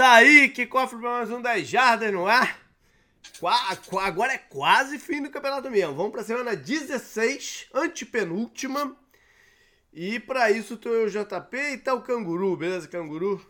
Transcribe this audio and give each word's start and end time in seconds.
Tá 0.00 0.14
aí, 0.14 0.48
que 0.48 0.64
cofre 0.64 0.98
para 0.98 1.10
mais 1.10 1.30
um 1.30 1.42
10 1.42 1.68
Jardas 1.68 2.10
no 2.10 2.26
ar. 2.26 2.58
Agora 4.00 4.32
é 4.32 4.38
quase 4.38 4.98
fim 4.98 5.20
do 5.20 5.28
campeonato 5.28 5.70
mesmo. 5.70 5.94
Vamos 5.94 6.10
para 6.10 6.22
a 6.22 6.24
semana 6.24 6.56
16, 6.56 7.66
antepenúltima. 7.74 8.96
E 9.92 10.18
para 10.18 10.50
isso 10.50 10.78
tô 10.78 10.88
eu, 10.88 11.10
JP, 11.10 11.54
e 11.54 11.76
tá 11.76 11.92
o 11.92 12.00
Canguru, 12.00 12.56
beleza, 12.56 12.88
Canguru? 12.88 13.46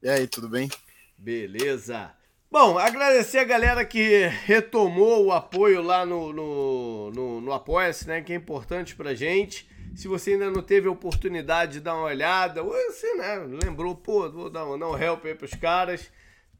E 0.00 0.08
aí, 0.08 0.28
tudo 0.28 0.48
bem? 0.48 0.70
Beleza. 1.18 2.14
Bom, 2.48 2.78
agradecer 2.78 3.38
a 3.38 3.44
galera 3.44 3.84
que 3.84 4.24
retomou 4.44 5.26
o 5.26 5.32
apoio 5.32 5.82
lá 5.82 6.06
no, 6.06 6.32
no, 6.32 7.10
no, 7.10 7.40
no 7.40 7.52
Apoia-se, 7.52 8.06
né? 8.06 8.22
Que 8.22 8.32
é 8.32 8.36
importante 8.36 8.94
pra 8.94 9.16
gente. 9.16 9.68
Se 9.98 10.06
você 10.06 10.34
ainda 10.34 10.48
não 10.48 10.62
teve 10.62 10.86
a 10.86 10.92
oportunidade 10.92 11.72
de 11.72 11.80
dar 11.80 11.96
uma 11.96 12.04
olhada, 12.04 12.62
você, 12.62 13.16
né, 13.16 13.36
lembrou, 13.64 13.96
pô, 13.96 14.30
vou 14.30 14.48
dar 14.48 14.64
um, 14.64 14.78
dar 14.78 14.88
um 14.88 14.96
help 14.96 15.24
aí 15.24 15.34
pros 15.34 15.54
caras, 15.54 16.08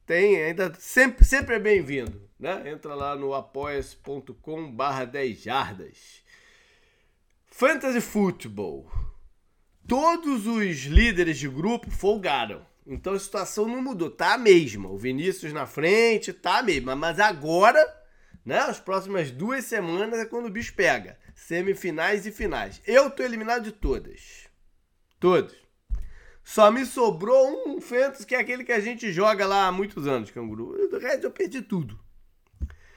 tem, 0.05 0.43
ainda 0.43 0.75
sempre, 0.77 1.25
sempre 1.25 1.55
é 1.55 1.59
bem-vindo, 1.61 2.21
né? 2.37 2.69
Entra 2.69 2.97
lá 2.97 3.15
no 3.15 3.33
apoia.com 3.33 4.73
barra 4.73 5.05
10 5.05 5.41
jardas. 5.41 6.25
Fantasy 7.47 8.01
Football. 8.01 8.91
Todos 9.87 10.49
os 10.49 10.87
líderes 10.87 11.39
de 11.39 11.49
grupo 11.49 11.93
folgaram. 11.93 12.67
Então 12.85 13.13
a 13.13 13.21
situação 13.21 13.69
não 13.69 13.81
mudou, 13.81 14.11
tá 14.11 14.35
a 14.35 14.39
mesma. 14.39 14.89
O 14.89 14.99
Vinícius 14.99 15.53
na 15.53 15.65
frente, 15.65 16.33
tá 16.33 16.59
a 16.59 16.63
mesma. 16.65 16.97
Mas 16.97 17.21
agora, 17.21 17.79
né, 18.45 18.59
as 18.59 18.81
próximas 18.81 19.31
duas 19.31 19.65
semanas 19.65 20.19
é 20.19 20.25
quando 20.25 20.47
o 20.47 20.51
bicho 20.51 20.75
pega 20.75 21.17
semifinais 21.39 22.27
e 22.27 22.33
finais. 22.33 22.83
Eu 22.87 23.11
tô 23.11 23.23
eliminado 23.23 23.65
de 23.65 23.73
todas. 23.73 24.49
Todas. 25.21 25.57
Só 26.43 26.71
me 26.71 26.85
sobrou 26.85 27.65
um 27.67 27.81
Fentos, 27.81 28.25
que 28.25 28.35
é 28.35 28.39
aquele 28.39 28.65
que 28.65 28.73
a 28.73 28.81
gente 28.81 29.13
joga 29.13 29.47
lá 29.47 29.67
há 29.67 29.73
muitos 29.73 30.07
anos, 30.07 30.31
canguru. 30.31 30.89
Do 30.89 30.99
resto 30.99 31.25
eu 31.25 31.31
perdi 31.31 31.63
tudo. 31.63 31.99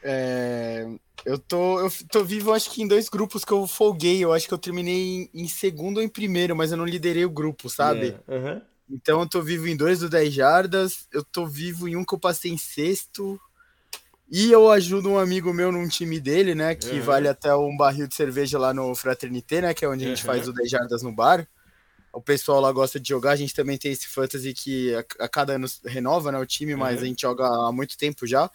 É, 0.04 0.88
eu, 1.26 1.38
tô, 1.38 1.80
eu 1.80 1.92
tô 2.10 2.24
vivo, 2.24 2.52
acho 2.52 2.72
que 2.72 2.82
em 2.82 2.88
dois 2.88 3.10
grupos 3.10 3.46
que 3.46 3.52
eu 3.52 3.68
folguei. 3.68 4.24
Eu 4.24 4.34
acho 4.34 4.48
que 4.48 4.54
eu 4.54 4.58
terminei 4.58 5.30
em, 5.34 5.44
em 5.44 5.48
segundo 5.48 5.98
ou 5.98 6.04
em 6.04 6.10
primeiro, 6.10 6.56
mas 6.56 6.72
eu 6.72 6.78
não 6.78 6.86
liderei 6.86 7.26
o 7.26 7.30
grupo, 7.30 7.70
sabe? 7.70 8.18
É, 8.28 8.36
uhum. 8.36 8.62
Então 8.90 9.20
eu 9.20 9.30
tô 9.30 9.42
vivo 9.42 9.68
em 9.68 9.76
dois 9.76 10.00
do 10.00 10.10
10 10.10 10.34
jardas. 10.34 11.08
Eu 11.12 11.24
tô 11.24 11.46
vivo 11.46 11.88
em 11.88 11.96
um 11.96 12.04
que 12.04 12.14
eu 12.14 12.20
passei 12.20 12.52
em 12.52 12.58
sexto. 12.58 13.40
E 14.32 14.50
eu 14.50 14.72
ajudo 14.72 15.10
um 15.10 15.20
amigo 15.20 15.54
meu 15.54 15.74
num 15.74 15.90
time 15.90 16.18
dele, 16.18 16.56
né? 16.56 16.74
Que 16.74 16.92
uhum. 16.92 17.02
vale 17.02 17.28
até 17.28 17.54
um 17.54 17.76
barril 17.76 18.08
de 18.08 18.16
cerveja 18.16 18.58
lá 18.58 18.74
no 18.74 18.96
Fraternité, 18.96 19.60
né? 19.60 19.74
Que 19.74 19.84
é 19.84 19.90
onde 19.90 20.06
a 20.06 20.08
gente 20.08 20.22
uhum. 20.22 20.26
faz 20.26 20.48
o 20.48 20.54
10 20.54 20.70
jardas 20.70 21.04
no 21.04 21.12
bar. 21.12 21.46
O 22.14 22.22
pessoal 22.22 22.62
lá 22.62 22.72
gosta 22.72 22.98
de 22.98 23.10
jogar. 23.10 23.32
A 23.32 23.36
gente 23.36 23.54
também 23.54 23.78
tem 23.78 23.92
esse 23.92 24.08
fantasy 24.08 24.54
que 24.54 24.96
a, 24.96 25.04
a 25.26 25.28
cada 25.28 25.56
ano 25.56 25.68
renova, 25.86 26.32
né? 26.32 26.40
O 26.40 26.46
time, 26.46 26.78
mas 26.78 27.00
uhum. 27.00 27.04
a 27.04 27.08
gente 27.08 27.22
joga 27.24 27.46
há 27.46 27.74
muito 27.74 27.98
tempo 27.98 28.26
já. 28.26 28.50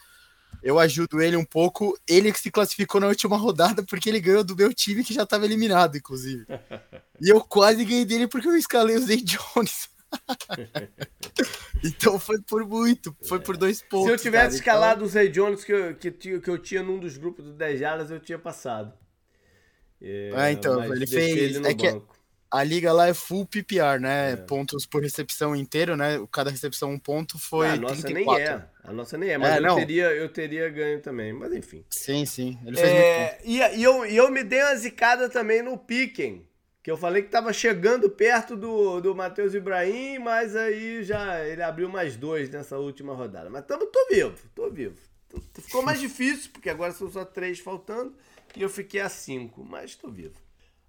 Eu 0.63 0.79
ajudo 0.79 1.21
ele 1.21 1.37
um 1.37 1.45
pouco. 1.45 1.95
Ele 2.09 2.33
que 2.33 2.41
se 2.41 2.51
classificou 2.51 2.99
na 2.99 3.09
última 3.09 3.37
rodada 3.37 3.83
porque 3.83 4.09
ele 4.09 4.19
ganhou 4.19 4.43
do 4.43 4.57
meu 4.57 4.73
time 4.73 5.05
que 5.05 5.13
já 5.13 5.25
estava 5.25 5.45
eliminado, 5.45 5.99
inclusive. 5.99 6.47
e 7.21 7.29
eu 7.29 7.43
quase 7.43 7.85
ganhei 7.85 8.07
dele 8.07 8.27
porque 8.27 8.49
eu 8.49 8.57
escalei 8.57 8.97
o 8.97 9.07
Zay 9.07 9.21
Jones. 9.21 9.91
então 11.85 12.19
foi 12.19 12.41
por 12.41 12.67
muito, 12.67 13.17
foi 13.23 13.41
por 13.41 13.57
dois 13.57 13.83
pontos. 13.83 14.07
Se 14.07 14.13
eu 14.13 14.19
tivesse 14.19 14.33
cara, 14.33 14.47
então 14.49 14.59
escalado 14.59 14.95
então... 14.97 15.07
o 15.07 15.11
Zay 15.11 15.29
Jones 15.29 15.65
que 15.65 15.73
eu, 15.73 15.95
que, 15.95 16.11
que 16.11 16.51
eu 16.51 16.59
tinha 16.59 16.83
num 16.83 16.99
dos 16.99 17.17
grupos 17.17 17.45
do 17.45 17.53
10 17.53 17.81
Jardas, 17.81 18.11
eu 18.11 18.21
tinha 18.21 18.39
passado. 18.39 18.93
É, 20.01 20.31
ah, 20.35 20.53
então, 20.53 20.83
ele 20.85 21.07
fez. 21.07 21.57
Ele 21.57 21.67
é 21.67 21.75
que 21.75 22.03
a 22.51 22.63
liga 22.63 22.93
lá 22.93 23.09
é 23.09 23.15
full 23.15 23.47
PPR, 23.47 23.99
né? 24.01 24.33
É. 24.33 24.37
Pontos 24.37 24.87
por 24.87 25.03
recepção 25.03 25.57
inteiro, 25.57 25.97
né? 25.97 26.25
Cada 26.31 26.51
recepção 26.51 26.91
um 26.91 26.99
ponto 26.99 27.39
foi. 27.39 27.67
Ah, 27.67 27.73
a 27.73 27.77
nossa 27.77 28.03
34. 28.03 28.45
nem 28.45 28.53
é. 28.53 28.65
A 28.85 28.93
nossa 28.93 29.19
nem 29.19 29.31
é, 29.31 29.39
mas 29.39 29.57
é, 29.57 29.69
eu, 29.69 29.75
teria, 29.75 30.05
eu 30.13 30.29
teria 30.29 30.69
ganho 30.69 31.01
também. 31.01 31.33
Mas 31.33 31.53
enfim. 31.53 31.85
Sim, 31.91 32.25
sim. 32.25 32.59
Ele 32.65 32.77
fez 32.77 32.89
é, 32.89 33.39
muito 33.41 33.49
e, 33.51 33.79
e, 33.79 33.83
eu, 33.83 34.07
e 34.07 34.17
eu 34.17 34.31
me 34.31 34.45
dei 34.45 34.63
uma 34.63 34.77
zicada 34.77 35.29
também 35.29 35.63
no 35.63 35.77
Piquen 35.77 36.47
que 36.87 36.91
eu 36.93 36.97
falei 36.97 37.21
que 37.21 37.27
estava 37.27 37.53
chegando 37.53 38.09
perto 38.09 38.57
do, 38.57 39.01
do 39.01 39.13
Matheus 39.13 39.55
Ibrahim, 39.55 40.21
mas 40.21 40.55
aí 40.55 41.03
já 41.03 41.45
ele 41.45 41.61
abriu 41.61 41.89
mais 41.89 42.17
dois 42.17 42.49
nessa 42.49 42.79
última 42.79 43.13
rodada. 43.13 43.51
Mas 43.51 43.67
tamo, 43.67 43.87
tô 43.87 44.07
vivo, 44.09 44.37
tô 44.55 44.71
vivo. 44.71 44.95
Ficou 45.55 45.83
mais 45.83 45.99
difícil, 45.99 46.49
porque 46.53 46.71
agora 46.71 46.93
são 46.93 47.11
só 47.11 47.25
três 47.25 47.59
faltando, 47.59 48.15
e 48.55 48.63
eu 48.63 48.69
fiquei 48.69 49.01
a 49.01 49.09
cinco, 49.09 49.65
mas 49.65 49.97
tô 49.97 50.09
vivo. 50.09 50.37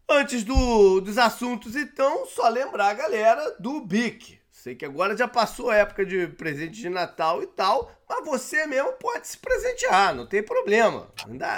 Antes 0.08 0.44
do, 0.44 1.02
dos 1.02 1.18
assuntos, 1.18 1.76
então, 1.76 2.28
só 2.28 2.48
lembrar 2.48 2.90
a 2.90 2.94
galera 2.94 3.56
do 3.60 3.82
BIC. 3.82 4.38
Sei 4.52 4.76
que 4.76 4.86
agora 4.86 5.18
já 5.18 5.28
passou 5.28 5.72
a 5.72 5.78
época 5.78 6.06
de 6.06 6.28
presente 6.28 6.80
de 6.80 6.90
Natal 6.90 7.42
e 7.42 7.48
tal, 7.48 7.92
mas 8.08 8.24
você 8.24 8.68
mesmo 8.68 8.94
pode 8.94 9.28
se 9.28 9.40
presentear, 9.40 10.14
não 10.14 10.28
tem 10.28 10.44
problema. 10.44 11.12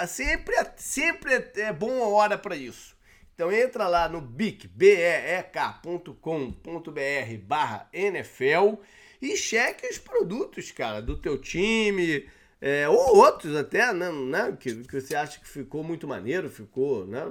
Sempre, 0.08 0.54
é, 0.54 0.72
sempre 0.78 1.34
é, 1.34 1.52
é 1.56 1.72
boa 1.74 2.08
hora 2.08 2.38
para 2.38 2.56
isso. 2.56 2.98
Então 3.40 3.50
entra 3.50 3.88
lá 3.88 4.06
no 4.06 4.20
bic, 4.20 4.68
beek.com.br 4.68 5.00
barra 7.42 7.88
NFL 7.90 8.74
e 9.22 9.34
cheque 9.34 9.88
os 9.88 9.96
produtos, 9.96 10.70
cara, 10.70 11.00
do 11.00 11.16
teu 11.16 11.38
time, 11.38 12.28
é, 12.60 12.86
ou 12.86 13.16
outros 13.16 13.56
até, 13.56 13.94
né, 13.94 14.12
né 14.12 14.54
que, 14.60 14.84
que 14.84 15.00
você 15.00 15.16
acha 15.16 15.40
que 15.40 15.48
ficou 15.48 15.82
muito 15.82 16.06
maneiro, 16.06 16.50
ficou, 16.50 17.06
né, 17.06 17.22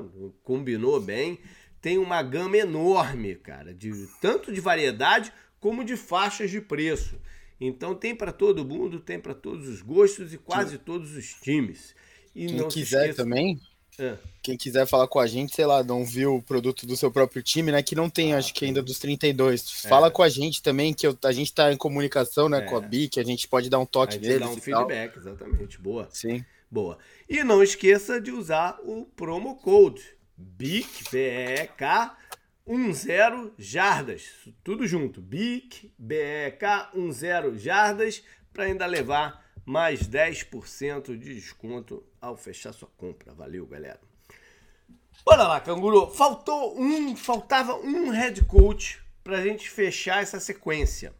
combinou 0.43 0.99
bem. 0.99 1.37
Tem 1.79 1.99
uma 1.99 2.23
gama 2.23 2.57
enorme, 2.57 3.35
cara, 3.35 3.71
de 3.71 3.91
tanto 4.19 4.51
de 4.51 4.59
variedade 4.59 5.31
como 5.59 5.83
de 5.83 5.95
faixas 5.95 6.49
de 6.49 6.59
preço. 6.59 7.21
Então 7.61 7.93
tem 7.93 8.15
para 8.15 8.31
todo 8.31 8.65
mundo, 8.65 8.99
tem 8.99 9.19
para 9.19 9.35
todos 9.35 9.67
os 9.67 9.83
gostos 9.83 10.33
e 10.33 10.39
quase 10.39 10.71
Sim. 10.71 10.81
todos 10.83 11.15
os 11.15 11.35
times. 11.35 11.93
E 12.33 12.47
Quem 12.47 12.67
quiser 12.67 13.09
esqueça... 13.09 13.23
também, 13.23 13.59
é. 13.99 14.17
Quem 14.41 14.57
quiser 14.57 14.87
falar 14.87 15.07
com 15.07 15.19
a 15.19 15.27
gente, 15.27 15.55
sei 15.55 15.65
lá, 15.65 15.83
não 15.83 16.05
viu 16.05 16.35
o 16.35 16.41
produto 16.41 16.87
do 16.87 16.95
seu 16.95 17.11
próprio 17.11 17.43
time, 17.43 17.71
né? 17.71 17.83
Que 17.83 17.93
não 17.93 18.09
tem, 18.09 18.33
ah, 18.33 18.37
acho 18.37 18.53
que 18.53 18.65
ainda 18.65 18.81
dos 18.81 18.97
32. 18.97 19.83
É. 19.85 19.89
Fala 19.89 20.09
com 20.09 20.23
a 20.23 20.29
gente 20.29 20.63
também, 20.63 20.93
que 20.93 21.05
eu, 21.05 21.17
a 21.23 21.31
gente 21.31 21.53
tá 21.53 21.71
em 21.71 21.77
comunicação, 21.77 22.47
né, 22.47 22.59
é. 22.59 22.61
com 22.61 22.77
a 22.77 22.81
BIC, 22.81 23.19
a 23.19 23.23
gente 23.23 23.47
pode 23.47 23.69
dar 23.69 23.79
um 23.79 23.85
toque 23.85 24.17
deles. 24.17 24.39
Dar 24.39 24.49
um 24.49 24.57
feedback, 24.57 25.13
tal. 25.13 25.21
exatamente. 25.21 25.79
Boa. 25.79 26.07
Sim. 26.11 26.43
Boa. 26.71 26.97
E 27.27 27.43
não 27.43 27.61
esqueça 27.61 28.21
de 28.21 28.31
usar 28.31 28.79
o 28.83 29.05
promo 29.05 29.55
code 29.57 30.03
BIC, 30.37 31.11
B-E-K, 31.11 32.17
10 32.65 33.51
jardas. 33.57 34.31
Tudo 34.63 34.87
junto. 34.87 35.21
BIC, 35.21 35.91
B-E-K, 35.97 36.91
10 36.93 37.61
jardas, 37.61 38.23
para 38.53 38.63
ainda 38.63 38.85
levar 38.85 39.48
mais 39.69 40.01
10% 40.01 41.15
de 41.15 41.35
desconto 41.35 42.03
ao 42.19 42.35
fechar 42.35 42.73
sua 42.73 42.89
compra. 42.97 43.35
Valeu, 43.35 43.67
galera. 43.67 44.01
Bora 45.23 45.47
lá, 45.47 45.59
canguru. 45.59 46.09
Faltou 46.09 46.75
um, 46.75 47.15
faltava 47.15 47.75
um 47.75 48.09
head 48.09 48.43
coach 48.45 48.99
pra 49.23 49.43
gente 49.43 49.69
fechar 49.69 50.23
essa 50.23 50.39
sequência. 50.39 51.13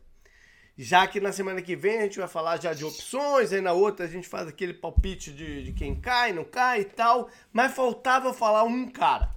Já 0.76 1.06
que 1.06 1.20
na 1.20 1.32
semana 1.32 1.62
que 1.62 1.76
vem 1.76 2.00
a 2.00 2.02
gente 2.02 2.18
vai 2.18 2.28
falar 2.28 2.60
já 2.60 2.74
de 2.74 2.84
opções, 2.84 3.54
aí 3.54 3.62
na 3.62 3.74
outra 3.74 4.08
a 4.08 4.10
gente 4.10 4.28
faz 4.28 4.48
aquele 4.48 4.74
palpite 4.74 5.32
de, 5.32 5.66
de 5.66 5.72
quem 5.72 5.94
cai, 5.94 6.34
não 6.34 6.44
cai 6.44 6.82
e 6.82 6.86
tal. 6.86 7.30
Mas 7.54 7.76
faltava 7.76 8.34
falar 8.34 8.64
um 8.64 8.90
cara, 8.90 9.30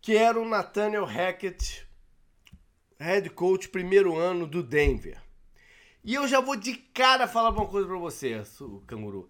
que 0.00 0.16
era 0.16 0.38
o 0.38 0.48
Nathaniel 0.48 1.04
Hackett, 1.04 1.84
head 3.00 3.28
coach 3.30 3.68
primeiro 3.70 4.16
ano 4.16 4.46
do 4.46 4.62
Denver. 4.62 5.25
E 6.06 6.14
eu 6.14 6.28
já 6.28 6.40
vou 6.40 6.54
de 6.54 6.74
cara 6.74 7.26
falar 7.26 7.50
uma 7.50 7.66
coisa 7.66 7.88
para 7.88 7.98
você, 7.98 8.40
canguru. 8.86 9.28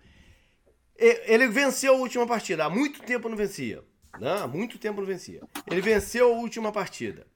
Ele 0.95 1.49
venceu 1.49 1.95
a 1.95 1.97
última 1.97 2.27
partida. 2.27 2.67
Há 2.67 2.71
muito 2.71 3.03
tempo 3.03 3.31
não 3.31 3.37
vencia. 3.37 3.83
Né? 4.21 4.31
há 4.41 4.47
muito 4.47 4.79
tempo 4.79 5.01
não 5.01 5.07
vencia. 5.07 5.41
Ele 5.71 5.81
venceu 5.81 6.35
a 6.35 6.37
última 6.37 6.71
partida. 6.71 7.27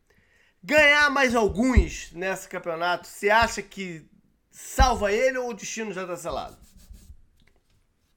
Ganhar 0.62 1.11
mais 1.11 1.34
alguns 1.34 2.12
nesse 2.12 2.49
campeonato, 2.50 3.09
você 3.09 3.31
acha 3.31 3.62
que 3.62 4.06
salva 4.50 5.11
ele 5.11 5.39
ou 5.39 5.50
o 5.50 5.55
destino 5.55 5.91
já 5.91 6.03
está 6.03 6.17
selado? 6.17 6.59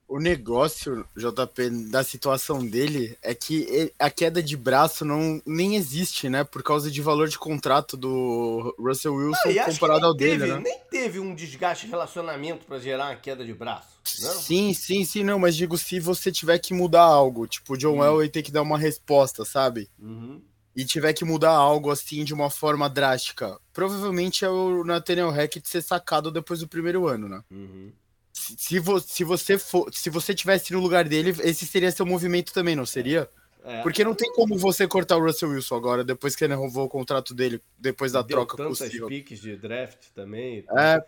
O 0.08 0.20
negócio, 0.20 1.06
JP, 1.16 1.70
da 1.90 2.04
situação 2.04 2.66
dele 2.66 3.18
é 3.22 3.34
que 3.34 3.92
a 3.98 4.10
queda 4.10 4.44
de 4.44 4.56
braço 4.56 5.04
não 5.04 5.42
nem 5.46 5.76
existe, 5.76 6.30
né? 6.30 6.44
Por 6.44 6.62
causa 6.62 6.92
de 6.92 7.02
valor 7.02 7.28
de 7.28 7.38
contrato 7.40 7.98
do 7.98 8.76
Russell 8.78 9.16
Wilson 9.16 9.50
ah, 9.60 9.66
comparado 9.66 10.06
ao 10.06 10.16
teve, 10.16 10.38
dele, 10.38 10.54
né? 10.54 10.60
Nem 10.60 10.80
teve 10.92 11.20
um 11.20 11.34
desgaste 11.34 11.86
de 11.86 11.92
relacionamento 11.92 12.66
para 12.66 12.80
gerar 12.80 13.10
uma 13.10 13.16
queda 13.16 13.46
de 13.46 13.54
braço. 13.54 13.88
Não? 14.22 14.32
Sim, 14.34 14.74
sim, 14.74 15.06
sim, 15.06 15.24
não, 15.24 15.40
mas 15.40 15.56
digo 15.56 15.78
se 15.78 16.00
você 16.00 16.32
tiver 16.32 16.60
que 16.60 16.74
mudar 16.74 17.04
algo, 17.04 17.48
tipo, 17.48 17.74
o 17.74 17.78
John 17.78 17.98
uhum. 17.98 18.04
Elway 18.04 18.30
tem 18.30 18.44
que 18.44 18.52
dar 18.52 18.62
uma 18.62 18.78
resposta, 18.78 19.46
sabe? 19.46 19.90
Uhum. 19.98 20.42
E 20.76 20.84
tiver 20.84 21.14
que 21.14 21.24
mudar 21.24 21.52
algo 21.52 21.90
assim 21.90 22.24
de 22.24 22.34
uma 22.34 22.50
forma 22.50 22.90
drástica, 22.90 23.60
provavelmente 23.72 24.44
é 24.44 24.50
o 24.50 24.84
Nathaniel 24.84 25.30
Hackett 25.30 25.68
ser 25.68 25.82
sacado 25.82 26.32
depois 26.32 26.60
do 26.60 26.68
primeiro 26.68 27.08
ano, 27.08 27.30
né? 27.30 27.42
Uhum 27.50 27.92
se, 28.34 28.80
vo, 28.80 29.00
se 29.00 29.24
você 29.24 29.58
for, 29.58 29.94
se 29.94 30.10
você 30.10 30.34
tivesse 30.34 30.74
no 30.74 30.80
lugar 30.80 31.08
dele, 31.08 31.30
esse 31.44 31.66
seria 31.66 31.92
seu 31.92 32.06
movimento 32.06 32.52
também, 32.52 32.76
não 32.76 32.86
seria? 32.86 33.30
É. 33.64 33.82
Porque 33.82 34.04
não 34.04 34.14
tem 34.14 34.30
como 34.34 34.58
você 34.58 34.86
cortar 34.88 35.16
o 35.16 35.24
Russell 35.24 35.50
Wilson 35.50 35.76
agora, 35.76 36.04
depois 36.04 36.36
que 36.36 36.44
ele 36.44 36.54
renovou 36.54 36.86
o 36.86 36.90
contrato 36.90 37.34
dele, 37.34 37.62
depois 37.78 38.12
da 38.12 38.22
Deu 38.22 38.38
troca 38.38 38.58
tantas 38.58 38.80
possível. 38.80 39.08
piques 39.08 39.40
de 39.40 39.56
draft 39.56 40.08
também. 40.14 40.66
É, 40.78 41.02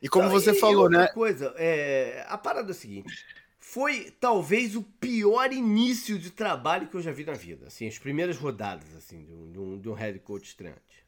E 0.00 0.08
como 0.08 0.24
Não, 0.24 0.32
você 0.32 0.50
e 0.50 0.58
falou, 0.58 0.90
né? 0.90 1.06
coisa, 1.08 1.54
é, 1.56 2.24
a 2.28 2.36
parada 2.36 2.70
é 2.70 2.72
a 2.72 2.74
seguinte. 2.74 3.24
Foi 3.60 4.12
talvez 4.18 4.74
o 4.74 4.82
pior 4.82 5.52
início 5.52 6.18
de 6.18 6.30
trabalho 6.30 6.88
que 6.88 6.96
eu 6.96 7.00
já 7.00 7.12
vi 7.12 7.24
na 7.24 7.34
vida. 7.34 7.68
Assim, 7.68 7.86
as 7.86 7.98
primeiras 7.98 8.36
rodadas 8.36 8.94
assim, 8.96 9.24
de, 9.24 9.32
um, 9.32 9.52
de 9.52 9.58
um, 9.58 9.78
de 9.78 9.88
um 9.88 9.92
head 9.94 10.18
coach 10.18 10.46
estreante. 10.48 11.06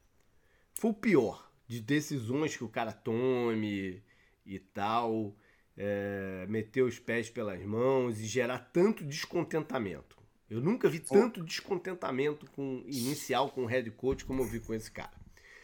Foi 0.75 0.91
o 0.91 0.93
pior 0.93 1.51
de 1.67 1.81
decisões 1.81 2.55
que 2.55 2.63
o 2.63 2.69
cara 2.69 2.93
tome 2.93 4.01
e 4.45 4.59
tal. 4.59 5.35
É, 5.77 6.45
meter 6.47 6.83
os 6.83 6.99
pés 6.99 7.29
pelas 7.29 7.61
mãos 7.63 8.19
e 8.19 8.25
gerar 8.25 8.59
tanto 8.59 9.03
descontentamento. 9.03 10.15
Eu 10.49 10.61
nunca 10.61 10.87
vi 10.87 10.99
tanto 10.99 11.43
descontentamento 11.43 12.45
com 12.51 12.83
inicial 12.87 13.49
com 13.49 13.63
o 13.63 13.65
head 13.65 13.89
coach 13.91 14.23
como 14.23 14.41
eu 14.41 14.45
vi 14.45 14.59
com 14.59 14.73
esse 14.73 14.91
cara. 14.91 15.11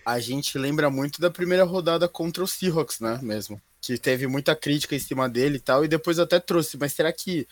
A 0.06 0.20
gente 0.20 0.58
lembra 0.58 0.90
muito 0.90 1.22
da 1.22 1.30
primeira 1.30 1.64
rodada 1.64 2.08
contra 2.08 2.44
o 2.44 2.48
Seahawks, 2.48 3.00
né, 3.00 3.20
mesmo. 3.22 3.62
Que 3.80 3.98
teve 3.98 4.28
muita 4.28 4.56
crítica 4.56 4.96
em 4.96 5.00
cima 5.00 5.30
dele 5.30 5.58
e 5.58 5.60
tal, 5.60 5.86
e 5.86 5.88
depois 5.88 6.20
até 6.20 6.40
trouxe. 6.40 6.78
Mas 6.78 6.94
será 6.94 7.12
que 7.12 7.48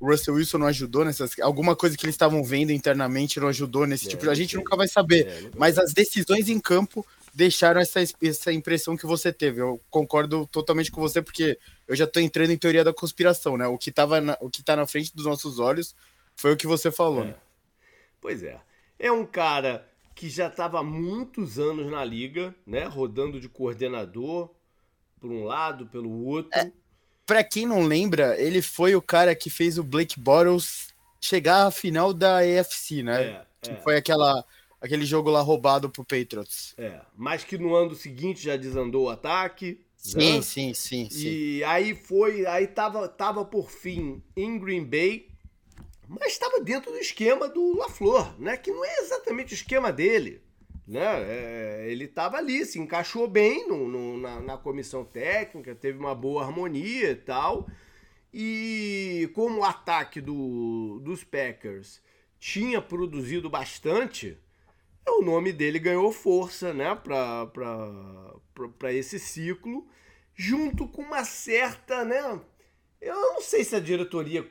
o 0.00 0.10
Russell 0.10 0.34
Wilson 0.34 0.58
não 0.58 0.66
ajudou 0.66 1.04
nessas. 1.04 1.38
Alguma 1.40 1.76
coisa 1.76 1.96
que 1.96 2.04
eles 2.04 2.14
estavam 2.14 2.42
vendo 2.42 2.72
internamente 2.72 3.38
não 3.38 3.48
ajudou 3.48 3.86
nesse 3.86 4.06
é, 4.06 4.10
tipo? 4.10 4.28
A 4.28 4.34
gente 4.34 4.56
nunca 4.56 4.76
vai 4.76 4.88
saber. 4.88 5.26
É, 5.26 5.50
mas 5.56 5.78
as 5.78 5.92
decisões 5.92 6.48
em 6.48 6.58
campo 6.58 7.06
deixaram 7.38 7.80
essa, 7.80 8.00
essa 8.20 8.52
impressão 8.52 8.96
que 8.96 9.06
você 9.06 9.32
teve. 9.32 9.60
Eu 9.60 9.80
concordo 9.88 10.44
totalmente 10.48 10.90
com 10.90 11.00
você, 11.00 11.22
porque 11.22 11.56
eu 11.86 11.94
já 11.94 12.04
tô 12.04 12.18
entrando 12.18 12.50
em 12.50 12.58
teoria 12.58 12.82
da 12.82 12.92
conspiração, 12.92 13.56
né? 13.56 13.64
O 13.68 13.78
que, 13.78 13.92
tava 13.92 14.20
na, 14.20 14.36
o 14.40 14.50
que 14.50 14.60
tá 14.60 14.74
na 14.74 14.88
frente 14.88 15.14
dos 15.14 15.24
nossos 15.24 15.60
olhos 15.60 15.94
foi 16.34 16.52
o 16.52 16.56
que 16.56 16.66
você 16.66 16.90
falou. 16.90 17.22
É. 17.22 17.26
Né? 17.26 17.34
Pois 18.20 18.42
é. 18.42 18.60
É 18.98 19.12
um 19.12 19.24
cara 19.24 19.88
que 20.16 20.28
já 20.28 20.48
estava 20.48 20.80
há 20.80 20.82
muitos 20.82 21.60
anos 21.60 21.88
na 21.88 22.04
liga, 22.04 22.52
né? 22.66 22.86
Rodando 22.86 23.40
de 23.40 23.48
coordenador 23.48 24.50
por 25.20 25.30
um 25.30 25.44
lado, 25.44 25.86
pelo 25.86 26.10
outro. 26.24 26.50
É, 26.58 26.72
para 27.24 27.44
quem 27.44 27.66
não 27.66 27.82
lembra, 27.84 28.36
ele 28.36 28.60
foi 28.60 28.96
o 28.96 29.02
cara 29.02 29.32
que 29.36 29.48
fez 29.48 29.78
o 29.78 29.84
Blake 29.84 30.18
Bottles 30.18 30.88
chegar 31.20 31.68
à 31.68 31.70
final 31.70 32.12
da 32.12 32.38
AFC, 32.38 33.04
né? 33.04 33.22
É, 33.22 33.70
é. 33.70 33.76
foi 33.76 33.96
aquela 33.96 34.44
aquele 34.80 35.04
jogo 35.04 35.30
lá 35.30 35.40
roubado 35.40 35.90
pro 35.90 36.04
Patriots. 36.04 36.74
É, 36.78 37.00
mas 37.16 37.44
que 37.44 37.58
no 37.58 37.74
ano 37.74 37.94
seguinte 37.94 38.42
já 38.42 38.56
desandou 38.56 39.06
o 39.06 39.10
ataque. 39.10 39.80
Sim, 39.96 40.36
né? 40.36 40.42
sim, 40.42 40.74
sim, 40.74 41.10
sim. 41.10 41.28
E 41.28 41.64
aí 41.64 41.94
foi, 41.94 42.46
aí 42.46 42.66
tava, 42.66 43.08
tava 43.08 43.44
por 43.44 43.70
fim 43.70 44.22
em 44.36 44.58
Green 44.58 44.84
Bay, 44.84 45.28
mas 46.08 46.32
estava 46.32 46.60
dentro 46.60 46.92
do 46.92 46.98
esquema 46.98 47.48
do 47.48 47.76
LaFleur, 47.76 48.34
né? 48.38 48.56
Que 48.56 48.70
não 48.70 48.84
é 48.84 48.98
exatamente 49.00 49.52
o 49.52 49.56
esquema 49.56 49.92
dele. 49.92 50.40
Né? 50.86 51.04
É, 51.04 51.86
ele 51.90 52.04
estava 52.04 52.38
ali, 52.38 52.64
se 52.64 52.78
encaixou 52.78 53.28
bem 53.28 53.68
no, 53.68 53.86
no 53.86 54.16
na, 54.16 54.40
na, 54.40 54.56
comissão 54.56 55.04
técnica, 55.04 55.74
teve 55.74 55.98
uma 55.98 56.14
boa 56.14 56.42
harmonia 56.44 57.10
e 57.10 57.16
tal. 57.16 57.68
E 58.32 59.30
como 59.34 59.58
o 59.58 59.64
ataque 59.64 60.18
do, 60.20 60.98
dos 61.00 61.24
Packers 61.24 62.00
tinha 62.38 62.80
produzido 62.80 63.50
bastante, 63.50 64.38
o 65.08 65.22
nome 65.22 65.52
dele 65.52 65.78
ganhou 65.78 66.12
força 66.12 66.72
né? 66.72 66.94
para 66.94 68.92
esse 68.92 69.18
ciclo, 69.18 69.86
junto 70.34 70.86
com 70.88 71.02
uma 71.02 71.24
certa. 71.24 72.04
Né? 72.04 72.40
Eu 73.00 73.14
não 73.14 73.40
sei 73.40 73.64
se 73.64 73.76
a 73.76 73.80
diretoria 73.80 74.46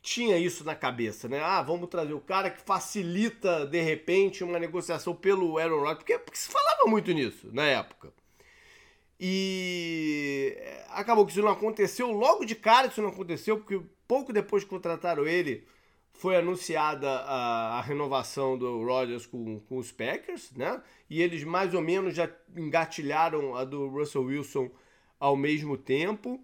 tinha 0.00 0.38
isso 0.38 0.64
na 0.64 0.74
cabeça, 0.74 1.28
né? 1.28 1.40
Ah, 1.40 1.60
vamos 1.60 1.88
trazer 1.88 2.14
o 2.14 2.20
cara 2.20 2.50
que 2.50 2.60
facilita, 2.60 3.66
de 3.66 3.80
repente, 3.80 4.44
uma 4.44 4.58
negociação 4.58 5.14
pelo 5.14 5.58
Aaron 5.58 5.80
Rodgers, 5.80 5.98
porque, 5.98 6.18
porque 6.18 6.38
se 6.38 6.48
falava 6.48 6.86
muito 6.86 7.12
nisso 7.12 7.48
na 7.52 7.64
época. 7.66 8.12
E 9.20 10.56
acabou 10.90 11.26
que 11.26 11.32
isso 11.32 11.42
não 11.42 11.50
aconteceu, 11.50 12.10
logo 12.12 12.44
de 12.44 12.54
cara 12.54 12.86
isso 12.86 13.02
não 13.02 13.10
aconteceu, 13.10 13.58
porque 13.58 13.80
pouco 14.06 14.32
depois 14.32 14.62
que 14.62 14.70
contrataram 14.70 15.26
ele, 15.26 15.66
foi 16.18 16.36
anunciada 16.36 17.08
a, 17.08 17.78
a 17.78 17.80
renovação 17.80 18.58
do 18.58 18.84
Rodgers 18.84 19.24
com, 19.24 19.60
com 19.60 19.78
os 19.78 19.92
Packers, 19.92 20.50
né? 20.52 20.82
E 21.08 21.22
eles 21.22 21.44
mais 21.44 21.72
ou 21.74 21.80
menos 21.80 22.14
já 22.14 22.28
engatilharam 22.56 23.54
a 23.54 23.64
do 23.64 23.88
Russell 23.88 24.24
Wilson 24.24 24.68
ao 25.18 25.36
mesmo 25.36 25.76
tempo. 25.78 26.40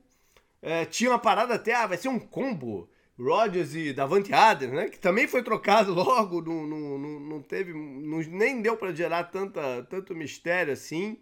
É, 0.63 0.85
tinha 0.85 1.11
uma 1.11 1.19
parada 1.19 1.55
até, 1.55 1.75
ah, 1.75 1.89
vai 1.89 1.97
ser 1.97 2.09
um 2.09 2.21
combo 2.21 2.89
Rodgers 3.19 3.75
e 3.75 3.93
Davante 3.93 4.33
Adams, 4.33 4.75
né? 4.75 4.89
Que 4.89 4.99
também 4.99 5.27
foi 5.27 5.43
trocado 5.43 5.93
logo, 5.95 6.41
não, 6.41 6.67
não, 6.67 6.99
não 7.21 7.43
teve, 7.43 7.73
não, 7.73 8.19
nem 8.19 8.63
deu 8.63 8.77
para 8.77 8.95
gerar 8.95 9.25
tanta, 9.25 9.83
tanto 9.91 10.15
mistério 10.15 10.73
assim. 10.73 11.19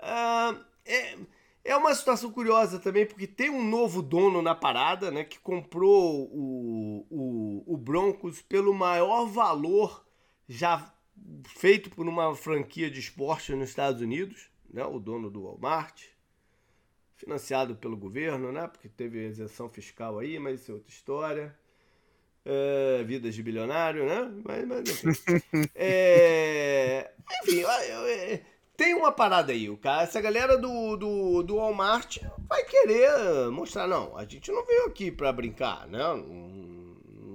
Uh, 0.00 0.58
é, 0.86 1.16
é 1.64 1.74
uma 1.74 1.94
situação 1.94 2.30
curiosa 2.30 2.78
também, 2.78 3.06
porque 3.06 3.26
tem 3.26 3.48
um 3.48 3.64
novo 3.66 4.02
dono 4.02 4.42
na 4.42 4.54
parada, 4.54 5.10
né? 5.10 5.24
Que 5.24 5.38
comprou 5.38 6.28
o, 6.30 7.06
o, 7.10 7.74
o 7.74 7.76
Broncos 7.76 8.42
pelo 8.42 8.74
maior 8.74 9.26
valor 9.26 10.04
já 10.46 10.92
feito 11.56 11.90
por 11.90 12.06
uma 12.06 12.34
franquia 12.34 12.90
de 12.90 13.00
esporte 13.00 13.54
nos 13.54 13.70
Estados 13.70 14.02
Unidos, 14.02 14.50
né? 14.70 14.84
O 14.84 14.98
dono 14.98 15.30
do 15.30 15.44
Walmart 15.44 16.14
financiado 17.16 17.76
pelo 17.76 17.96
governo, 17.96 18.52
né? 18.52 18.68
Porque 18.68 18.88
teve 18.88 19.26
isenção 19.26 19.68
fiscal 19.70 20.18
aí, 20.18 20.38
mas 20.38 20.60
isso 20.60 20.72
é 20.72 20.74
outra 20.74 20.92
história. 20.92 21.58
É, 22.44 23.02
vidas 23.04 23.34
de 23.34 23.42
bilionário, 23.42 24.04
né? 24.04 24.30
Mas, 24.44 24.66
mas 24.66 25.04
enfim. 25.04 25.08
é, 25.74 27.10
enfim, 27.42 27.62
é, 27.62 28.42
tem 28.76 28.94
uma 28.94 29.12
parada 29.12 29.52
aí. 29.52 29.68
O 29.70 29.76
cara, 29.76 30.02
essa 30.02 30.20
galera 30.20 30.56
do, 30.58 30.96
do, 30.96 31.42
do 31.42 31.56
Walmart 31.56 32.18
vai 32.48 32.64
querer 32.64 33.50
mostrar, 33.50 33.86
não, 33.86 34.16
a 34.16 34.24
gente 34.24 34.50
não 34.50 34.64
veio 34.64 34.86
aqui 34.86 35.10
para 35.10 35.32
brincar, 35.32 35.86
né? 35.86 35.98
Não 35.98 36.94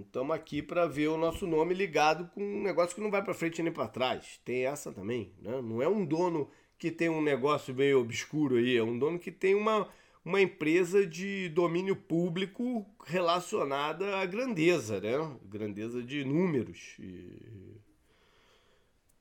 estamos 0.10 0.36
aqui 0.36 0.62
para 0.62 0.88
ver 0.88 1.08
o 1.08 1.18
nosso 1.18 1.46
nome 1.46 1.74
ligado 1.74 2.30
com 2.34 2.42
um 2.42 2.64
negócio 2.64 2.96
que 2.96 3.02
não 3.02 3.12
vai 3.12 3.24
para 3.24 3.34
frente 3.34 3.62
nem 3.62 3.72
para 3.72 3.88
trás. 3.88 4.40
Tem 4.44 4.66
essa 4.66 4.92
também, 4.92 5.32
né? 5.42 5.62
Não 5.62 5.82
é 5.82 5.88
um 5.88 6.04
dono 6.04 6.50
que 6.78 6.92
tem 6.92 7.10
um 7.10 7.22
negócio 7.22 7.74
meio 7.76 8.00
obscuro 8.00 8.56
aí, 8.56 8.76
é 8.76 8.84
um 8.84 8.98
dono 8.98 9.20
que 9.20 9.32
tem 9.32 9.54
uma, 9.54 9.88
uma 10.26 10.42
empresa 10.42 11.06
de 11.06 11.50
domínio 11.50 11.96
público 11.96 12.86
relacionada 13.06 14.18
à 14.18 14.26
grandeza, 14.26 15.00
né? 15.00 15.38
Grandeza 15.46 16.02
de 16.02 16.24
números 16.24 16.96
e, 17.00 17.80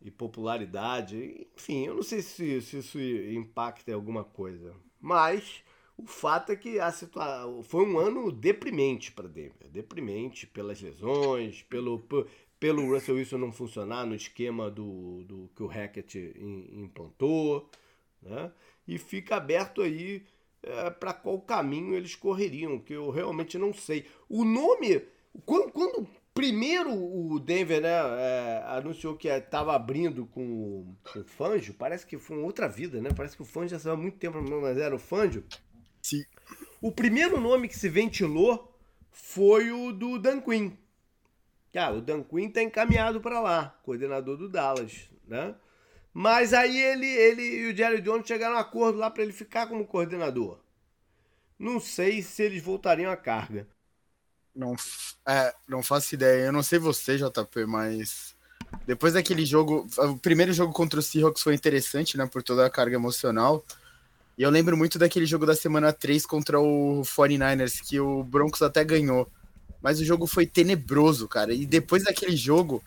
e 0.01 0.11
popularidade. 0.11 1.47
Enfim, 1.57 1.87
eu 1.87 1.95
não 1.95 2.03
sei 2.03 2.23
se, 2.23 2.61
se 2.63 2.79
isso 2.79 2.99
impacta 3.01 3.91
em 3.91 3.95
alguma 3.95 4.25
coisa. 4.25 4.75
Mas 5.01 5.63
o 5.97 6.07
fato 6.07 6.53
é 6.53 6.57
que 6.57 6.79
a 6.79 6.93
situação 6.93 7.63
foi 7.63 7.85
um 7.85 7.99
ano 7.99 8.31
deprimente 8.31 9.13
para 9.13 9.29
Denver, 9.29 9.69
deprimente 9.69 10.47
pelas 10.47 10.81
lesões, 10.81 11.63
pelo 11.63 11.99
pelo 12.59 12.93
Russell 12.93 13.17
Wilson 13.17 13.39
não 13.39 13.53
funcionar 13.53 14.05
no 14.05 14.15
esquema 14.15 14.71
do, 14.71 15.23
do 15.25 15.51
que 15.55 15.63
o 15.63 15.67
Hackett 15.67 16.35
implantou, 16.73 17.71
né? 18.21 18.53
E 18.87 18.99
fica 18.99 19.37
aberto 19.37 19.81
aí 19.81 20.25
é, 20.63 20.91
para 20.91 21.13
qual 21.13 21.41
caminho 21.41 21.95
eles 21.95 22.17
correriam, 22.17 22.79
que 22.79 22.93
eu 22.93 23.11
realmente 23.11 23.57
não 23.59 23.73
sei. 23.73 24.07
O 24.29 24.45
nome, 24.45 25.03
quando, 25.45 25.71
quando 25.71 26.09
primeiro 26.39 26.93
o 26.95 27.41
Denver 27.41 27.81
né, 27.81 27.89
é, 27.91 28.63
anunciou 28.69 29.17
que 29.17 29.27
estava 29.27 29.75
abrindo 29.75 30.25
com, 30.27 30.95
com 31.13 31.19
o 31.19 31.25
Fangio, 31.25 31.75
parece 31.75 32.07
que 32.07 32.17
foi 32.17 32.37
uma 32.37 32.47
outra 32.47 32.69
vida, 32.69 33.01
né? 33.01 33.11
Parece 33.13 33.35
que 33.35 33.43
o 33.43 33.45
Fangio 33.45 33.71
já 33.71 33.79
saiu 33.81 33.95
há 33.95 33.97
muito 33.97 34.19
tempo, 34.19 34.41
mas 34.41 34.79
era 34.79 34.95
o 34.95 35.01
Fangio. 35.01 35.45
Sim. 36.01 36.23
O 36.81 36.93
primeiro 36.93 37.41
nome 37.41 37.67
que 37.67 37.77
se 37.77 37.89
ventilou 37.89 38.73
foi 39.11 39.73
o 39.73 39.91
do 39.91 40.17
Dan 40.17 40.41
Quinn 40.41 40.71
Cara, 41.73 41.97
o 41.97 42.01
Dan 42.01 42.23
Quinn 42.23 42.51
tá 42.51 42.63
encaminhado 42.63 43.21
para 43.21 43.41
lá, 43.41 43.77
coordenador 43.83 44.37
do 44.37 44.49
Dallas, 44.49 45.09
né? 45.27 45.57
Mas 46.15 46.55
aí 46.55 46.81
ele, 46.81 47.07
ele 47.07 47.43
e 47.43 47.73
o 47.73 47.77
Jerry 47.77 48.01
Jones 48.01 48.29
chegaram 48.29 48.55
a 48.55 48.59
um 48.59 48.61
acordo 48.61 48.97
lá 48.97 49.11
para 49.11 49.25
ele 49.25 49.33
ficar 49.33 49.67
como 49.67 49.87
coordenador. 49.89 50.61
Não 51.59 51.81
sei 51.81 52.23
se 52.23 52.45
eles 52.45 52.63
voltariam 52.63 53.11
à 53.11 53.17
carga. 53.17 53.67
Não, 54.59 54.75
é, 55.27 55.55
não 55.69 55.83
faço 55.83 56.15
ideia. 56.15 56.47
Eu 56.47 56.53
não 56.53 56.63
sei 56.63 56.79
você, 56.79 57.17
JP, 57.17 57.65
mas 57.67 58.35
depois 58.87 59.15
daquele 59.15 59.47
jogo, 59.47 59.87
o 59.97 60.19
primeiro 60.19 60.53
jogo 60.53 60.73
contra 60.73 60.99
o 61.01 61.03
Seahawks 61.03 61.43
foi 61.43 61.55
interessante, 61.55 62.19
né, 62.19 62.27
por 62.27 62.43
toda 62.43 62.67
a 62.67 62.71
carga 62.71 62.97
emocional. 62.97 63.65
E 64.37 64.43
eu 64.43 64.51
lembro 64.51 64.77
muito 64.77 64.99
daquele 64.99 65.27
jogo 65.27 65.47
da 65.47 65.55
semana 65.55 65.93
3 65.93 66.27
contra 66.27 66.61
o 66.61 67.03
49ers, 67.03 67.81
que 67.81 67.99
o 67.99 68.23
Broncos 68.23 68.63
até 68.63 68.85
ganhou 68.85 69.31
mas 69.81 70.01
o 70.01 70.05
jogo 70.05 70.27
foi 70.27 70.47
tenebroso, 70.47 71.29
cara. 71.29 71.53
E 71.53 71.65
depois 71.65 72.05
daquele 72.05 72.37
jogo, 72.37 72.83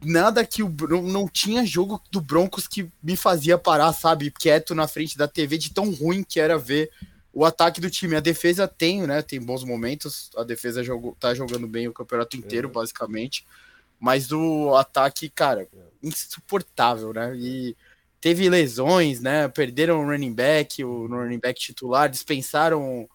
nada 0.00 0.44
que 0.44 0.62
o 0.62 0.74
não 1.02 1.28
tinha 1.28 1.66
jogo 1.66 2.00
do 2.10 2.20
Broncos 2.20 2.66
que 2.66 2.88
me 3.02 3.16
fazia 3.16 3.58
parar, 3.58 3.92
sabe, 3.92 4.30
quieto 4.30 4.74
na 4.74 4.86
frente 4.86 5.16
da 5.16 5.28
TV 5.28 5.58
de 5.58 5.72
tão 5.72 5.90
ruim 5.90 6.22
que 6.22 6.40
era 6.40 6.58
ver 6.58 6.90
o 7.32 7.44
ataque 7.44 7.80
do 7.80 7.90
time. 7.90 8.16
A 8.16 8.20
defesa 8.20 8.68
tem, 8.68 9.06
né, 9.06 9.22
tem 9.22 9.40
bons 9.40 9.64
momentos. 9.64 10.30
A 10.36 10.44
defesa 10.44 10.82
jogou, 10.82 11.16
tá 11.18 11.34
jogando 11.34 11.66
bem 11.66 11.88
o 11.88 11.92
campeonato 11.92 12.36
inteiro, 12.36 12.68
é. 12.68 12.72
basicamente. 12.72 13.46
Mas 13.98 14.32
o 14.32 14.74
ataque, 14.74 15.28
cara, 15.28 15.68
insuportável, 16.02 17.12
né? 17.12 17.36
E 17.36 17.76
teve 18.20 18.48
lesões, 18.48 19.20
né? 19.20 19.48
Perderam 19.48 20.00
o 20.00 20.04
running 20.04 20.32
back, 20.32 20.84
o 20.84 21.06
running 21.06 21.38
back 21.38 21.60
titular, 21.60 22.08
dispensaram 22.08 23.08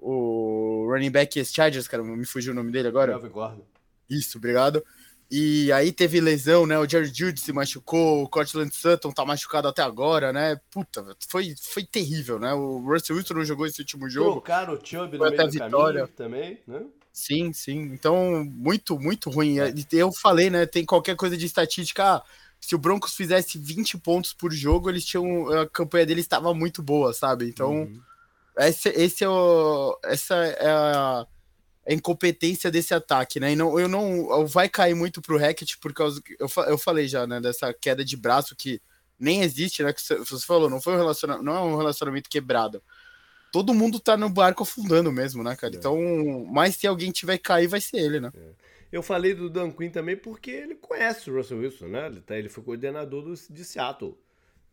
o 0.00 0.86
running 0.90 1.10
back 1.10 1.38
ex-Chargers, 1.38 1.86
cara, 1.86 2.02
me 2.02 2.24
fugiu 2.24 2.52
o 2.52 2.56
nome 2.56 2.72
dele 2.72 2.88
agora. 2.88 3.12
Melvin 3.12 3.28
Gordon. 3.28 3.66
Isso, 4.08 4.38
obrigado. 4.38 4.84
E 5.30 5.70
aí 5.70 5.92
teve 5.92 6.20
lesão, 6.20 6.66
né? 6.66 6.76
O 6.76 6.88
Jerry 6.88 7.12
Judy 7.14 7.38
se 7.40 7.52
machucou, 7.52 8.24
o 8.24 8.28
Cortland 8.28 8.74
Sutton 8.74 9.12
tá 9.12 9.24
machucado 9.24 9.68
até 9.68 9.80
agora, 9.80 10.32
né? 10.32 10.60
Puta, 10.72 11.06
foi, 11.28 11.54
foi 11.56 11.84
terrível, 11.84 12.40
né? 12.40 12.52
O 12.52 12.78
Russell 12.80 13.14
Wilson 13.14 13.34
não 13.34 13.44
jogou 13.44 13.64
esse 13.64 13.80
último 13.80 14.10
jogo. 14.10 14.32
Trocaram 14.32 14.74
o 14.74 14.84
Chubb 14.84 15.16
no 15.16 15.30
meio 15.30 15.50
vitória. 15.50 16.08
também, 16.08 16.58
né? 16.66 16.82
Sim, 17.12 17.52
sim. 17.52 17.78
Então, 17.92 18.44
muito, 18.44 18.98
muito 18.98 19.30
ruim. 19.30 19.60
É. 19.60 19.72
Eu 19.92 20.10
falei, 20.10 20.50
né? 20.50 20.66
Tem 20.66 20.84
qualquer 20.84 21.14
coisa 21.14 21.36
de 21.36 21.46
estatística. 21.46 22.02
Ah, 22.04 22.22
se 22.60 22.74
o 22.74 22.78
Broncos 22.78 23.14
fizesse 23.14 23.56
20 23.56 23.98
pontos 23.98 24.32
por 24.32 24.52
jogo, 24.52 24.90
eles 24.90 25.04
tinham. 25.04 25.48
A 25.48 25.68
campanha 25.68 26.06
deles 26.06 26.24
estava 26.24 26.52
muito 26.52 26.82
boa, 26.82 27.12
sabe? 27.12 27.48
Então, 27.48 27.82
uhum. 27.82 28.00
esse, 28.58 28.88
esse 28.88 29.22
é 29.22 29.28
o, 29.28 29.96
essa 30.04 30.34
é 30.34 30.70
a 30.70 31.26
a 31.86 31.92
incompetência 31.92 32.70
desse 32.70 32.92
ataque, 32.92 33.40
né? 33.40 33.52
E 33.52 33.56
não, 33.56 33.78
eu 33.78 33.88
não 33.88 34.46
vai 34.46 34.68
cair 34.68 34.94
muito 34.94 35.20
pro 35.22 35.38
Hackett 35.38 35.78
por 35.78 35.92
causa 35.92 36.22
eu, 36.38 36.48
eu 36.66 36.78
falei 36.78 37.08
já, 37.08 37.26
né, 37.26 37.40
dessa 37.40 37.72
queda 37.72 38.04
de 38.04 38.16
braço 38.16 38.54
que 38.54 38.80
nem 39.18 39.42
existe, 39.42 39.82
né? 39.82 39.92
Que 39.92 40.00
você 40.00 40.46
falou, 40.46 40.70
não 40.70 40.80
foi 40.80 40.94
um 40.94 40.98
relacionamento, 40.98 41.44
não 41.44 41.56
é 41.56 41.60
um 41.60 41.76
relacionamento 41.76 42.30
quebrado. 42.30 42.82
Todo 43.52 43.74
mundo 43.74 43.98
tá 43.98 44.16
no 44.16 44.30
barco 44.30 44.62
afundando 44.62 45.10
mesmo, 45.10 45.42
né, 45.42 45.56
cara? 45.56 45.74
É. 45.74 45.76
Então, 45.76 45.98
mas 46.50 46.76
se 46.76 46.86
alguém 46.86 47.10
tiver 47.10 47.36
que 47.36 47.44
cair, 47.44 47.66
vai 47.66 47.80
ser 47.80 47.98
ele, 47.98 48.20
né? 48.20 48.30
É. 48.34 48.70
Eu 48.92 49.02
falei 49.02 49.34
do 49.34 49.48
Dan 49.48 49.70
Quinn 49.70 49.90
também 49.90 50.16
porque 50.16 50.50
ele 50.50 50.74
conhece 50.74 51.30
o 51.30 51.36
Russell 51.36 51.58
Wilson, 51.58 51.86
né? 51.86 52.06
Ele, 52.06 52.20
tá, 52.20 52.36
ele 52.36 52.48
foi 52.48 52.64
coordenador 52.64 53.22
do, 53.22 53.34
de 53.34 53.64
Seattle 53.64 54.18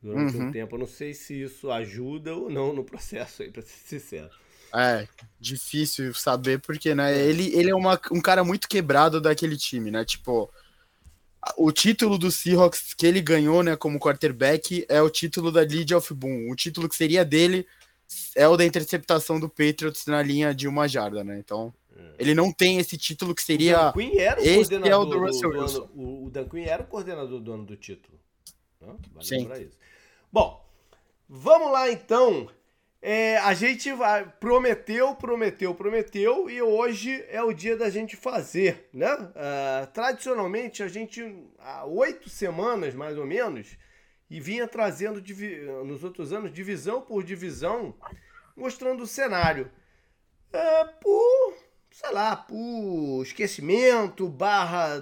durante 0.01 0.35
uhum. 0.35 0.47
um 0.47 0.51
tempo. 0.51 0.75
Eu 0.75 0.79
não 0.79 0.87
sei 0.87 1.13
se 1.13 1.39
isso 1.39 1.69
ajuda 1.69 2.35
ou 2.35 2.49
não 2.49 2.73
no 2.73 2.83
processo 2.83 3.43
aí, 3.43 3.51
pra 3.51 3.61
ser 3.61 3.99
sincero. 3.99 4.29
É, 4.73 5.07
difícil 5.39 6.13
saber, 6.13 6.59
porque, 6.59 6.93
né, 6.93 7.17
ele, 7.17 7.55
ele 7.55 7.69
é 7.69 7.75
uma, 7.75 7.99
um 8.11 8.21
cara 8.21 8.43
muito 8.43 8.67
quebrado 8.67 9.21
daquele 9.21 9.55
time, 9.57 9.91
né? 9.91 10.03
Tipo, 10.03 10.51
o 11.55 11.71
título 11.71 12.17
do 12.17 12.31
Seahawks 12.31 12.93
que 12.93 13.05
ele 13.05 13.21
ganhou, 13.21 13.63
né, 13.63 13.75
como 13.75 13.99
quarterback, 13.99 14.85
é 14.89 15.01
o 15.01 15.09
título 15.09 15.51
da 15.51 15.61
Lead 15.61 15.93
of 15.93 16.13
Boom. 16.13 16.49
O 16.51 16.55
título 16.55 16.89
que 16.89 16.95
seria 16.95 17.23
dele 17.23 17.65
é 18.35 18.47
o 18.47 18.57
da 18.57 18.65
interceptação 18.65 19.39
do 19.39 19.49
Patriots 19.49 20.05
na 20.05 20.21
linha 20.21 20.53
de 20.53 20.67
uma 20.67 20.87
jarda, 20.87 21.23
né? 21.23 21.37
Então, 21.39 21.73
é. 21.95 22.15
ele 22.19 22.33
não 22.33 22.51
tem 22.51 22.79
esse 22.79 22.97
título 22.97 23.35
que 23.35 23.43
seria. 23.43 23.77
O 23.77 23.83
Dan 23.83 23.91
Quinn 23.93 24.17
era 24.17 24.39
o 24.39 24.43
esse 24.43 24.55
coordenador 24.55 24.91
é 24.91 24.95
o 24.95 25.05
do 25.05 25.19
Russell 25.19 25.51
do, 25.51 25.59
Wilson. 25.59 25.89
Do, 25.93 26.25
o 26.25 26.29
Dan 26.29 26.49
Quinn 26.49 26.65
era 26.65 26.83
o 26.83 26.87
coordenador 26.87 27.39
do 27.39 27.53
ano 27.53 27.65
do 27.65 27.75
título. 27.75 28.17
Vale 28.79 29.25
Sim. 29.25 29.49
Bom, 30.31 30.63
vamos 31.27 31.71
lá 31.71 31.91
então 31.91 32.49
é, 33.09 33.37
a 33.37 33.53
gente 33.53 33.89
prometeu, 34.37 35.15
prometeu, 35.15 35.73
prometeu 35.73 36.49
e 36.49 36.61
hoje 36.61 37.23
é 37.29 37.41
o 37.41 37.53
dia 37.53 37.77
da 37.77 37.89
gente 37.89 38.17
fazer, 38.17 38.89
né? 38.93 39.13
Uh, 39.13 39.87
tradicionalmente 39.93 40.83
a 40.83 40.89
gente 40.89 41.23
há 41.57 41.85
oito 41.85 42.29
semanas 42.29 42.93
mais 42.93 43.17
ou 43.17 43.25
menos 43.25 43.77
e 44.29 44.41
vinha 44.41 44.67
trazendo 44.67 45.23
nos 45.85 46.03
outros 46.03 46.33
anos 46.33 46.51
divisão 46.51 46.99
por 46.99 47.23
divisão, 47.23 47.95
mostrando 48.57 49.03
o 49.03 49.07
cenário 49.07 49.71
uh, 50.53 50.99
por, 50.99 51.55
sei 51.89 52.11
lá, 52.11 52.35
por 52.35 53.23
esquecimento 53.23 54.27
barra 54.27 54.99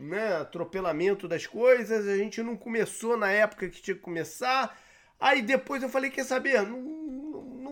né, 0.00 0.36
atropelamento 0.36 1.28
das 1.28 1.46
coisas. 1.46 2.08
A 2.08 2.16
gente 2.16 2.42
não 2.42 2.56
começou 2.56 3.14
na 3.14 3.30
época 3.30 3.68
que 3.68 3.82
tinha 3.82 3.94
que 3.94 4.00
começar. 4.00 4.74
Aí 5.20 5.42
depois 5.42 5.82
eu 5.82 5.90
falei, 5.90 6.10
quer 6.10 6.24
saber? 6.24 6.62
Não, 6.62 7.02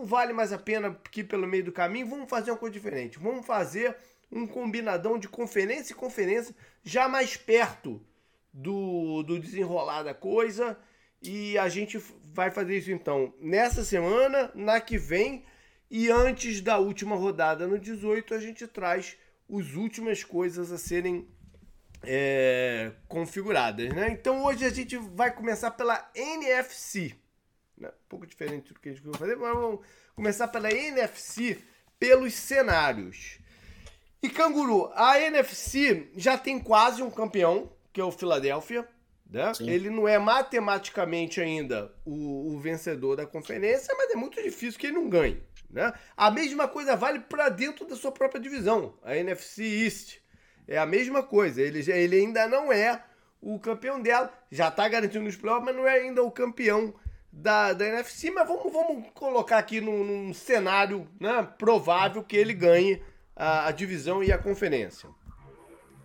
não 0.01 0.07
vale 0.07 0.33
mais 0.33 0.51
a 0.51 0.59
pena 0.59 0.99
que 1.11 1.23
pelo 1.23 1.47
meio 1.47 1.65
do 1.65 1.73
caminho, 1.73 2.07
vamos 2.07 2.29
fazer 2.29 2.51
uma 2.51 2.57
coisa 2.57 2.73
diferente. 2.73 3.19
Vamos 3.19 3.45
fazer 3.45 3.95
um 4.33 4.47
combinadão 4.47 5.19
de 5.19 5.29
conferência 5.29 5.93
e 5.93 5.97
conferência 5.97 6.55
já 6.83 7.07
mais 7.07 7.37
perto 7.37 8.01
do, 8.53 9.23
do 9.23 9.39
desenrolar 9.39 10.03
da 10.03 10.15
coisa. 10.15 10.79
E 11.23 11.59
a 11.59 11.69
gente 11.69 11.99
vai 12.33 12.51
fazer 12.51 12.79
isso 12.79 12.91
então 12.91 13.35
nessa 13.39 13.85
semana, 13.85 14.51
na 14.55 14.81
que 14.81 14.97
vem 14.97 15.45
e 15.91 16.11
antes 16.11 16.63
da 16.63 16.79
última 16.79 17.15
rodada 17.15 17.67
no 17.67 17.79
18, 17.79 18.33
a 18.33 18.41
gente 18.41 18.67
traz 18.67 19.19
as 19.53 19.75
últimas 19.75 20.25
coisas 20.25 20.73
a 20.73 20.79
serem 20.79 21.29
é, 22.05 22.93
configuradas. 23.07 23.93
Né? 23.93 24.13
Então 24.13 24.45
hoje 24.45 24.65
a 24.65 24.71
gente 24.71 24.97
vai 24.97 25.31
começar 25.31 25.73
pela 25.73 26.11
NFC. 26.15 27.17
Né? 27.81 27.89
Um 27.89 28.09
pouco 28.09 28.27
diferente 28.27 28.75
do 28.75 28.79
que 28.79 28.91
a 28.91 28.93
gente 28.93 29.03
vai 29.03 29.19
fazer, 29.19 29.37
mas 29.37 29.55
vamos 29.55 29.81
começar 30.15 30.47
pela 30.49 30.71
NFC, 30.71 31.59
pelos 31.99 32.35
cenários. 32.35 33.39
E 34.23 34.29
Canguru, 34.29 34.93
a 34.95 35.19
NFC 35.19 36.11
já 36.15 36.37
tem 36.37 36.61
quase 36.61 37.03
um 37.03 37.11
campeão, 37.11 37.73
que 37.91 38.01
é 38.01 38.05
o 38.05 38.13
Philadelphia. 38.13 38.87
Né? 39.29 39.51
Ele 39.61 39.89
não 39.89 40.07
é 40.07 40.19
matematicamente 40.19 41.41
ainda 41.41 41.91
o, 42.05 42.53
o, 42.53 42.59
vencedor 42.59 43.17
da 43.17 43.25
conferência, 43.25 43.95
mas 43.97 44.11
é 44.11 44.17
muito 44.17 44.43
difícil 44.43 44.79
que 44.79 44.89
ele 44.89 44.97
não 44.97 45.09
ganhe. 45.09 45.41
Né? 45.71 45.93
A 46.17 46.31
mesma 46.31 46.69
coisa 46.69 46.97
vale 46.97 47.21
para 47.21 47.49
dentro 47.49 47.87
da 47.87 47.97
sua 47.97 48.13
própria 48.13 48.41
divisão, 48.41 48.99
a 49.03 49.17
NFC 49.17 49.63
East. 49.63 50.19
É 50.67 50.77
a 50.77 50.85
mesma 50.85 51.23
coisa. 51.23 51.63
Ele, 51.63 51.79
ele 51.91 52.17
ainda 52.17 52.47
não 52.47 52.73
é 52.73 53.03
o 53.41 53.59
campeão 53.59 54.03
dela, 54.03 54.31
já 54.51 54.69
está 54.69 54.87
garantindo 54.87 55.27
os 55.27 55.37
playoffs, 55.37 55.65
mas 55.65 55.77
não 55.77 55.87
é 55.87 56.01
ainda 56.01 56.23
o 56.23 56.31
campeão 56.31 56.93
da, 57.33 57.73
da 57.73 57.87
NFC, 57.87 58.31
mas 58.31 58.47
vamos, 58.47 58.73
vamos 58.73 59.07
colocar 59.15 59.59
aqui 59.59 59.81
num, 59.81 60.05
num 60.05 60.35
cenário 60.35 61.07
né, 61.19 61.47
provável 61.59 62.23
que 62.23 62.37
ele 62.37 62.53
ganhe 62.53 63.01
a, 63.37 63.69
a, 63.69 63.71
divisão 63.71 64.23
e 64.23 64.33
a 64.33 64.39
conferência. 64.39 65.09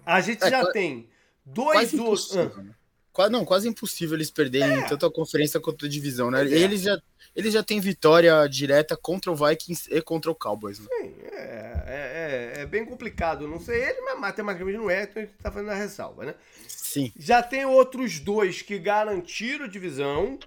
A 0.06 0.22
gente 0.22 0.44
é, 0.44 0.50
já 0.50 0.72
tem 0.72 1.10
dois 1.44 1.94
outros. 1.94 2.36
Ah. 2.38 2.46
Né? 2.62 2.76
Quase, 3.12 3.32
não, 3.32 3.46
quase 3.46 3.68
impossível 3.68 4.16
eles 4.16 4.30
perderem 4.30 4.80
é. 4.80 4.88
tanto 4.88 5.06
a 5.06 5.12
conferência 5.12 5.60
quanto 5.60 5.86
a 5.86 5.90
divisão, 5.90 6.30
né? 6.30 6.44
É. 6.44 6.50
Eles, 6.50 6.82
já, 6.82 7.02
eles 7.34 7.54
já 7.54 7.64
têm 7.64 7.80
vitória 7.80 8.46
direta 8.48 8.96
contra 8.98 9.32
o 9.32 9.36
Vikings 9.36 9.90
e 9.90 10.02
contra 10.02 10.30
o 10.30 10.36
Cowboys. 10.36 10.80
Né? 10.80 10.88
Sim, 10.90 11.16
é, 11.32 11.84
é, 11.88 12.54
é, 12.58 12.62
é, 12.62 12.66
bem 12.66 12.86
complicado. 12.86 13.48
Não 13.48 13.60
sei 13.60 13.82
ele, 13.82 14.02
mas 14.02 14.20
matematicamente 14.20 14.78
não 14.78 14.90
é, 14.90 15.04
então 15.04 15.24
a 15.24 15.26
gente 15.26 15.36
tá 15.42 15.50
fazendo 15.50 15.72
a 15.72 15.76
ressalva, 15.76 16.26
né? 16.26 16.36
Sim. 16.68 17.12
Já 17.18 17.42
tem 17.42 17.66
outros 17.66 18.20
dois 18.20 18.62
que 18.62 18.78
garantiram 18.78 19.68
divisão 19.68 20.38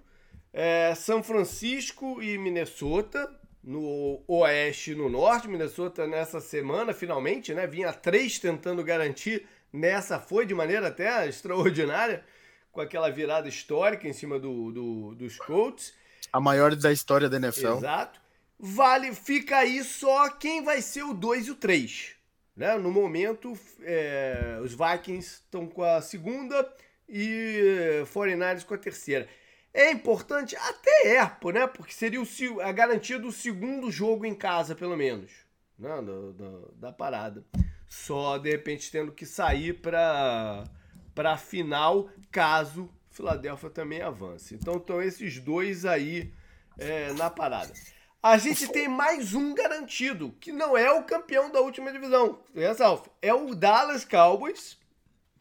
é, 0.58 0.92
São 0.96 1.22
Francisco 1.22 2.20
e 2.20 2.36
Minnesota, 2.36 3.30
no 3.62 4.24
oeste 4.26 4.90
e 4.90 4.94
no 4.96 5.08
norte. 5.08 5.46
Minnesota 5.46 6.04
nessa 6.04 6.40
semana, 6.40 6.92
finalmente, 6.92 7.54
né? 7.54 7.64
Vinha 7.64 7.92
três 7.92 8.40
tentando 8.40 8.82
garantir. 8.82 9.46
Nessa 9.72 10.18
foi 10.18 10.44
de 10.44 10.54
maneira 10.56 10.88
até 10.88 11.28
extraordinária, 11.28 12.24
com 12.72 12.80
aquela 12.80 13.08
virada 13.08 13.48
histórica 13.48 14.08
em 14.08 14.12
cima 14.12 14.36
do, 14.36 14.72
do, 14.72 15.14
dos 15.14 15.36
Colts. 15.36 15.94
A 16.32 16.40
maior 16.40 16.74
da 16.74 16.90
história 16.90 17.28
da 17.28 17.36
NFL. 17.36 17.76
Exato. 17.76 18.20
Vale, 18.58 19.14
fica 19.14 19.58
aí 19.58 19.84
só 19.84 20.28
quem 20.28 20.64
vai 20.64 20.82
ser 20.82 21.04
o 21.04 21.14
2 21.14 21.46
e 21.46 21.50
o 21.52 21.54
3. 21.54 22.16
Né? 22.56 22.76
No 22.78 22.90
momento, 22.90 23.56
é, 23.82 24.58
os 24.60 24.72
Vikings 24.72 25.34
estão 25.34 25.68
com 25.68 25.84
a 25.84 26.02
segunda 26.02 26.68
e 27.08 28.02
49ers 28.12 28.64
com 28.64 28.74
a 28.74 28.78
terceira. 28.78 29.28
É 29.72 29.90
importante? 29.90 30.56
Até 30.56 31.16
é, 31.16 31.20
né? 31.52 31.66
Porque 31.66 31.92
seria 31.92 32.20
o, 32.20 32.60
a 32.60 32.72
garantia 32.72 33.18
do 33.18 33.30
segundo 33.30 33.90
jogo 33.90 34.24
em 34.24 34.34
casa, 34.34 34.74
pelo 34.74 34.96
menos. 34.96 35.30
Né? 35.78 36.02
Do, 36.02 36.72
da 36.76 36.92
parada. 36.92 37.44
Só, 37.86 38.38
de 38.38 38.50
repente, 38.50 38.90
tendo 38.90 39.12
que 39.12 39.24
sair 39.24 39.74
para 39.74 40.64
a 41.16 41.36
final, 41.36 42.10
caso 42.30 42.90
Filadélfia 43.10 43.70
também 43.70 44.00
avance. 44.00 44.54
Então, 44.54 44.76
estão 44.76 45.02
esses 45.02 45.40
dois 45.40 45.84
aí 45.84 46.32
é, 46.78 47.12
na 47.14 47.28
parada. 47.28 47.72
A 48.22 48.38
gente 48.38 48.68
tem 48.68 48.88
mais 48.88 49.34
um 49.34 49.54
garantido, 49.54 50.34
que 50.40 50.52
não 50.52 50.76
é 50.76 50.90
o 50.92 51.04
campeão 51.04 51.50
da 51.50 51.60
última 51.60 51.92
divisão. 51.92 52.40
É 53.20 53.34
o 53.34 53.54
Dallas 53.54 54.04
Cowboys, 54.04 54.78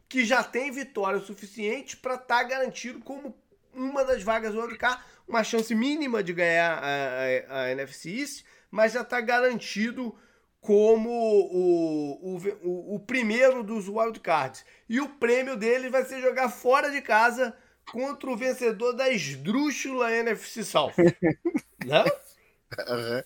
que 0.09 0.25
já 0.25 0.43
tem 0.43 0.71
vitória 0.71 1.19
suficiente 1.19 1.97
para 1.97 2.15
estar 2.15 2.37
tá 2.37 2.43
garantido 2.43 2.99
como 2.99 3.35
uma 3.77 4.03
das 4.03 4.23
vagas 4.23 4.53
do 4.53 4.59
wildcard, 4.59 5.01
uma 5.27 5.43
chance 5.43 5.73
mínima 5.73 6.23
de 6.23 6.33
ganhar 6.33 6.79
a, 6.83 7.55
a, 7.55 7.61
a 7.63 7.71
NFC 7.71 8.09
East, 8.19 8.45
mas 8.71 8.93
já 8.93 9.01
está 9.01 9.21
garantido 9.21 10.15
como 10.59 11.09
o, 11.09 12.35
o, 12.35 12.37
o, 12.63 12.95
o, 12.95 12.99
primeiro 12.99 13.63
dos 13.63 13.87
wildcards. 13.87 14.65
E 14.89 14.99
o 14.99 15.07
prêmio 15.07 15.55
dele 15.55 15.89
vai 15.89 16.03
ser 16.03 16.21
jogar 16.21 16.49
fora 16.49 16.91
de 16.91 17.01
casa 17.01 17.55
contra 17.91 18.29
o 18.29 18.35
vencedor 18.35 18.93
da 18.93 19.09
esdrúxula 19.09 20.11
NFC 20.11 20.63
South. 20.63 20.93
Não? 21.85 22.03
Uhum. 22.03 23.23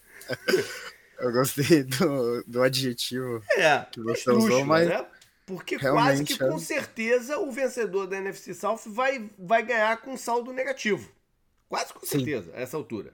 Eu 1.19 1.31
gostei 1.31 1.83
do, 1.83 2.43
do 2.45 2.61
adjetivo 2.61 3.43
é, 3.57 3.85
que 3.91 4.01
você 4.01 4.31
usou, 4.31 4.65
mas, 4.65 4.87
né? 4.87 5.05
Porque 5.45 5.77
Realmente, 5.77 6.05
quase 6.05 6.23
que 6.23 6.33
é. 6.43 6.47
com 6.47 6.59
certeza 6.59 7.39
o 7.39 7.51
vencedor 7.51 8.07
da 8.07 8.17
NFC 8.17 8.53
South 8.53 8.81
vai, 8.85 9.29
vai 9.37 9.63
ganhar 9.63 9.97
com 9.97 10.15
saldo 10.15 10.53
negativo. 10.53 11.11
Quase 11.67 11.93
com 11.93 12.05
certeza, 12.05 12.51
Sim. 12.51 12.57
a 12.57 12.61
essa 12.61 12.77
altura. 12.77 13.13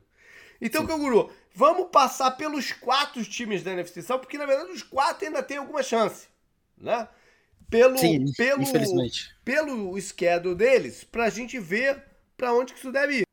Então, 0.60 0.82
Sim. 0.82 0.88
Canguru, 0.88 1.32
vamos 1.54 1.90
passar 1.92 2.32
pelos 2.32 2.72
quatro 2.72 3.24
times 3.24 3.64
da 3.64 3.72
NFC 3.72 4.02
South, 4.02 4.20
porque 4.20 4.38
na 4.38 4.46
verdade 4.46 4.72
os 4.72 4.84
quatro 4.84 5.26
ainda 5.26 5.44
têm 5.44 5.58
alguma 5.58 5.84
chance. 5.84 6.28
Né? 6.78 7.08
Pelo, 7.70 7.98
Sim, 7.98 8.32
pelo, 8.34 8.62
infelizmente. 8.62 9.36
Pelo 9.44 10.00
schedule 10.00 10.56
deles, 10.56 11.04
pra 11.04 11.30
gente 11.30 11.60
ver 11.60 12.04
para 12.36 12.54
onde 12.54 12.74
que 12.74 12.80
isso 12.80 12.92
deve 12.92 13.20
ir. 13.20 13.28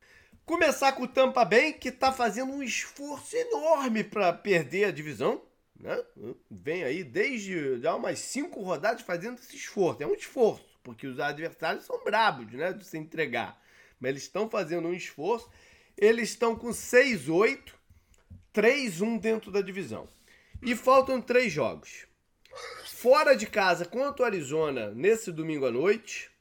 Começar 0.45 0.91
com 0.91 1.03
o 1.03 1.07
Tampa 1.07 1.43
Bay, 1.43 1.73
que 1.73 1.89
está 1.89 2.11
fazendo 2.11 2.51
um 2.51 2.61
esforço 2.61 3.35
enorme 3.35 4.03
para 4.03 4.31
perder 4.33 4.85
a 4.85 4.91
divisão. 4.91 5.41
Né? 5.79 6.03
Vem 6.49 6.83
aí 6.83 7.03
desde 7.03 7.79
já 7.79 7.95
umas 7.95 8.19
cinco 8.19 8.61
rodadas 8.61 9.01
fazendo 9.01 9.39
esse 9.39 9.55
esforço. 9.55 10.01
É 10.01 10.07
um 10.07 10.13
esforço, 10.13 10.79
porque 10.83 11.07
os 11.07 11.19
adversários 11.19 11.85
são 11.85 12.03
brabos 12.03 12.51
né, 12.53 12.73
de 12.73 12.85
se 12.85 12.97
entregar. 12.97 13.61
Mas 13.99 14.09
eles 14.09 14.23
estão 14.23 14.49
fazendo 14.49 14.87
um 14.87 14.93
esforço. 14.93 15.49
Eles 15.97 16.29
estão 16.29 16.55
com 16.55 16.69
6-8, 16.69 17.73
3-1 18.53 19.19
dentro 19.19 19.51
da 19.51 19.61
divisão. 19.61 20.07
E 20.61 20.75
faltam 20.75 21.21
três 21.21 21.51
jogos. 21.51 22.05
Fora 22.85 23.35
de 23.35 23.45
casa 23.45 23.85
contra 23.85 24.23
o 24.23 24.25
Arizona 24.25 24.91
nesse 24.91 25.31
domingo 25.31 25.65
à 25.65 25.71
noite 25.71 26.31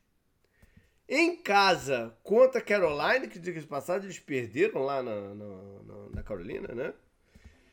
em 1.09 1.37
casa 1.37 2.17
contra 2.23 2.61
a 2.61 2.65
Carolina, 2.65 3.27
que 3.27 3.39
diga 3.39 3.61
de 3.61 3.67
passagem, 3.67 4.05
eles 4.05 4.19
perderam 4.19 4.83
lá 4.83 5.03
na, 5.03 5.35
na, 5.35 6.09
na 6.15 6.23
Carolina, 6.23 6.69
né? 6.75 6.95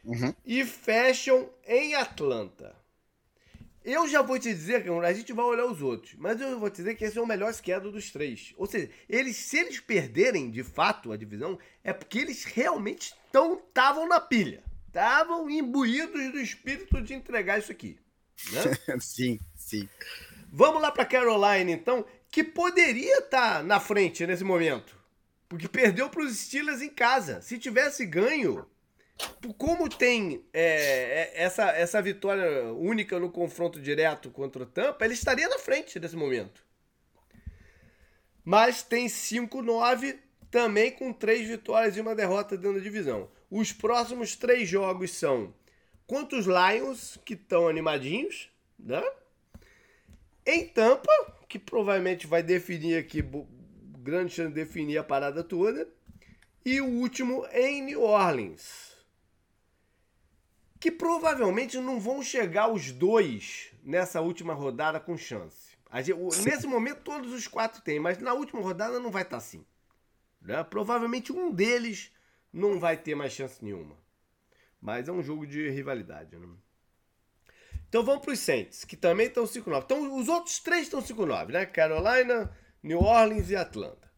Uhum. 0.03 0.33
E 0.45 0.65
fecham 0.65 1.49
em 1.65 1.95
Atlanta. 1.95 2.75
Eu 3.83 4.07
já 4.07 4.21
vou 4.21 4.37
te 4.37 4.53
dizer, 4.53 4.85
a 4.87 5.13
gente 5.13 5.33
vai 5.33 5.43
olhar 5.43 5.65
os 5.65 5.81
outros, 5.81 6.13
mas 6.17 6.39
eu 6.39 6.59
vou 6.59 6.69
te 6.69 6.77
dizer 6.77 6.95
que 6.95 7.03
esse 7.03 7.17
é 7.17 7.21
o 7.21 7.25
melhor 7.25 7.51
schedule 7.51 7.91
dos 7.91 8.11
três. 8.11 8.53
Ou 8.55 8.67
seja, 8.67 8.89
eles, 9.09 9.35
se 9.37 9.57
eles 9.57 9.79
perderem 9.79 10.51
de 10.51 10.63
fato 10.63 11.11
a 11.11 11.17
divisão, 11.17 11.57
é 11.83 11.91
porque 11.91 12.19
eles 12.19 12.43
realmente 12.43 13.15
estavam 13.25 14.07
na 14.07 14.19
pilha. 14.19 14.63
Estavam 14.87 15.49
imbuídos 15.49 16.31
do 16.31 16.39
espírito 16.39 17.01
de 17.01 17.15
entregar 17.15 17.57
isso 17.57 17.71
aqui. 17.71 17.97
Né? 18.51 18.61
sim, 19.01 19.39
sim. 19.55 19.89
Vamos 20.51 20.81
lá 20.81 20.91
para 20.91 21.05
Carolina, 21.05 21.71
então, 21.71 22.05
que 22.29 22.43
poderia 22.43 23.17
estar 23.17 23.57
tá 23.57 23.63
na 23.63 23.79
frente 23.79 24.27
nesse 24.27 24.43
momento. 24.43 24.95
Porque 25.49 25.67
perdeu 25.67 26.09
para 26.09 26.23
os 26.23 26.37
Steelers 26.37 26.81
em 26.81 26.89
casa. 26.89 27.41
Se 27.41 27.57
tivesse 27.57 28.05
ganho, 28.05 28.65
como 29.57 29.89
tem 29.89 30.43
é, 30.53 30.61
é, 30.63 31.43
essa, 31.43 31.69
essa 31.71 32.01
vitória 32.01 32.71
única 32.73 33.19
no 33.19 33.29
confronto 33.29 33.79
direto 33.79 34.29
contra 34.29 34.63
o 34.63 34.65
Tampa, 34.65 35.05
ele 35.05 35.13
estaria 35.13 35.47
na 35.47 35.59
frente 35.59 35.99
nesse 35.99 36.15
momento. 36.15 36.63
Mas 38.43 38.83
tem 38.83 39.07
5-9 39.07 40.17
também 40.49 40.91
com 40.91 41.13
três 41.13 41.47
vitórias 41.47 41.95
e 41.95 42.01
uma 42.01 42.15
derrota 42.15 42.57
dentro 42.57 42.77
da 42.77 42.83
divisão. 42.83 43.29
Os 43.49 43.71
próximos 43.71 44.35
três 44.35 44.67
jogos 44.67 45.11
são 45.11 45.53
contra 46.05 46.37
os 46.37 46.45
Lions, 46.45 47.17
que 47.23 47.35
estão 47.35 47.67
animadinhos, 47.67 48.49
né? 48.77 49.01
Em 50.45 50.67
Tampa, 50.67 51.11
que 51.47 51.59
provavelmente 51.59 52.27
vai 52.27 52.43
definir 52.43 52.97
aqui, 52.97 53.23
grande 53.99 54.33
chance 54.33 54.49
de 54.49 54.55
definir 54.55 54.97
a 54.97 55.03
parada 55.03 55.43
toda. 55.43 55.87
E 56.65 56.81
o 56.81 56.87
último 56.87 57.45
em 57.53 57.81
New 57.81 58.01
Orleans. 58.01 58.90
Que 60.81 60.91
provavelmente 60.91 61.77
não 61.77 61.97
vão 61.99 62.21
chegar 62.21 62.67
os 62.67 62.91
dois 62.91 63.71
nessa 63.83 64.19
última 64.19 64.53
rodada 64.53 64.99
com 64.99 65.15
chance. 65.15 65.77
Nesse 66.43 66.65
momento 66.65 67.03
todos 67.03 67.31
os 67.31 67.47
quatro 67.47 67.81
têm, 67.81 67.99
mas 67.99 68.17
na 68.17 68.33
última 68.33 68.61
rodada 68.61 68.99
não 68.99 69.11
vai 69.11 69.21
estar 69.21 69.37
assim. 69.37 69.63
Né? 70.41 70.63
Provavelmente 70.63 71.31
um 71.31 71.51
deles 71.51 72.11
não 72.51 72.79
vai 72.79 72.97
ter 72.97 73.13
mais 73.15 73.31
chance 73.31 73.63
nenhuma. 73.63 73.95
Mas 74.81 75.07
é 75.07 75.11
um 75.11 75.21
jogo 75.21 75.45
de 75.45 75.69
rivalidade. 75.69 76.35
Né? 76.35 76.47
Então 77.87 78.03
vamos 78.03 78.23
para 78.23 78.33
os 78.33 78.39
Saints, 78.39 78.83
que 78.83 78.97
também 78.97 79.27
estão 79.27 79.43
5-9. 79.43 79.83
Então 79.83 80.17
os 80.17 80.27
outros 80.27 80.59
três 80.59 80.83
estão 80.83 81.01
5-9, 81.01 81.51
né? 81.51 81.65
Carolina, 81.65 82.49
New 82.81 82.99
Orleans 82.99 83.51
e 83.51 83.55
Atlanta. 83.55 84.09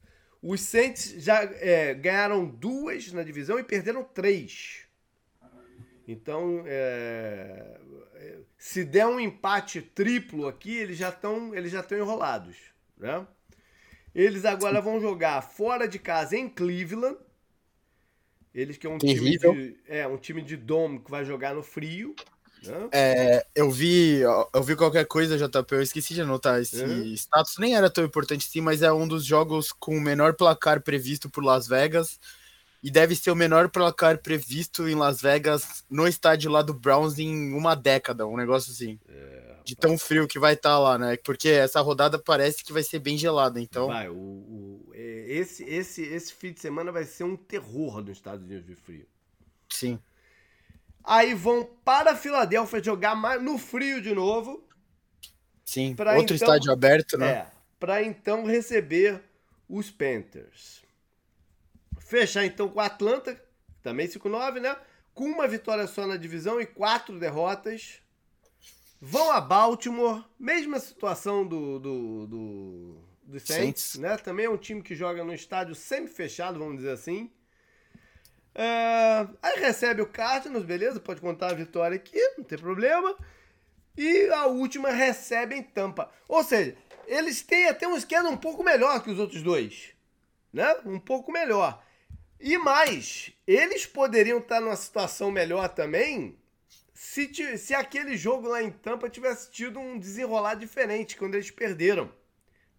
Os 0.41 0.61
Saints 0.61 1.23
já 1.23 1.43
é, 1.43 1.93
ganharam 1.93 2.45
duas 2.45 3.11
na 3.11 3.23
divisão 3.23 3.59
e 3.59 3.63
perderam 3.63 4.03
três. 4.03 4.82
Então, 6.07 6.63
é, 6.65 7.79
se 8.57 8.83
der 8.83 9.07
um 9.07 9.19
empate 9.19 9.81
triplo 9.81 10.47
aqui, 10.47 10.75
eles 10.75 10.97
já 10.97 11.09
estão 11.09 11.55
eles 11.55 11.71
já 11.71 11.79
estão 11.79 11.97
enrolados, 11.97 12.57
né? 12.97 13.25
Eles 14.13 14.45
agora 14.45 14.79
vão 14.81 14.99
jogar 14.99 15.41
fora 15.41 15.87
de 15.87 15.97
casa 15.97 16.35
em 16.37 16.47
Cleveland. 16.47 17.17
Eles 18.53 18.77
que 18.77 18.85
é 18.85 18.89
um 18.89 18.97
time 18.97 19.37
de, 19.37 19.77
é 19.87 20.05
um 20.05 20.17
time 20.17 20.41
de 20.41 20.55
dome 20.55 20.99
que 20.99 21.09
vai 21.09 21.25
jogar 21.25 21.55
no 21.55 21.63
frio. 21.63 22.15
É, 22.91 23.45
eu 23.53 23.69
vi, 23.69 24.19
eu 24.21 24.63
vi 24.63 24.75
qualquer 24.75 25.05
coisa, 25.05 25.37
JP, 25.37 25.75
eu 25.75 25.81
esqueci 25.81 26.13
de 26.13 26.21
anotar 26.21 26.61
esse 26.61 26.81
uhum. 26.81 27.13
status, 27.13 27.57
nem 27.57 27.75
era 27.75 27.89
tão 27.89 28.05
importante 28.05 28.47
sim, 28.47 28.61
mas 28.61 28.81
é 28.81 28.93
um 28.93 29.05
dos 29.05 29.25
jogos 29.25 29.73
com 29.73 29.97
o 29.97 30.01
menor 30.01 30.33
placar 30.35 30.81
previsto 30.81 31.29
por 31.29 31.43
Las 31.43 31.67
Vegas 31.67 32.19
e 32.83 32.91
deve 32.91 33.15
ser 33.15 33.31
o 33.31 33.35
menor 33.35 33.69
placar 33.69 34.17
previsto 34.17 34.89
em 34.89 34.93
Las 34.93 35.21
Vegas 35.21 35.85
no 35.89 36.05
estádio 36.05 36.51
lá 36.51 36.61
do 36.61 36.73
Browns 36.73 37.17
em 37.17 37.53
uma 37.53 37.75
década, 37.75 38.27
um 38.27 38.35
negócio 38.35 38.73
assim. 38.73 38.99
É, 39.07 39.55
de 39.63 39.73
tão 39.73 39.97
frio 39.97 40.27
que 40.27 40.37
vai 40.37 40.53
estar 40.53 40.71
tá 40.71 40.79
lá, 40.79 40.97
né? 40.97 41.15
Porque 41.23 41.47
essa 41.47 41.79
rodada 41.79 42.19
parece 42.19 42.61
que 42.61 42.73
vai 42.73 42.83
ser 42.83 42.99
bem 42.99 43.17
gelada, 43.17 43.61
então. 43.61 43.87
Vai, 43.87 44.09
o, 44.09 44.13
o, 44.13 44.91
é, 44.93 45.25
esse, 45.29 45.63
esse, 45.63 46.01
esse 46.01 46.33
fim 46.33 46.51
de 46.51 46.59
semana 46.59 46.91
vai 46.91 47.05
ser 47.05 47.23
um 47.23 47.37
terror 47.37 48.01
nos 48.01 48.17
Estados 48.17 48.43
Unidos 48.45 48.65
de 48.65 48.75
frio. 48.75 49.07
Sim. 49.69 49.97
Aí 51.01 51.33
vão 51.33 51.67
para 51.85 52.11
a 52.11 52.15
Filadélfia 52.17 52.83
jogar 52.83 53.15
no 53.41 53.57
frio 53.57 54.01
de 54.01 54.13
novo. 54.13 54.67
Sim, 55.63 55.91
outro 55.91 56.35
então, 56.35 56.35
estádio 56.35 56.71
aberto, 56.71 57.17
né? 57.17 57.29
É, 57.29 57.47
para 57.79 58.03
então 58.03 58.45
receber 58.45 59.21
os 59.69 59.89
Panthers. 59.89 60.83
Fechar 62.05 62.45
então 62.45 62.69
com 62.69 62.79
o 62.79 62.81
Atlanta, 62.81 63.41
também 63.81 64.07
5-9, 64.07 64.59
né? 64.59 64.75
Com 65.13 65.25
uma 65.25 65.47
vitória 65.47 65.87
só 65.87 66.05
na 66.05 66.17
divisão 66.17 66.59
e 66.59 66.65
quatro 66.65 67.19
derrotas. 67.19 68.01
Vão 68.99 69.31
a 69.31 69.41
Baltimore, 69.41 70.23
mesma 70.39 70.79
situação 70.79 71.45
do, 71.45 71.79
do, 71.79 72.27
do, 72.27 72.97
do 73.23 73.39
Saints, 73.39 73.83
Saints, 73.83 73.95
né? 73.95 74.17
Também 74.17 74.45
é 74.45 74.49
um 74.49 74.57
time 74.57 74.81
que 74.81 74.95
joga 74.95 75.23
no 75.23 75.33
estádio 75.33 75.75
semi-fechado, 75.75 76.59
vamos 76.59 76.77
dizer 76.77 76.91
assim. 76.91 77.29
É, 78.55 79.27
aí 79.41 79.59
recebe 79.59 80.01
o 80.01 80.07
Cardinals, 80.07 80.63
beleza? 80.63 80.99
Pode 80.99 81.19
contar 81.19 81.51
a 81.51 81.55
vitória 81.55 81.95
aqui, 81.95 82.19
não 82.37 82.43
tem 82.43 82.57
problema. 82.57 83.15
E 83.97 84.29
a 84.29 84.45
última 84.47 84.89
recebe 84.89 85.55
em 85.55 85.63
Tampa. 85.63 86.09
Ou 86.27 86.43
seja, 86.43 86.75
eles 87.05 87.41
têm 87.41 87.67
até 87.67 87.87
um 87.87 87.97
esquema 87.97 88.29
um 88.29 88.37
pouco 88.37 88.63
melhor 88.63 89.03
que 89.03 89.11
os 89.11 89.19
outros 89.19 89.41
dois. 89.41 89.93
Né? 90.51 90.73
Um 90.85 90.99
pouco 90.99 91.31
melhor. 91.31 91.83
E 92.43 92.57
mais, 92.57 93.31
eles 93.47 93.85
poderiam 93.85 94.39
estar 94.39 94.59
numa 94.59 94.75
situação 94.75 95.31
melhor 95.31 95.69
também 95.69 96.35
se, 96.93 97.31
se 97.57 97.73
aquele 97.73 98.17
jogo 98.17 98.49
lá 98.49 98.61
em 98.61 98.69
Tampa 98.69 99.09
tivesse 99.09 99.49
tido 99.49 99.79
um 99.79 99.97
desenrolar 99.97 100.55
diferente 100.55 101.15
quando 101.15 101.35
eles 101.35 101.49
perderam. 101.49 102.11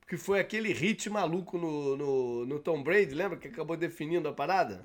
Porque 0.01 0.19
foi 0.19 0.39
aquele 0.39 0.71
hit 0.71 1.09
maluco 1.09 1.57
no, 1.57 1.97
no, 1.97 2.45
no 2.47 2.59
Tom 2.59 2.83
Brady, 2.83 3.15
lembra? 3.15 3.39
Que 3.39 3.49
acabou 3.49 3.75
definindo 3.75 4.29
a 4.29 4.35
parada? 4.35 4.85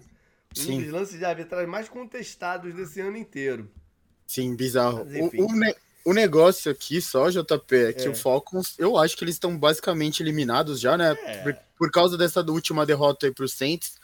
Sim. 0.53 0.77
Um 0.77 0.81
dos 0.83 0.91
lances 0.93 1.19
de 1.19 1.25
arbitragem 1.25 1.67
mais 1.67 1.89
contestados 1.89 2.73
desse 2.73 3.01
ano 3.01 3.17
inteiro. 3.17 3.69
Sim, 4.25 4.55
bizarro. 4.55 5.05
O, 5.33 5.45
o, 5.45 5.55
ne 5.55 5.75
o, 6.05 6.13
negócio 6.13 6.71
aqui 6.71 7.01
só, 7.01 7.29
JP, 7.29 7.75
é 7.75 7.91
que 7.91 8.07
é. 8.07 8.09
o 8.09 8.15
Falcons, 8.15 8.75
eu 8.79 8.97
acho 8.97 9.17
que 9.17 9.25
eles 9.25 9.35
estão 9.35 9.57
basicamente 9.57 10.23
eliminados 10.23 10.79
já, 10.79 10.97
né? 10.97 11.17
É. 11.21 11.43
Por, 11.43 11.57
por, 11.77 11.91
causa 11.91 12.17
dessa 12.17 12.39
última 12.49 12.85
derrota 12.85 13.25
aí 13.25 13.33
pro 13.33 13.45
Saints. 13.45 13.98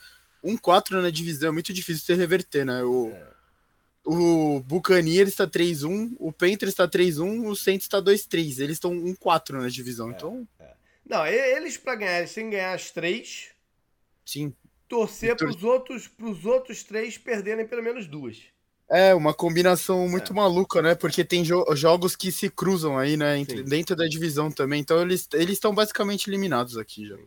1-4 0.45 1.01
na 1.01 1.09
divisão 1.09 1.49
é 1.49 1.51
muito 1.51 1.73
difícil 1.73 2.05
de 2.05 2.19
reverter, 2.19 2.65
né? 2.65 2.83
O, 2.83 3.09
é. 3.09 3.27
o 4.05 4.59
Buccaneers 4.61 5.29
está 5.29 5.47
3-1, 5.47 6.15
o 6.19 6.31
Panthers 6.31 6.71
está 6.71 6.87
3-1, 6.87 7.47
o 7.47 7.55
Saints 7.55 7.85
está 7.85 8.01
2-3. 8.01 8.59
Eles 8.59 8.75
estão 8.75 8.91
1-4 8.91 9.61
na 9.61 9.69
divisão, 9.69 10.09
é, 10.09 10.13
então... 10.13 10.47
É. 10.59 10.75
Não, 11.07 11.25
eles 11.25 11.77
para 11.77 11.95
ganhar, 11.95 12.19
eles 12.19 12.33
têm 12.33 12.45
que 12.45 12.51
ganhar 12.51 12.73
as 12.73 12.91
três. 12.91 13.49
Sim 14.25 14.53
torcer 14.87 15.35
para 15.35 15.49
os 15.49 15.63
outros, 15.63 16.07
pros 16.07 16.45
outros 16.45 16.83
três 16.83 17.17
perderem 17.17 17.67
pelo 17.67 17.83
menos 17.83 18.07
duas. 18.07 18.43
É, 18.89 19.15
uma 19.15 19.33
combinação 19.33 20.07
muito 20.07 20.31
é. 20.31 20.35
maluca, 20.35 20.81
né? 20.81 20.93
Porque 20.93 21.23
tem 21.23 21.43
jo 21.43 21.65
jogos 21.75 22.15
que 22.15 22.31
se 22.31 22.49
cruzam 22.49 22.97
aí, 22.97 23.17
né? 23.17 23.37
Entre, 23.37 23.63
dentro 23.63 23.95
da 23.95 24.05
divisão 24.05 24.51
também. 24.51 24.79
Então 24.79 25.01
eles 25.01 25.27
estão 25.33 25.73
basicamente 25.73 26.29
eliminados 26.29 26.77
aqui 26.77 27.07
já. 27.07 27.17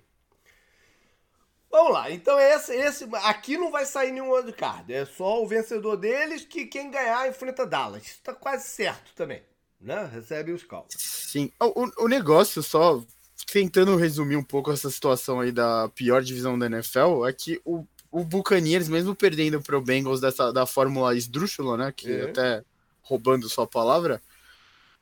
Vamos 1.70 1.92
lá, 1.92 2.11
então 2.11 2.38
esse, 2.40 2.74
esse 2.74 3.07
aqui 3.24 3.59
não 3.59 3.70
vai 3.70 3.85
sair 3.85 4.11
nenhum 4.11 4.31
outro 4.31 4.52
card. 4.54 4.90
É 4.92 5.04
só 5.04 5.42
o 5.42 5.46
vencedor 5.46 5.96
deles 5.96 6.44
que 6.44 6.64
quem 6.64 6.90
ganhar 6.90 7.28
enfrenta 7.28 7.66
Dallas. 7.66 8.07
Isso 8.07 8.20
tá 8.22 8.33
quase 8.33 8.68
certo 8.68 9.12
também. 9.14 9.42
né? 9.78 10.09
Recebe 10.12 10.52
os 10.52 10.64
calls. 10.64 10.94
Sim. 10.96 11.52
O, 11.61 12.04
o 12.04 12.09
negócio, 12.09 12.62
só 12.62 13.04
tentando 13.52 13.96
resumir 13.96 14.37
um 14.37 14.42
pouco 14.42 14.72
essa 14.72 14.90
situação 14.90 15.40
aí 15.40 15.52
da 15.52 15.88
pior 15.90 16.22
divisão 16.22 16.59
da 16.59 16.66
NFL, 16.66 17.26
é 17.26 17.33
que 17.33 17.61
o, 17.64 17.85
o 18.11 18.24
Buccaneers, 18.24 18.88
mesmo 18.88 19.14
perdendo 19.14 19.61
pro 19.61 19.81
Bengals 19.81 20.20
dessa, 20.20 20.50
da 20.52 20.64
fórmula 20.64 21.14
esdrúxula, 21.14 21.76
né? 21.76 21.92
Que 21.94 22.11
é. 22.11 22.22
até 22.31 22.64
roubando 23.02 23.48
sua 23.48 23.66
palavra, 23.66 24.22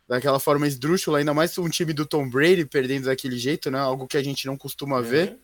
daquela 0.08 0.38
forma 0.38 0.66
esdrúxula, 0.66 1.18
ainda 1.18 1.34
mais 1.34 1.56
um 1.58 1.68
time 1.68 1.92
do 1.92 2.06
Tom 2.06 2.28
Brady 2.28 2.64
perdendo 2.64 3.06
daquele 3.06 3.38
jeito, 3.38 3.70
né? 3.70 3.78
Algo 3.78 4.06
que 4.06 4.16
a 4.16 4.22
gente 4.22 4.46
não 4.46 4.56
costuma 4.56 4.98
é. 4.98 5.02
ver. 5.02 5.38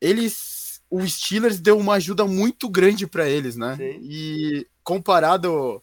Eles, 0.00 0.80
o 0.90 1.06
Steelers 1.06 1.60
deu 1.60 1.78
uma 1.78 1.94
ajuda 1.94 2.24
muito 2.24 2.68
grande 2.68 3.06
para 3.06 3.28
eles, 3.28 3.56
né? 3.56 3.76
Sim. 3.76 3.98
E 4.02 4.66
comparado 4.82 5.82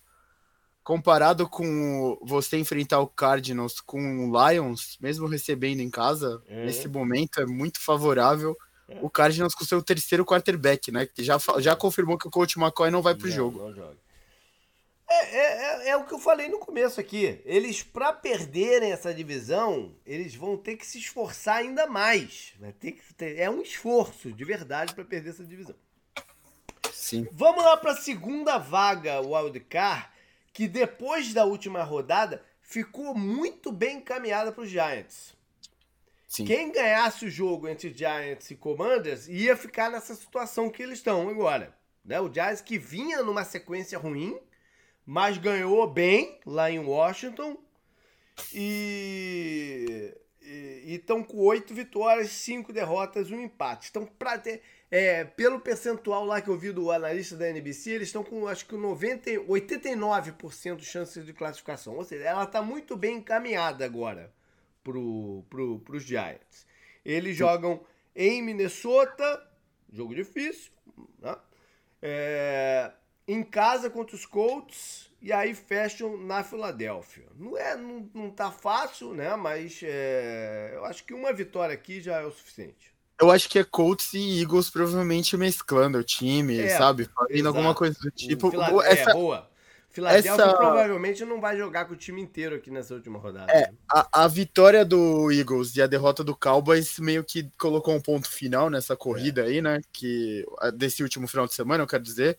comparado 0.83 1.49
com 1.49 2.15
você 2.21 2.59
enfrentar 2.59 2.99
o 2.99 3.07
Cardinals 3.07 3.79
com 3.79 4.29
o 4.29 4.49
Lions, 4.49 4.99
mesmo 5.01 5.25
recebendo 5.25 5.79
em 5.79 5.89
casa, 5.89 6.39
é. 6.47 6.63
nesse 6.63 6.87
momento 6.87 7.41
é 7.41 7.45
muito 7.45 7.81
favorável. 7.81 8.55
É. 8.87 8.99
O 9.01 9.09
Cardinals 9.09 9.55
com 9.55 9.63
o 9.63 9.67
seu 9.67 9.81
terceiro 9.81 10.23
quarterback, 10.23 10.91
né? 10.91 11.07
Que 11.07 11.23
já, 11.23 11.39
já 11.57 11.75
confirmou 11.75 12.19
que 12.19 12.27
o 12.27 12.31
coach 12.31 12.59
McCoy 12.59 12.91
não 12.91 13.01
vai 13.01 13.15
pro 13.15 13.31
jogo. 13.31 13.57
Não 13.57 13.73
joga. 13.73 14.04
É, 15.07 15.37
é, 15.37 15.87
é, 15.87 15.89
é, 15.89 15.97
o 15.97 16.05
que 16.05 16.13
eu 16.13 16.19
falei 16.19 16.47
no 16.47 16.57
começo 16.57 16.99
aqui. 16.99 17.41
Eles, 17.45 17.83
para 17.83 18.11
perderem 18.11 18.91
essa 18.91 19.13
divisão, 19.13 19.95
eles 20.05 20.35
vão 20.35 20.57
ter 20.57 20.77
que 20.77 20.85
se 20.85 20.97
esforçar 20.97 21.57
ainda 21.57 21.85
mais. 21.85 22.53
Vai 22.59 22.73
ter 22.73 22.93
que 22.93 23.13
ter, 23.13 23.39
é 23.39 23.49
um 23.49 23.61
esforço 23.61 24.31
de 24.31 24.43
verdade 24.43 24.95
para 24.95 25.05
perder 25.05 25.29
essa 25.29 25.43
divisão. 25.43 25.75
Sim. 26.91 27.27
Vamos 27.31 27.63
lá 27.63 27.77
para 27.77 27.91
a 27.91 27.97
segunda 27.97 28.57
vaga, 28.57 29.21
o 29.21 29.35
Wildcard 29.35 30.15
que 30.55 30.69
depois 30.69 31.33
da 31.33 31.43
última 31.43 31.83
rodada 31.83 32.41
ficou 32.61 33.13
muito 33.13 33.73
bem 33.73 33.97
encaminhada 33.97 34.53
para 34.53 34.63
os 34.63 34.69
Giants. 34.69 35.35
Sim. 36.29 36.45
Quem 36.45 36.71
ganhasse 36.71 37.25
o 37.25 37.29
jogo 37.29 37.67
entre 37.67 37.93
Giants 37.93 38.49
e 38.51 38.55
Commanders 38.55 39.27
ia 39.27 39.57
ficar 39.57 39.91
nessa 39.91 40.15
situação 40.15 40.69
que 40.69 40.81
eles 40.81 40.99
estão 40.99 41.27
agora. 41.27 41.75
Né? 42.05 42.21
O 42.21 42.33
Giants 42.33 42.61
que 42.61 42.77
vinha 42.77 43.21
numa 43.21 43.43
sequência 43.43 43.99
ruim, 43.99 44.39
mas 45.05 45.37
ganhou 45.37 45.87
bem 45.87 46.39
lá 46.45 46.71
em 46.71 46.79
Washington 46.79 47.57
e 48.53 50.13
estão 50.85 51.23
com 51.23 51.37
oito 51.37 51.73
vitórias, 51.73 52.29
cinco 52.29 52.71
derrotas, 52.71 53.31
um 53.31 53.41
empate. 53.41 53.89
Então, 53.89 54.05
para 54.05 54.37
ter 54.37 54.61
é, 54.89 55.23
pelo 55.23 55.59
percentual 55.59 56.23
lá 56.25 56.41
que 56.41 56.49
eu 56.49 56.57
vi 56.57 56.71
do 56.71 56.91
analista 56.91 57.35
da 57.35 57.49
NBC, 57.49 57.91
eles 57.91 58.07
estão 58.07 58.23
com 58.23 58.47
acho 58.47 58.65
que 58.65 58.75
90, 58.75 59.31
89% 59.31 60.75
de 60.75 60.85
chances 60.85 61.25
de 61.25 61.33
classificação. 61.33 61.95
Ou 61.95 62.03
seja, 62.03 62.23
ela 62.23 62.43
está 62.43 62.61
muito 62.61 62.95
bem 62.95 63.17
encaminhada 63.17 63.83
agora 63.83 64.31
pro, 64.83 65.43
pro, 65.49 65.79
pros 65.79 66.03
Giants. 66.03 66.65
Eles 67.03 67.35
jogam 67.35 67.83
em 68.15 68.41
Minnesota, 68.41 69.45
jogo 69.91 70.15
difícil, 70.15 70.71
né? 71.19 71.35
É, 72.01 72.91
em 73.27 73.43
casa 73.43 73.89
contra 73.89 74.15
os 74.15 74.25
Colts 74.25 75.09
e 75.21 75.33
aí 75.33 75.55
fecham 75.55 76.17
na 76.17 76.43
Filadélfia. 76.43 77.25
Não 77.37 77.57
é, 77.57 77.75
não, 77.75 78.09
não 78.13 78.29
tá 78.29 78.51
fácil, 78.51 79.13
né? 79.13 79.35
Mas 79.35 79.81
é, 79.83 80.73
eu 80.75 80.85
acho 80.85 81.03
que 81.03 81.13
uma 81.13 81.33
vitória 81.33 81.73
aqui 81.73 81.99
já 81.99 82.21
é 82.21 82.25
o 82.25 82.31
suficiente. 82.31 82.93
Eu 83.19 83.31
acho 83.31 83.49
que 83.49 83.57
é 83.57 83.63
Colts 83.63 84.13
e 84.13 84.41
Eagles 84.41 84.69
provavelmente 84.69 85.37
mesclando 85.37 85.97
o 85.97 86.03
time, 86.03 86.59
é, 86.59 86.77
sabe? 86.77 87.09
Fazendo 87.15 87.47
alguma 87.47 87.73
coisa 87.73 87.97
do 87.99 88.11
tipo. 88.11 88.51
Filad... 88.51 88.73
Essa... 88.85 89.11
É, 89.11 89.13
boa. 89.13 89.49
Filadélfia 89.89 90.31
essa... 90.33 90.53
provavelmente 90.53 91.23
não 91.23 91.39
vai 91.39 91.57
jogar 91.57 91.85
com 91.85 91.93
o 91.93 91.97
time 91.97 92.21
inteiro 92.21 92.55
aqui 92.55 92.69
nessa 92.69 92.93
última 92.93 93.17
rodada. 93.17 93.49
É, 93.49 93.71
a, 93.89 94.25
a, 94.25 94.27
vitória 94.27 94.83
do 94.83 95.31
Eagles 95.31 95.73
e 95.77 95.81
a 95.81 95.87
derrota 95.87 96.21
do 96.21 96.35
Cowboys 96.35 96.99
meio 96.99 97.23
que 97.23 97.49
colocou 97.57 97.95
um 97.95 98.01
ponto 98.01 98.29
final 98.29 98.69
nessa 98.69 98.97
corrida 98.97 99.43
é. 99.43 99.45
aí, 99.45 99.61
né? 99.61 99.79
Que 99.93 100.45
desse 100.73 101.01
último 101.01 101.29
final 101.29 101.47
de 101.47 101.53
semana, 101.53 101.81
eu 101.81 101.87
quero 101.87 102.03
dizer. 102.03 102.37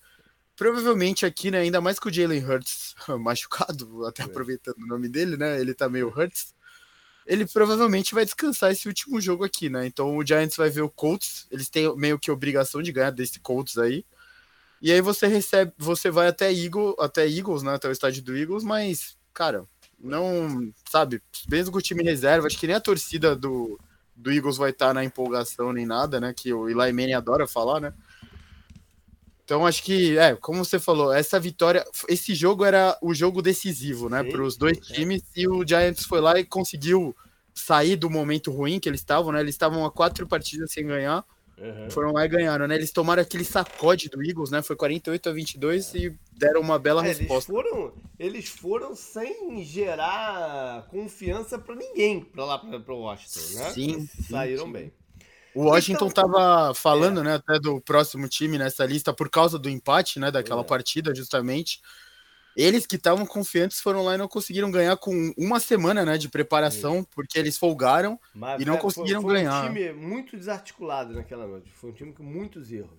Provavelmente 0.57 1.27
aqui, 1.27 1.51
né? 1.51 1.61
Ainda 1.61 1.81
mais 1.81 1.99
com 1.99 2.09
o 2.09 2.13
Jalen 2.13 2.45
Hurts 2.45 2.95
machucado, 3.21 4.07
até 4.07 4.23
é. 4.23 4.27
aproveitando 4.27 4.79
o 4.79 4.87
nome 4.87 5.09
dele, 5.09 5.37
né? 5.37 5.61
Ele 5.61 5.75
tá 5.75 5.89
meio 5.89 6.09
Hurts 6.09 6.57
ele 7.27 7.45
provavelmente 7.45 8.15
vai 8.15 8.25
descansar 8.25 8.71
esse 8.71 8.87
último 8.87 9.21
jogo 9.21 9.45
aqui, 9.45 9.69
né? 9.69 9.85
Então 9.87 10.17
o 10.17 10.25
Giants 10.25 10.57
vai 10.57 10.71
ver 10.71 10.83
o 10.83 10.89
Colts, 10.89 11.47
eles 11.51 11.69
têm 11.69 11.95
meio 11.97 12.19
que 12.19 12.31
obrigação 12.31 12.81
de 12.81 12.93
ganhar 12.93 13.11
desse 13.11 13.41
Colts 13.41 13.77
aí. 13.77 14.05
E 14.81 14.93
aí 14.93 15.01
você 15.01 15.27
recebe, 15.27 15.73
você 15.77 16.11
vai 16.11 16.29
até 16.29 16.53
Eagle, 16.53 16.95
até 17.01 17.27
Eagles, 17.27 17.63
né? 17.63 17.75
Até 17.75 17.89
o 17.89 17.93
estádio 17.93 18.23
do 18.23 18.37
Eagles, 18.37 18.63
mas, 18.63 19.17
cara, 19.35 19.65
não, 19.99 20.73
sabe, 20.89 21.21
mesmo 21.51 21.73
com 21.73 21.79
o 21.79 21.83
time 21.83 22.05
reserva, 22.05 22.47
acho 22.47 22.59
que 22.59 22.67
nem 22.67 22.77
a 22.77 22.81
torcida 22.81 23.35
do, 23.35 23.79
do 24.15 24.31
Eagles 24.31 24.57
vai 24.57 24.71
estar 24.71 24.89
tá 24.89 24.95
na 24.95 25.05
empolgação 25.05 25.73
nem 25.73 25.85
nada, 25.85 26.21
né? 26.21 26.33
Que 26.33 26.53
o 26.53 26.69
Eli 26.69 26.93
Manning 26.93 27.15
adora 27.15 27.49
falar, 27.49 27.81
né? 27.81 27.93
Então 29.47 29.65
acho 29.65 29.81
que, 29.85 30.19
é, 30.19 30.35
como 30.35 30.65
você 30.65 30.77
falou, 30.77 31.13
essa 31.13 31.39
vitória, 31.39 31.85
esse 32.09 32.35
jogo 32.35 32.65
era 32.65 32.99
o 33.01 33.15
jogo 33.15 33.41
decisivo, 33.41 34.09
né, 34.09 34.25
para 34.25 34.43
os 34.43 34.57
dois 34.57 34.77
times 34.79 35.23
e 35.37 35.47
o 35.47 35.65
Giants 35.65 36.05
foi 36.05 36.21
lá 36.21 36.37
e 36.37 36.45
conseguiu 36.45 37.15
sair 37.55 37.95
do 37.95 38.11
momento 38.11 38.51
ruim 38.51 38.81
que 38.81 38.89
eles 38.89 39.01
estavam, 39.01 39.31
né? 39.31 39.41
Eles 39.41 39.55
estavam 39.55 39.87
a 39.87 39.91
quatro 39.91 40.27
partidas 40.27 40.73
sem 40.73 40.85
ganhar. 40.85 41.25
Uhum. 41.57 41.91
Foram 41.91 42.13
lá 42.13 42.25
e 42.25 42.29
ganharam, 42.29 42.67
né? 42.67 42.75
Eles 42.75 42.91
tomaram 42.91 43.23
aquele 43.23 43.45
sacode 43.45 44.11
do 44.11 44.23
Eagles, 44.23 44.51
né? 44.51 44.61
Foi 44.63 44.77
48 44.77 45.29
a 45.29 45.33
22 45.33 45.95
é. 45.95 45.99
e 45.99 46.15
deram 46.33 46.61
uma 46.61 46.79
bela 46.79 47.03
é, 47.03 47.09
resposta. 47.09 47.51
Eles 47.51 47.65
foram, 47.65 47.93
eles 48.19 48.49
foram 48.49 48.95
sem 48.95 49.65
gerar 49.65 50.87
confiança 50.91 51.57
para 51.57 51.77
ninguém 51.77 52.21
para 52.21 52.45
lá 52.45 52.59
para 52.59 52.95
Washington, 52.95 53.59
né? 53.59 53.71
Sim, 53.71 54.09
saíram 54.29 54.67
sim. 54.67 54.73
bem. 54.73 54.93
O 55.57 55.71
Washington 55.71 56.09
então, 56.09 56.29
tava 56.29 56.75
falando, 56.75 57.21
é. 57.21 57.25
né, 57.25 57.35
até 57.37 57.59
do 57.59 57.81
próximo 57.81 58.29
time 58.29 58.59
nessa 58.59 58.85
lista 58.85 59.11
por 59.13 59.31
causa 59.31 59.59
do 59.59 59.71
empate, 59.71 60.21
né, 60.21 60.31
daquela 60.31 60.61
é. 60.61 60.65
partida, 60.65 61.15
justamente. 61.15 61.81
Eles 62.55 62.87
que 62.87 62.97
estavam 62.97 63.25
confiantes 63.25 63.81
foram 63.81 64.03
lá 64.03 64.15
e 64.15 64.19
não 64.19 64.29
conseguiram 64.29 64.71
ganhar 64.71 64.97
com 64.99 65.33
uma 65.37 65.59
semana, 65.59 66.05
né, 66.05 66.19
de 66.19 66.29
preparação, 66.29 67.03
porque 67.15 67.39
eles 67.39 67.57
folgaram 67.57 68.21
Mas, 68.35 68.61
e 68.61 68.65
não 68.67 68.77
conseguiram 68.77 69.23
foi, 69.23 69.31
foi 69.31 69.41
ganhar. 69.41 69.61
Foi 69.63 69.71
um 69.71 69.75
time 69.75 69.93
muito 69.93 70.37
desarticulado 70.37 71.15
naquela 71.15 71.47
noite. 71.47 71.71
Foi 71.73 71.91
um 71.91 71.93
time 71.95 72.13
com 72.13 72.23
muitos 72.23 72.71
erros. 72.71 72.99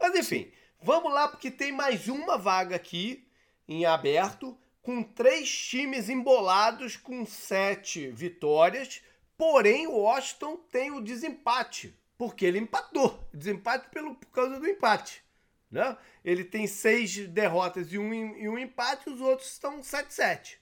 Mas 0.00 0.14
enfim, 0.14 0.50
vamos 0.82 1.12
lá 1.12 1.28
porque 1.28 1.50
tem 1.50 1.72
mais 1.72 2.08
uma 2.08 2.38
vaga 2.38 2.76
aqui 2.76 3.26
em 3.68 3.84
aberto 3.84 4.56
com 4.80 5.02
três 5.02 5.50
times 5.50 6.08
embolados 6.08 6.96
com 6.96 7.26
sete 7.26 8.08
vitórias. 8.08 9.02
Porém, 9.38 9.86
o 9.86 9.92
Washington 9.92 10.56
tem 10.70 10.90
o 10.90 11.00
desempate 11.00 11.96
porque 12.18 12.44
ele 12.44 12.58
empatou. 12.58 13.26
Desempate 13.32 13.88
pelo, 13.90 14.16
por 14.16 14.30
causa 14.32 14.58
do 14.58 14.66
empate. 14.66 15.22
Né? 15.70 15.96
Ele 16.24 16.42
tem 16.42 16.66
seis 16.66 17.28
derrotas 17.28 17.92
e 17.92 17.98
um, 17.98 18.12
e 18.12 18.48
um 18.48 18.58
empate, 18.58 19.08
os 19.08 19.20
outros 19.20 19.52
estão 19.52 19.80
7-7. 19.80 20.56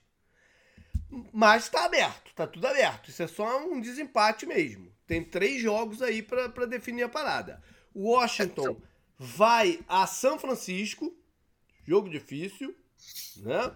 Mas 1.32 1.64
está 1.64 1.86
aberto, 1.86 2.28
está 2.28 2.46
tudo 2.46 2.66
aberto. 2.66 3.08
Isso 3.08 3.22
é 3.22 3.26
só 3.26 3.64
um 3.66 3.80
desempate 3.80 4.44
mesmo. 4.44 4.94
Tem 5.06 5.24
três 5.24 5.62
jogos 5.62 6.02
aí 6.02 6.22
para 6.22 6.66
definir 6.66 7.04
a 7.04 7.08
parada. 7.08 7.62
O 7.94 8.10
Washington 8.10 8.76
vai 9.16 9.80
a 9.88 10.06
São 10.06 10.38
Francisco, 10.38 11.16
jogo 11.86 12.10
difícil, 12.10 12.76
né? 13.36 13.74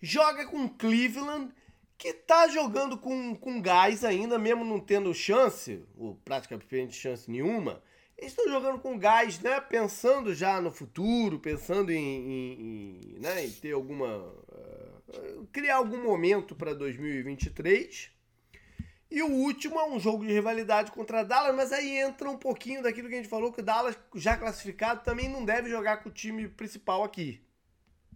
Joga 0.00 0.46
com 0.46 0.68
Cleveland 0.68 1.52
que 1.98 2.12
tá 2.12 2.48
jogando 2.48 2.98
com, 2.98 3.34
com 3.34 3.60
gás 3.60 4.04
ainda, 4.04 4.38
mesmo 4.38 4.64
não 4.64 4.78
tendo 4.78 5.14
chance, 5.14 5.82
ou 5.96 6.14
praticamente 6.16 6.94
chance 6.94 7.30
nenhuma, 7.30 7.82
eles 8.18 8.32
estão 8.32 8.48
jogando 8.48 8.78
com 8.80 8.98
gás, 8.98 9.40
né? 9.40 9.60
Pensando 9.60 10.34
já 10.34 10.60
no 10.60 10.70
futuro, 10.70 11.38
pensando 11.38 11.90
em, 11.90 11.98
em, 11.98 13.16
em 13.16 13.18
né? 13.20 13.46
em 13.46 13.50
ter 13.50 13.72
alguma. 13.72 14.16
Uh, 14.16 15.46
criar 15.52 15.76
algum 15.76 16.02
momento 16.02 16.54
para 16.54 16.74
2023. 16.74 18.10
E 19.08 19.22
o 19.22 19.30
último 19.30 19.78
é 19.78 19.88
um 19.88 20.00
jogo 20.00 20.26
de 20.26 20.32
rivalidade 20.32 20.90
contra 20.90 21.22
Dallas, 21.22 21.54
mas 21.54 21.72
aí 21.72 21.98
entra 21.98 22.28
um 22.28 22.36
pouquinho 22.36 22.82
daquilo 22.82 23.08
que 23.08 23.14
a 23.14 23.18
gente 23.18 23.28
falou, 23.28 23.52
que 23.52 23.60
o 23.60 23.64
Dallas, 23.64 23.96
já 24.16 24.36
classificado, 24.36 25.04
também 25.04 25.28
não 25.28 25.44
deve 25.44 25.70
jogar 25.70 25.98
com 25.98 26.08
o 26.08 26.12
time 26.12 26.48
principal 26.48 27.04
aqui. 27.04 27.40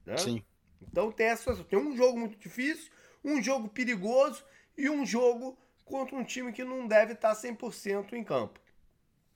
Né? 0.05 0.17
Sim. 0.17 0.43
Então 0.83 1.13
tem 1.13 1.27
essa 1.27 1.55
Tem 1.65 1.79
um 1.79 1.97
jogo 1.97 2.19
muito 2.19 2.37
difícil 2.39 2.91
um 3.25 3.43
jogo 3.43 3.69
perigoso 3.69 4.45
e 4.77 4.89
um 4.89 5.05
jogo 5.05 5.59
contra 5.85 6.17
um 6.17 6.25
time 6.25 6.53
que 6.53 6.65
não 6.65 6.87
deve 6.87 7.13
estar 7.13 7.35
100% 7.35 8.13
em 8.13 8.25
campo. 8.25 8.61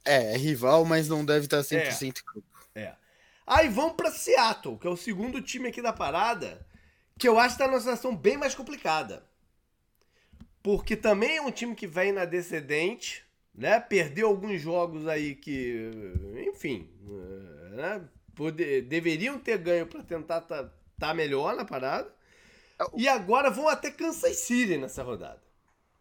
É, 0.05 0.35
é 0.35 0.37
rival, 0.37 0.85
mas 0.85 1.09
não 1.09 1.25
deve 1.25 1.47
estar 1.47 1.61
100% 1.61 2.03
é, 2.03 2.07
em 2.07 2.13
campo. 2.13 2.47
É. 2.75 2.95
Aí 3.47 3.69
vamos 3.69 3.95
para 3.95 4.11
Seattle, 4.11 4.79
que 4.79 4.87
é 4.87 4.91
o 4.91 4.97
segundo 4.97 5.43
time 5.43 5.69
aqui 5.69 5.83
da 5.83 5.93
parada, 5.93 6.67
que 7.19 7.29
eu 7.29 7.39
acho 7.39 7.57
que 7.57 7.63
está 7.63 7.67
numa 7.67 7.81
situação 7.81 8.17
bem 8.17 8.37
mais 8.37 8.55
complicada. 8.55 9.25
Porque 10.63 10.97
também 10.97 11.37
é 11.37 11.43
um 11.43 11.51
time 11.51 11.75
que 11.75 11.87
vem 11.87 12.11
na 12.11 12.25
descendente, 12.25 13.23
né? 13.55 13.79
Perdeu 13.79 14.29
alguns 14.29 14.61
jogos 14.61 15.07
aí 15.07 15.35
que, 15.35 15.91
enfim, 16.49 16.89
né? 17.73 18.03
Poder, 18.35 18.83
deveriam 18.83 19.39
ter 19.39 19.59
ganho 19.59 19.87
para 19.87 20.03
tentar 20.03 20.39
estar 20.39 20.65
tá, 20.65 20.73
tá 20.99 21.15
melhor 21.15 21.55
na 21.55 21.65
parada. 21.65 22.14
E 22.97 23.09
agora 23.09 23.51
vão 23.51 23.69
até 23.69 23.91
Kansas 23.91 24.37
City 24.37 24.77
nessa 24.77 25.03
rodada. 25.03 25.43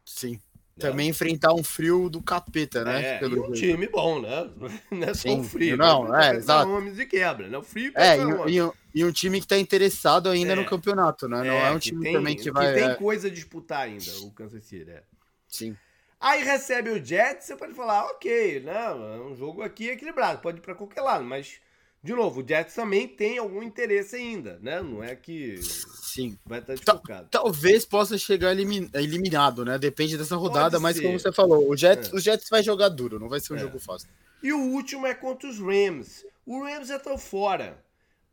Sim. 0.05 0.39
Né? 0.75 0.89
Também 0.89 1.09
enfrentar 1.09 1.53
um 1.53 1.63
frio 1.63 2.09
do 2.09 2.21
capeta, 2.21 2.83
né? 2.83 3.15
É, 3.15 3.19
Pelo 3.19 3.37
e 3.37 3.39
um 3.39 3.51
time 3.51 3.87
bom, 3.87 4.19
né? 4.19 4.49
Não 4.89 5.03
é 5.03 5.13
só 5.13 5.29
Sim, 5.29 5.41
o 5.41 5.43
frio. 5.43 5.77
Não, 5.77 6.15
é, 6.15 6.35
exato. 6.35 6.69
homens 6.69 6.97
e 6.97 7.05
quebra, 7.05 7.47
né? 7.47 7.57
O 7.57 7.61
frio 7.61 7.91
É, 7.95 8.17
e, 8.17 8.57
e, 8.57 8.71
e, 8.95 9.05
um 9.05 9.11
time 9.11 9.39
que 9.39 9.45
tá 9.45 9.57
interessado 9.57 10.29
ainda 10.29 10.53
é. 10.53 10.55
no 10.55 10.65
campeonato, 10.65 11.27
né? 11.27 11.43
Não 11.43 11.53
é, 11.53 11.67
é 11.67 11.71
um 11.71 11.77
time 11.77 12.03
tem, 12.03 12.13
também 12.13 12.35
que 12.35 12.51
vai... 12.51 12.73
Que 12.73 12.79
tem 12.79 12.89
é... 12.89 12.95
coisa 12.95 13.27
a 13.27 13.31
disputar 13.31 13.81
ainda, 13.81 14.11
o 14.21 14.31
Kansas 14.31 14.65
City, 14.65 14.89
é. 14.89 15.03
Sim. 15.47 15.77
Aí 16.19 16.43
recebe 16.43 16.89
o 16.89 17.05
Jets, 17.05 17.45
você 17.45 17.55
pode 17.55 17.73
falar, 17.73 18.05
ok, 18.05 18.61
né? 18.61 18.85
É 18.85 19.21
um 19.21 19.35
jogo 19.35 19.61
aqui 19.61 19.89
equilibrado, 19.89 20.41
pode 20.41 20.57
ir 20.57 20.61
pra 20.61 20.73
qualquer 20.73 21.01
lado, 21.01 21.23
mas 21.23 21.59
de 22.03 22.13
novo, 22.13 22.41
o 22.41 22.47
Jets 22.47 22.75
também 22.75 23.07
tem 23.07 23.37
algum 23.37 23.63
interesse 23.63 24.17
ainda, 24.17 24.59
né? 24.61 24.81
Não 24.81 25.01
é 25.01 25.15
que 25.15 25.57
Sim. 25.61 26.37
vai 26.45 26.59
estar 26.59 26.73
desfocado. 26.73 27.29
Talvez 27.31 27.85
possa 27.85 28.17
chegar 28.17 28.51
eliminado, 28.51 29.63
né? 29.63 29.77
Depende 29.77 30.17
dessa 30.17 30.35
rodada, 30.35 30.81
mas 30.81 30.99
como 30.99 31.17
você 31.17 31.31
falou, 31.31 31.69
o 31.69 31.77
Jets, 31.77 32.11
é. 32.11 32.15
o 32.15 32.19
Jets 32.19 32.49
vai 32.49 32.61
jogar 32.61 32.89
duro, 32.89 33.17
não 33.19 33.29
vai 33.29 33.39
ser 33.39 33.53
um 33.53 33.55
é. 33.55 33.59
jogo 33.59 33.79
fácil. 33.79 34.09
E 34.43 34.51
o 34.51 34.59
último 34.59 35.07
é 35.07 35.13
contra 35.13 35.47
os 35.47 35.57
Rams. 35.59 36.25
O 36.45 36.61
Rams 36.61 36.89
já 36.89 36.97
estão 36.97 37.17
fora. 37.17 37.81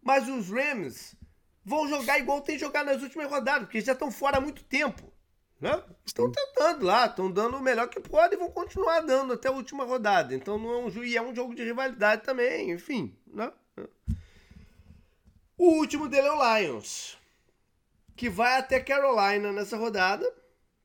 Mas 0.02 0.28
os 0.28 0.48
Rams 0.48 1.14
vão 1.64 1.88
jogar 1.88 2.18
igual 2.18 2.40
tem 2.40 2.59
jogado 2.59 2.87
nas 2.87 3.00
últimas 3.00 3.30
rodadas, 3.30 3.64
porque 3.64 3.80
já 3.80 3.92
estão 3.92 4.11
fora 4.11 4.38
há 4.38 4.40
muito 4.40 4.64
tempo. 4.64 5.09
Né? 5.60 5.82
Estão 6.06 6.32
tentando 6.32 6.86
lá, 6.86 7.04
estão 7.04 7.30
dando 7.30 7.58
o 7.58 7.60
melhor 7.60 7.88
que 7.88 8.00
podem 8.00 8.38
e 8.38 8.40
vão 8.40 8.50
continuar 8.50 9.00
dando 9.00 9.34
até 9.34 9.48
a 9.48 9.52
última 9.52 9.84
rodada. 9.84 10.34
Então 10.34 10.58
não 10.58 10.72
é 10.72 10.76
um, 10.78 11.04
e 11.04 11.16
é 11.16 11.22
um 11.22 11.34
jogo 11.34 11.54
de 11.54 11.62
rivalidade 11.62 12.22
também, 12.22 12.70
enfim. 12.70 13.14
Né? 13.26 13.52
O 15.58 15.72
último 15.74 16.08
dele 16.08 16.28
é 16.28 16.32
o 16.32 16.58
Lions, 16.58 17.18
que 18.16 18.30
vai 18.30 18.58
até 18.58 18.80
Carolina 18.80 19.52
nessa 19.52 19.76
rodada. 19.76 20.26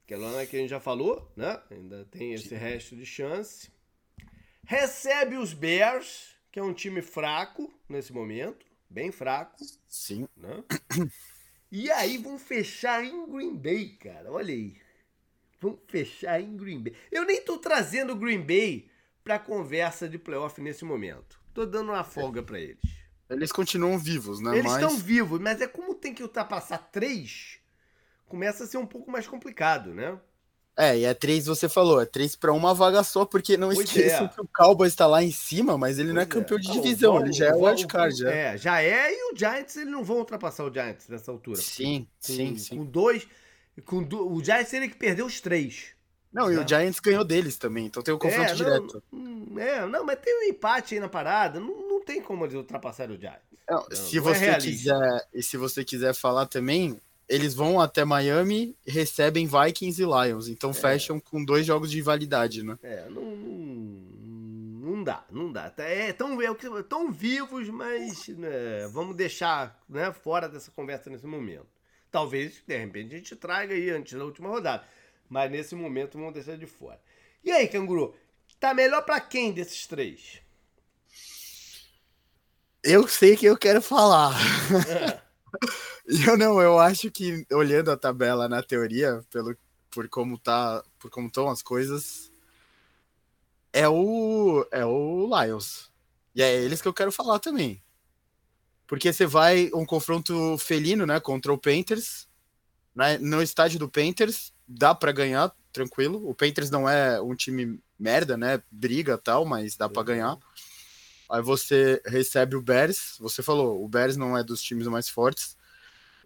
Carolina 0.06 0.46
que 0.46 0.58
a 0.58 0.60
gente 0.60 0.70
já 0.70 0.82
falou, 0.82 1.32
né? 1.36 1.60
Ainda 1.72 2.04
tem 2.12 2.34
esse 2.34 2.54
resto 2.54 2.96
de 2.96 3.06
chance. 3.06 3.72
Recebe 4.66 5.38
os 5.38 5.54
Bears, 5.54 6.36
que 6.52 6.60
é 6.60 6.64
um 6.64 6.74
time 6.74 7.02
fraco 7.02 7.74
nesse 7.88 8.12
momento, 8.12 8.66
bem 8.90 9.12
fraco. 9.12 9.56
Sim. 9.88 10.28
Né? 10.36 10.64
E 11.72 11.92
aí 11.92 12.18
vão 12.18 12.38
fechar 12.38 13.04
em 13.04 13.30
Green 13.30 13.56
Bay, 13.56 13.98
cara. 13.98 14.32
Olha 14.32 14.54
aí. 14.54 14.78
Vão 15.60 15.78
fechar 15.88 16.40
em 16.40 16.56
Green 16.56 16.82
Bay. 16.82 16.96
Eu 17.12 17.26
nem 17.26 17.42
tô 17.42 17.58
trazendo 17.58 18.14
o 18.14 18.16
Green 18.16 18.42
Bay 18.42 18.90
pra 19.24 19.40
conversa 19.40 20.08
de 20.08 20.18
playoff 20.18 20.62
nesse 20.62 20.86
momento. 20.86 21.40
Tô 21.54 21.66
dando 21.66 21.92
uma 21.92 22.04
folga 22.04 22.44
para 22.44 22.60
eles. 22.60 23.06
Eles 23.30 23.52
continuam 23.52 23.98
vivos, 23.98 24.40
né? 24.40 24.52
Eles 24.52 24.72
mas... 24.72 24.84
estão 24.84 24.98
vivos, 24.98 25.40
mas 25.40 25.60
é 25.60 25.68
como 25.68 25.96
tem 25.96 26.14
que 26.14 26.22
ultrapassar 26.22 26.78
três, 26.78 27.60
começa 28.28 28.64
a 28.64 28.68
ser 28.68 28.78
um 28.78 28.86
pouco 28.86 29.10
mais 29.10 29.28
complicado, 29.28 29.94
né? 29.94 30.20
É, 30.78 30.98
e 30.98 31.06
é 31.06 31.14
três, 31.14 31.46
você 31.46 31.70
falou, 31.70 32.02
é 32.02 32.06
três 32.06 32.36
para 32.36 32.52
uma 32.52 32.74
vaga 32.74 33.02
só, 33.02 33.24
porque 33.24 33.56
não 33.56 33.70
pois 33.70 33.88
esqueçam 33.88 34.26
é. 34.26 34.28
que 34.28 34.42
o 34.42 34.50
Cowboys 34.54 34.92
está 34.92 35.08
lá 35.08 35.24
em 35.24 35.32
cima, 35.32 35.78
mas 35.78 35.98
ele 35.98 36.10
pois 36.10 36.16
não 36.16 36.22
é 36.22 36.26
campeão 36.26 36.58
é. 36.58 36.62
de 36.62 36.72
divisão, 36.72 37.22
ele 37.22 37.32
já 37.32 37.48
é 37.48 37.54
wildcard. 37.54 38.18
Já. 38.18 38.30
É, 38.30 38.58
já 38.58 38.82
é, 38.82 39.14
e 39.14 39.32
o 39.32 39.38
Giants, 39.38 39.78
eles 39.78 39.90
não 39.90 40.04
vão 40.04 40.18
ultrapassar 40.18 40.66
o 40.66 40.74
Giants 40.74 41.08
nessa 41.08 41.32
altura. 41.32 41.62
Sim, 41.62 42.06
com, 42.22 42.34
sim, 42.34 42.58
sim. 42.58 42.78
Com 42.78 42.86
dois, 42.86 43.26
com 43.86 44.04
do, 44.04 44.34
o 44.34 44.44
Giants 44.44 44.74
ele 44.74 44.90
que 44.90 44.98
perdeu 44.98 45.26
os 45.26 45.40
três. 45.40 45.96
Não, 46.32 46.52
e 46.52 46.58
o 46.58 46.68
Giants 46.68 47.00
ganhou 47.00 47.24
deles 47.24 47.58
também, 47.58 47.86
então 47.86 48.04
tem 48.04 48.14
o 48.14 48.20
confronto 48.20 48.52
é, 48.52 48.56
direto. 48.56 49.02
Não, 49.10 49.58
é, 49.58 49.86
não, 49.86 50.04
mas 50.04 50.20
tem 50.20 50.38
um 50.38 50.50
empate 50.50 50.96
aí 50.96 51.00
na 51.00 51.08
parada, 51.08 51.58
não, 51.58 51.88
não 51.88 52.04
tem 52.04 52.22
como 52.22 52.44
eles 52.44 52.56
ultrapassarem 52.56 53.16
o 53.16 53.20
Giants. 53.20 53.40
Não, 53.70 53.78
não, 53.78 53.96
se 53.96 54.20
não 54.20 54.30
é 54.30 54.34
você 54.34 54.46
é 54.46 54.58
quiser, 54.58 55.28
e 55.34 55.42
se 55.42 55.56
você 55.56 55.86
quiser 55.86 56.14
falar 56.14 56.46
também, 56.48 57.00
eles 57.28 57.54
vão 57.54 57.80
até 57.80 58.06
Miami, 58.06 58.76
recebem 58.86 59.48
Vikings 59.48 60.02
e 60.02 60.06
Lions, 60.06 60.48
então 60.48 60.70
é. 60.70 60.74
fecham 60.74 61.20
com 61.20 61.44
dois 61.44 61.66
jogos 61.66 61.90
de 61.90 62.02
validade, 62.02 62.64
né? 62.64 62.78
É, 62.84 63.10
não, 63.10 63.36
não, 63.36 63.56
não 64.92 65.04
dá, 65.04 65.26
não 65.32 65.52
dá. 65.52 65.74
É, 65.78 66.14
tão, 66.14 66.40
é, 66.42 66.48
tão 66.88 67.12
vivos, 67.12 67.70
mas 67.70 68.28
né, 68.28 68.88
vamos 68.92 69.16
deixar 69.16 69.84
né, 69.90 70.12
fora 70.14 70.48
dessa 70.48 70.72
conversa 70.72 71.10
nesse 71.10 71.26
momento. 71.26 71.68
Talvez, 72.12 72.62
de 72.66 72.78
repente, 72.78 73.14
a 73.14 73.18
gente 73.18 73.36
traga 73.36 73.74
aí 73.74 73.90
antes 73.90 74.18
da 74.18 74.24
última 74.24 74.48
rodada. 74.48 74.86
Mas 75.28 75.52
nesse 75.52 75.76
momento 75.76 76.18
vamos 76.18 76.34
deixar 76.34 76.58
de 76.58 76.66
fora. 76.66 77.00
E 77.44 77.52
aí, 77.52 77.68
canguru? 77.68 78.16
Tá 78.60 78.74
melhor 78.74 79.02
para 79.04 79.20
quem 79.20 79.52
desses 79.52 79.86
três? 79.86 80.42
Eu 82.84 83.08
sei 83.08 83.36
que 83.36 83.46
eu 83.46 83.58
quero 83.58 83.82
falar. 83.82 84.34
É. 84.88 85.25
eu 86.28 86.38
não, 86.38 86.62
eu 86.62 86.80
acho 86.80 87.12
que 87.12 87.46
olhando 87.52 87.92
a 87.92 87.98
tabela 87.98 88.48
na 88.48 88.62
teoria, 88.62 89.24
pelo 89.32 89.56
por 89.90 90.10
como 90.10 90.38
tá, 90.38 90.84
por 91.00 91.10
como 91.10 91.28
estão 91.28 91.50
as 91.50 91.62
coisas, 91.62 92.32
é 93.72 93.88
o 93.88 94.66
é 94.72 94.86
o 94.86 95.30
Lions. 95.30 95.92
E 96.36 96.42
é 96.42 96.54
eles 96.54 96.82
que 96.82 96.88
eu 96.88 96.94
quero 96.94 97.12
falar 97.12 97.40
também. 97.40 97.82
Porque 98.88 99.12
você 99.12 99.26
vai 99.26 99.72
um 99.74 99.86
confronto 99.86 100.58
felino, 100.58 101.06
né, 101.06 101.20
contra 101.20 101.52
o 101.52 101.58
Panthers, 101.58 102.28
né, 102.94 103.18
no 103.18 103.42
estádio 103.42 103.80
do 103.80 103.90
Panthers, 103.90 104.54
dá 104.68 104.94
para 104.94 105.12
ganhar 105.12 105.54
tranquilo. 105.72 106.28
O 106.28 106.34
Panthers 106.34 106.70
não 106.70 106.88
é 106.88 107.22
um 107.22 107.36
time 107.36 107.80
merda, 108.00 108.38
né? 108.38 108.62
Briga 108.72 109.18
tal, 109.18 109.46
mas 109.46 109.76
dá 109.76 109.90
para 109.90 110.04
ganhar. 110.04 110.38
Aí 111.30 111.42
você 111.42 112.02
recebe 112.06 112.56
o 112.56 112.62
Bears, 112.62 113.16
você 113.20 113.42
falou, 113.42 113.84
o 113.84 113.88
Bears 113.88 114.16
não 114.16 114.38
é 114.38 114.44
dos 114.44 114.62
times 114.62 114.88
mais 114.88 115.10
fortes, 115.10 115.58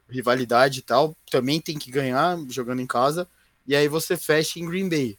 rivalidade 0.09 0.79
e 0.79 0.81
tal, 0.81 1.15
também 1.29 1.61
tem 1.61 1.77
que 1.77 1.91
ganhar 1.91 2.37
jogando 2.49 2.81
em 2.81 2.87
casa. 2.87 3.27
E 3.65 3.75
aí 3.75 3.87
você 3.87 4.17
fecha 4.17 4.59
em 4.59 4.65
Green 4.65 4.89
Bay. 4.89 5.17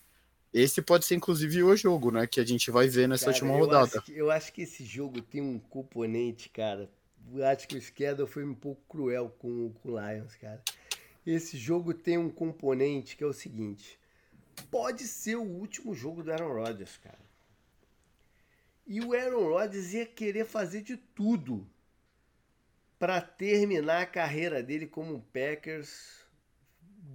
Esse 0.53 0.83
pode 0.83 1.05
ser 1.05 1.15
inclusive 1.15 1.63
o 1.63 1.77
jogo, 1.77 2.11
né? 2.11 2.27
Que 2.27 2.41
a 2.41 2.45
gente 2.45 2.71
vai 2.71 2.89
ver 2.89 3.09
nessa 3.09 3.27
cara, 3.27 3.37
última 3.37 3.55
eu 3.55 3.59
rodada. 3.61 3.99
Acho 3.99 4.03
que, 4.03 4.17
eu 4.17 4.31
acho 4.31 4.53
que 4.53 4.63
esse 4.63 4.85
jogo 4.85 5.23
tem 5.23 5.41
um 5.41 5.59
componente, 5.59 6.49
cara. 6.49 6.91
Eu 7.33 7.47
acho 7.47 7.69
que 7.69 7.77
o 7.77 7.81
Schedule 7.81 8.29
foi 8.29 8.45
um 8.45 8.55
pouco 8.55 8.83
cruel 8.89 9.33
com, 9.39 9.73
com 9.81 9.93
o 9.93 10.01
Lions, 10.01 10.35
cara. 10.35 10.61
Esse 11.25 11.57
jogo 11.57 11.95
tem 11.95 12.19
um 12.19 12.29
componente 12.29 13.17
que 13.17 13.23
é 13.23 13.27
o 13.27 13.33
seguinte: 13.33 13.97
pode 14.71 15.05
ser 15.05 15.37
o 15.37 15.45
último 15.45 15.95
jogo 15.95 16.25
do 16.25 16.33
Aaron 16.33 16.53
Rodgers, 16.53 16.97
cara. 16.97 17.30
E 18.91 19.01
o 19.01 19.15
Aaron 19.15 19.47
Rodgers 19.47 19.95
ia 19.95 20.05
querer 20.05 20.45
fazer 20.45 20.83
de 20.83 20.97
tudo 20.97 21.65
para 22.99 23.21
terminar 23.21 24.03
a 24.03 24.07
carreira 24.07 24.61
dele 24.65 24.85
como 24.85 25.15
um 25.15 25.21
Packers 25.21 26.25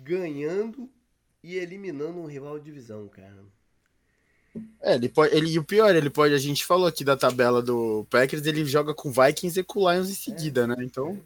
ganhando 0.02 0.90
e 1.44 1.58
eliminando 1.58 2.18
um 2.18 2.28
rival 2.28 2.58
de 2.58 2.64
divisão, 2.64 3.10
cara. 3.10 3.44
É, 4.80 4.96
ele 4.96 5.10
pode, 5.10 5.36
ele, 5.36 5.52
e 5.52 5.60
o 5.60 5.66
pior, 5.66 5.94
ele 5.94 6.10
pode, 6.10 6.34
a 6.34 6.38
gente 6.38 6.66
falou 6.66 6.88
aqui 6.88 7.04
da 7.04 7.18
tabela 7.18 7.62
do 7.62 8.08
Packers, 8.10 8.46
ele 8.46 8.64
joga 8.64 8.94
com 8.94 9.12
Vikings 9.12 9.60
e 9.60 9.64
com 9.66 9.92
Lions 9.92 10.10
em 10.10 10.16
seguida, 10.16 10.64
é, 10.64 10.68
né? 10.68 10.76
Então. 10.80 11.22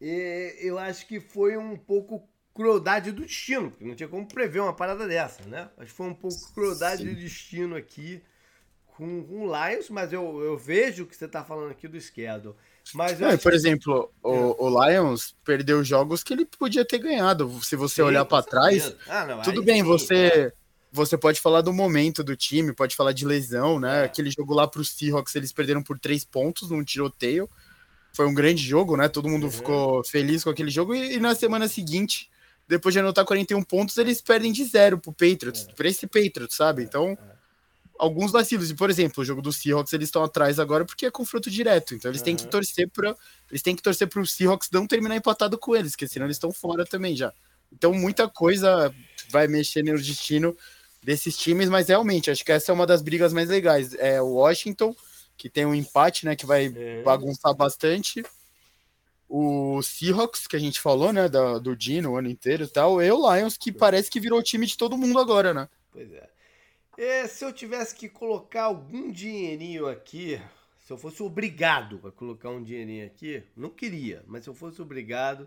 É 0.00 0.56
eu 0.66 0.78
acho 0.78 1.06
que 1.06 1.20
foi 1.20 1.54
um 1.58 1.76
pouco 1.76 2.26
crueldade 2.54 3.12
do 3.12 3.26
destino, 3.26 3.70
porque 3.70 3.84
não 3.84 3.94
tinha 3.94 4.08
como 4.08 4.26
prever 4.26 4.60
uma 4.60 4.74
parada 4.74 5.06
dessa, 5.06 5.44
né? 5.44 5.68
Acho 5.76 5.90
que 5.90 5.96
foi 5.96 6.06
um 6.06 6.14
pouco 6.14 6.50
crueldade 6.54 7.02
Sim. 7.02 7.12
do 7.12 7.20
destino 7.20 7.76
aqui 7.76 8.22
com, 8.98 9.22
com 9.22 9.46
o 9.46 9.46
Lions, 9.46 9.88
mas 9.88 10.12
eu, 10.12 10.42
eu 10.42 10.58
vejo 10.58 11.06
que 11.06 11.14
você 11.14 11.26
está 11.26 11.44
falando 11.44 11.70
aqui 11.70 11.86
do 11.86 12.00
schedule. 12.00 12.56
Mas 12.92 13.20
não, 13.20 13.30
por 13.38 13.52
que... 13.52 13.56
exemplo, 13.56 14.12
o, 14.22 14.34
é. 14.34 14.56
o, 14.58 14.84
Lions 14.84 15.36
perdeu 15.44 15.84
jogos 15.84 16.24
que 16.24 16.32
ele 16.32 16.44
podia 16.44 16.84
ter 16.84 16.98
ganhado. 16.98 17.48
Se 17.62 17.76
você 17.76 17.96
sim, 17.96 18.02
olhar 18.02 18.24
para 18.24 18.42
trás, 18.42 18.92
ah, 19.08 19.24
não, 19.24 19.42
tudo 19.42 19.62
bem, 19.62 19.82
sim, 19.82 19.82
você 19.84 20.14
é. 20.14 20.52
você 20.90 21.16
pode 21.16 21.40
falar 21.40 21.60
do 21.60 21.72
momento 21.72 22.24
do 22.24 22.34
time, 22.34 22.72
pode 22.72 22.96
falar 22.96 23.12
de 23.12 23.24
lesão, 23.24 23.78
né? 23.78 24.00
É. 24.00 24.04
Aquele 24.04 24.30
jogo 24.30 24.52
lá 24.52 24.66
para 24.66 24.80
os 24.80 24.90
Seahawks, 24.90 25.36
eles 25.36 25.52
perderam 25.52 25.82
por 25.82 25.98
três 25.98 26.24
pontos 26.24 26.70
num 26.70 26.82
tiroteio 26.82 27.48
foi 28.12 28.26
um 28.26 28.34
grande 28.34 28.62
jogo, 28.62 28.96
né? 28.96 29.06
Todo 29.06 29.28
mundo 29.28 29.44
uhum. 29.44 29.50
ficou 29.50 30.02
feliz 30.02 30.42
com 30.42 30.50
aquele 30.50 30.70
jogo. 30.70 30.92
E, 30.92 31.14
e, 31.14 31.20
na 31.20 31.36
semana 31.36 31.68
seguinte, 31.68 32.28
depois 32.66 32.92
de 32.92 32.98
anotar 32.98 33.24
41 33.24 33.62
pontos, 33.62 33.96
eles 33.96 34.20
perdem 34.20 34.50
de 34.50 34.64
zero 34.64 34.98
pro 34.98 35.12
Patriots, 35.12 35.68
é. 35.68 35.72
pra 35.72 35.88
esse 35.88 36.06
Patriots, 36.06 36.56
sabe? 36.56 36.82
Então, 36.82 37.10
é. 37.10 37.37
Alguns 37.98 38.30
vacilos. 38.30 38.70
E, 38.70 38.74
por 38.74 38.90
exemplo, 38.90 39.22
o 39.22 39.24
jogo 39.24 39.42
dos 39.42 39.56
Seahawks, 39.56 39.92
eles 39.92 40.08
estão 40.08 40.22
atrás 40.22 40.58
agora 40.58 40.84
porque 40.84 41.06
é 41.06 41.10
confronto 41.10 41.50
direto. 41.50 41.94
Então, 41.94 42.10
eles 42.10 42.20
uhum. 42.20 42.24
têm 42.26 42.36
que 42.36 42.46
torcer 42.46 42.88
para 42.88 43.16
Eles 43.50 43.62
têm 43.62 43.74
que 43.74 43.82
torcer 43.82 44.08
pro 44.08 44.26
Seahawks 44.26 44.70
não 44.72 44.86
terminar 44.86 45.16
empatado 45.16 45.58
com 45.58 45.74
eles, 45.74 45.92
porque 45.92 46.08
senão 46.08 46.26
eles 46.26 46.36
estão 46.36 46.52
fora 46.52 46.84
também 46.84 47.16
já. 47.16 47.32
Então, 47.72 47.92
muita 47.92 48.28
coisa 48.28 48.94
vai 49.30 49.46
mexer 49.46 49.82
no 49.82 49.96
destino 49.98 50.56
desses 51.02 51.36
times, 51.36 51.68
mas 51.68 51.88
realmente, 51.88 52.30
acho 52.30 52.44
que 52.44 52.52
essa 52.52 52.72
é 52.72 52.74
uma 52.74 52.86
das 52.86 53.02
brigas 53.02 53.32
mais 53.32 53.48
legais. 53.48 53.94
É 53.94 54.20
o 54.20 54.34
Washington 54.34 54.94
que 55.38 55.48
tem 55.48 55.64
um 55.64 55.74
empate, 55.74 56.26
né, 56.26 56.34
que 56.34 56.44
vai 56.44 56.66
é. 56.66 57.02
bagunçar 57.02 57.54
bastante. 57.54 58.24
O 59.28 59.80
Seahawks, 59.82 60.46
que 60.46 60.56
a 60.56 60.58
gente 60.58 60.80
falou, 60.80 61.12
né, 61.12 61.28
do, 61.28 61.60
do 61.60 61.76
Dino 61.76 62.10
o 62.10 62.16
ano 62.16 62.28
inteiro 62.28 62.64
e 62.64 62.66
tal, 62.66 63.00
e 63.00 63.10
o 63.10 63.34
Lions, 63.34 63.56
que 63.56 63.70
parece 63.70 64.10
que 64.10 64.18
virou 64.18 64.40
o 64.40 64.42
time 64.42 64.66
de 64.66 64.76
todo 64.76 64.98
mundo 64.98 65.18
agora, 65.18 65.54
né? 65.54 65.68
Pois 65.92 66.12
é. 66.12 66.28
E 67.00 67.28
se 67.28 67.44
eu 67.44 67.52
tivesse 67.52 67.94
que 67.94 68.08
colocar 68.08 68.64
algum 68.64 69.12
dinheirinho 69.12 69.86
aqui, 69.86 70.42
se 70.84 70.92
eu 70.92 70.98
fosse 70.98 71.22
obrigado 71.22 72.00
a 72.04 72.10
colocar 72.10 72.50
um 72.50 72.60
dinheirinho 72.60 73.06
aqui, 73.06 73.40
não 73.56 73.70
queria, 73.70 74.24
mas 74.26 74.42
se 74.42 74.50
eu 74.50 74.54
fosse 74.54 74.82
obrigado, 74.82 75.46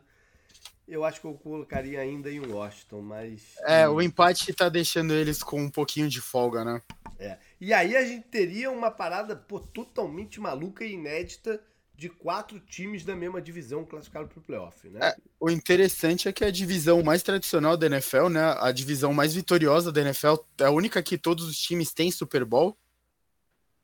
eu 0.88 1.04
acho 1.04 1.20
que 1.20 1.28
eu 1.28 1.34
colocaria 1.34 2.00
ainda 2.00 2.32
em 2.32 2.40
Washington, 2.40 3.02
mas. 3.02 3.58
É, 3.66 3.86
o 3.86 4.02
empate 4.02 4.54
tá 4.54 4.70
deixando 4.70 5.14
eles 5.14 5.44
com 5.44 5.62
um 5.62 5.70
pouquinho 5.70 6.08
de 6.08 6.22
folga, 6.22 6.64
né? 6.64 6.82
É. 7.20 7.38
E 7.60 7.74
aí 7.74 7.98
a 7.98 8.06
gente 8.06 8.30
teria 8.30 8.72
uma 8.72 8.90
parada 8.90 9.36
pô, 9.36 9.60
totalmente 9.60 10.40
maluca 10.40 10.86
e 10.86 10.94
inédita 10.94 11.62
de 12.02 12.10
quatro 12.10 12.60
times 12.60 13.06
da 13.06 13.16
mesma 13.16 13.40
divisão 13.40 13.86
classificados 13.86 14.32
para 14.32 14.40
o 14.40 14.42
playoff, 14.42 14.90
né? 14.90 15.00
É, 15.04 15.16
o 15.40 15.52
interessante 15.52 16.28
é 16.28 16.34
que 16.34 16.44
a 16.44 16.50
divisão 16.50 17.04
mais 17.04 17.22
tradicional 17.22 17.78
da 17.78 17.86
NFL, 17.86 18.28
né? 18.28 18.56
A 18.60 18.72
divisão 18.72 19.14
mais 19.14 19.36
vitoriosa 19.36 19.92
da 19.92 20.02
NFL, 20.02 20.34
é 20.58 20.64
a 20.64 20.72
única 20.72 21.04
que 21.04 21.16
todos 21.16 21.46
os 21.46 21.60
times 21.60 21.94
têm 21.94 22.10
Super 22.10 22.44
Bowl. 22.44 22.76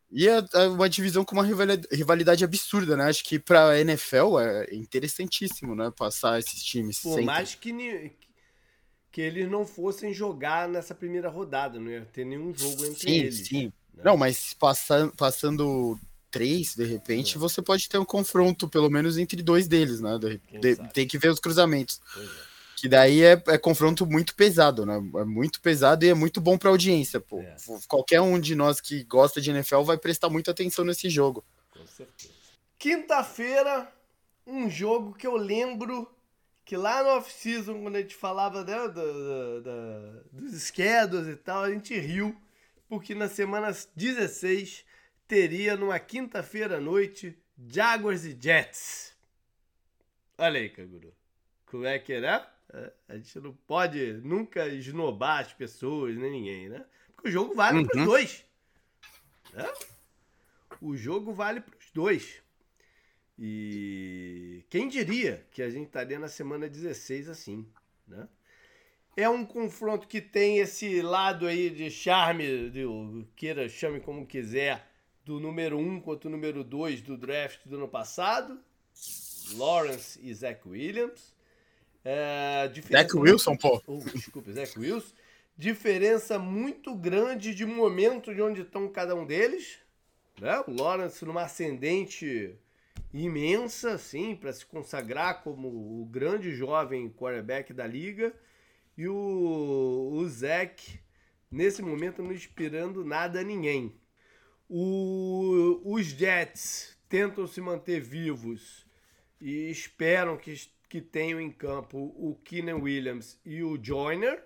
E 0.10 0.28
é, 0.28 0.44
é 0.56 0.68
uma 0.68 0.90
divisão 0.90 1.24
com 1.24 1.36
uma 1.36 1.46
rivalidade 1.46 2.44
absurda, 2.44 2.98
né? 2.98 3.04
Acho 3.04 3.24
que 3.24 3.38
para 3.38 3.70
a 3.70 3.80
NFL 3.82 4.40
é 4.40 4.74
interessantíssimo, 4.74 5.76
né? 5.76 5.94
Passar 5.96 6.40
esses 6.40 6.64
times. 6.64 7.00
Por 7.02 7.22
mais 7.22 7.54
que, 7.54 8.16
que 9.12 9.22
eles 9.22 9.48
não 9.48 9.64
fossem 9.64 10.12
jogar 10.12 10.68
nessa 10.68 10.96
primeira 10.96 11.30
rodada, 11.30 11.80
não 11.80 11.92
ia 11.92 12.04
ter 12.06 12.26
nenhum 12.26 12.52
jogo 12.52 12.84
entre 12.84 13.12
sim, 13.12 13.20
eles. 13.20 13.38
Sim, 13.38 13.44
sim. 13.44 13.74
Né? 13.94 14.02
Não, 14.06 14.18
mas 14.18 14.56
passando, 14.56 15.16
passando 15.16 16.00
três, 16.30 16.76
de 16.76 16.86
repente, 16.86 17.36
é. 17.36 17.40
você 17.40 17.62
pode 17.62 17.88
ter 17.88 17.98
um 17.98 18.06
confronto, 18.06 18.68
pelo 18.68 18.90
menos 18.90 19.18
entre 19.18 19.42
dois 19.42 19.68
deles, 19.68 20.02
né? 20.02 20.18
De, 20.18 20.42
de, 20.60 20.76
tem 20.94 21.08
que 21.08 21.18
ver 21.18 21.30
os 21.30 21.40
cruzamentos. 21.40 22.00
É. 22.18 22.48
Que 22.78 22.88
daí 22.88 23.24
é, 23.24 23.42
é, 23.48 23.58
confronto 23.58 24.06
muito 24.06 24.36
pesado, 24.36 24.86
né? 24.86 24.96
É 25.16 25.26
muito 25.26 25.60
pesado 25.62 26.06
e 26.06 26.10
é 26.10 26.14
muito 26.14 26.40
bom 26.40 26.58
para 26.58 26.70
audiência, 26.70 27.20
pô. 27.20 27.40
É. 27.40 27.56
Qualquer 27.88 28.22
um 28.22 28.40
de 28.40 28.54
nós 28.54 28.80
que 28.80 29.04
gosta 29.04 29.42
de 29.42 29.50
NFL 29.50 29.82
vai 29.82 29.98
prestar 29.98 30.30
muita 30.30 30.52
atenção 30.52 30.86
nesse 30.86 31.10
jogo. 31.10 31.44
Com 31.72 31.86
certeza. 31.88 32.34
Quinta-feira, 32.78 33.92
um 34.46 34.70
jogo 34.70 35.14
que 35.14 35.26
eu 35.26 35.36
lembro 35.36 36.08
que 36.64 36.78
lá 36.78 37.02
no 37.02 37.10
off-season, 37.12 37.82
quando 37.82 37.96
a 37.96 38.02
gente 38.02 38.16
falava 38.16 38.64
né, 38.64 38.78
do, 38.90 38.94
do, 38.94 39.62
do, 39.64 40.24
dos 40.34 40.62
schedules 40.64 41.28
e 41.28 41.36
tal, 41.36 41.64
a 41.64 41.72
gente 41.72 41.98
riu, 41.98 42.36
porque 42.88 43.16
na 43.16 43.28
semana 43.28 43.76
16 43.96 44.86
teria 45.28 45.76
numa 45.76 46.00
quinta-feira 46.00 46.78
à 46.78 46.82
noite 46.82 47.38
Jaguars 47.68 48.24
e 48.24 48.38
Jets. 48.40 49.16
Olha 50.38 50.60
aí, 50.60 50.70
Canguru. 50.70 51.14
Como 51.66 51.86
é 51.86 52.00
que 52.00 52.14
é, 52.14 52.26
é, 52.74 52.94
A 53.10 53.18
gente 53.18 53.40
não 53.40 53.54
pode 53.54 54.14
nunca 54.24 54.68
esnobar 54.68 55.42
as 55.42 55.54
pessoas, 55.54 56.16
nem 56.16 56.32
ninguém, 56.32 56.70
né? 56.70 56.86
Porque 57.16 57.30
o 57.30 57.32
jogo 57.32 57.56
vale 57.56 57.80
uhum. 57.80 57.86
para 57.86 58.00
os 58.00 58.06
dois. 58.06 58.46
Né? 59.54 59.74
O 60.80 60.96
jogo 60.96 61.34
vale 61.34 61.60
para 61.60 61.78
os 61.78 61.92
dois. 61.92 62.42
E 63.38 64.64
quem 64.70 64.88
diria 64.88 65.46
que 65.52 65.62
a 65.62 65.70
gente 65.70 65.88
estaria 65.88 66.18
na 66.18 66.28
semana 66.28 66.70
16 66.70 67.30
assim, 67.30 67.68
né? 68.08 68.28
É 69.16 69.28
um 69.28 69.44
confronto 69.44 70.08
que 70.08 70.22
tem 70.22 70.60
esse 70.60 71.02
lado 71.02 71.48
aí 71.48 71.72
de 71.72 71.90
charme, 71.90 72.70
de, 72.70 72.86
queira, 73.36 73.68
chame 73.68 74.00
como 74.00 74.28
quiser, 74.28 74.88
do 75.28 75.42
número 75.42 75.78
1 75.78 75.82
um 75.82 76.00
contra 76.00 76.30
o 76.30 76.32
número 76.32 76.64
2 76.64 77.02
do 77.02 77.18
draft 77.18 77.60
do 77.66 77.76
ano 77.76 77.88
passado. 77.88 78.58
Lawrence 79.56 80.18
e 80.24 80.34
Zach 80.34 80.62
Williams. 80.66 81.34
É, 82.04 82.72
Zach 82.90 83.16
Wilson, 83.16 83.58
pô. 83.58 83.82
Oh, 83.86 83.98
desculpa, 83.98 84.54
Zach 84.54 84.80
Wilson. 84.80 85.14
Diferença 85.58 86.40
muito 86.40 86.96
grande 86.96 87.54
de 87.54 87.66
momento 87.66 88.34
de 88.34 88.42
onde 88.42 88.62
estão 88.62 88.88
cada 88.88 89.16
um 89.16 89.26
deles. 89.26 89.80
Né? 90.40 90.64
O 90.66 90.72
Lawrence 90.72 91.26
numa 91.26 91.44
ascendente 91.44 92.56
imensa, 93.14 93.94
assim, 93.94 94.34
para 94.34 94.54
se 94.54 94.66
consagrar 94.66 95.44
como 95.44 95.68
o 95.68 96.06
grande 96.06 96.52
jovem 96.56 97.10
quarterback 97.10 97.74
da 97.74 97.86
liga. 97.86 98.34
E 98.98 99.10
o, 99.10 100.10
o 100.14 100.30
Zach, 100.30 101.00
nesse 101.52 101.82
momento, 101.82 102.24
não 102.24 102.32
inspirando 102.32 103.04
nada 103.04 103.42
a 103.42 103.44
ninguém. 103.44 103.94
O, 104.70 105.82
os 105.86 106.08
Jets 106.08 106.98
tentam 107.08 107.48
se 107.48 107.62
manter 107.62 108.02
vivos 108.02 108.86
e 109.40 109.70
esperam 109.70 110.38
que, 110.38 110.54
que 110.90 111.02
tenham 111.02 111.40
em 111.40 111.52
campo 111.52 111.98
o 112.18 112.36
Keenan 112.44 112.78
Williams 112.78 113.40
e 113.46 113.64
o 113.64 113.82
Joyner. 113.82 114.44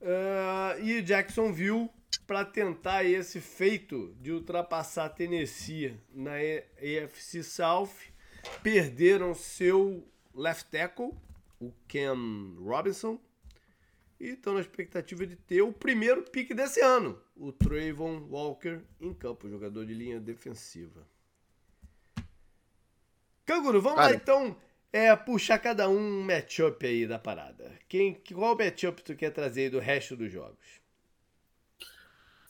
Uh, 0.00 0.82
e 0.82 1.02
Jacksonville 1.02 1.90
para 2.26 2.44
tentar 2.44 3.04
esse 3.04 3.40
feito 3.40 4.14
de 4.20 4.30
ultrapassar 4.30 5.08
Tennessee 5.10 5.98
na 6.12 6.34
AFC 6.36 7.42
South, 7.42 7.90
perderam 8.62 9.34
seu 9.34 10.06
left 10.34 10.70
tackle, 10.70 11.10
o 11.60 11.72
Cam 11.88 12.54
Robinson, 12.60 13.20
e 14.20 14.28
estão 14.28 14.52
na 14.52 14.60
expectativa 14.60 15.26
de 15.26 15.34
ter 15.34 15.62
o 15.62 15.72
primeiro 15.72 16.22
pique 16.22 16.52
desse 16.52 16.80
ano, 16.80 17.18
o 17.34 17.50
Trayvon 17.50 18.26
Walker 18.28 18.80
em 19.00 19.14
campo, 19.14 19.48
jogador 19.48 19.86
de 19.86 19.94
linha 19.94 20.20
defensiva. 20.20 21.08
Canguru, 23.46 23.80
vamos 23.80 23.98
Cara. 23.98 24.10
lá 24.10 24.14
então 24.14 24.56
é, 24.92 25.14
puxar 25.16 25.58
cada 25.58 25.88
um 25.88 26.22
matchup 26.22 26.86
aí 26.86 27.06
da 27.06 27.18
parada. 27.18 27.72
Quem, 27.88 28.20
qual 28.32 28.56
matchup 28.56 29.02
tu 29.02 29.16
quer 29.16 29.30
trazer 29.30 29.70
do 29.70 29.78
resto 29.78 30.14
dos 30.14 30.30
jogos? 30.30 30.80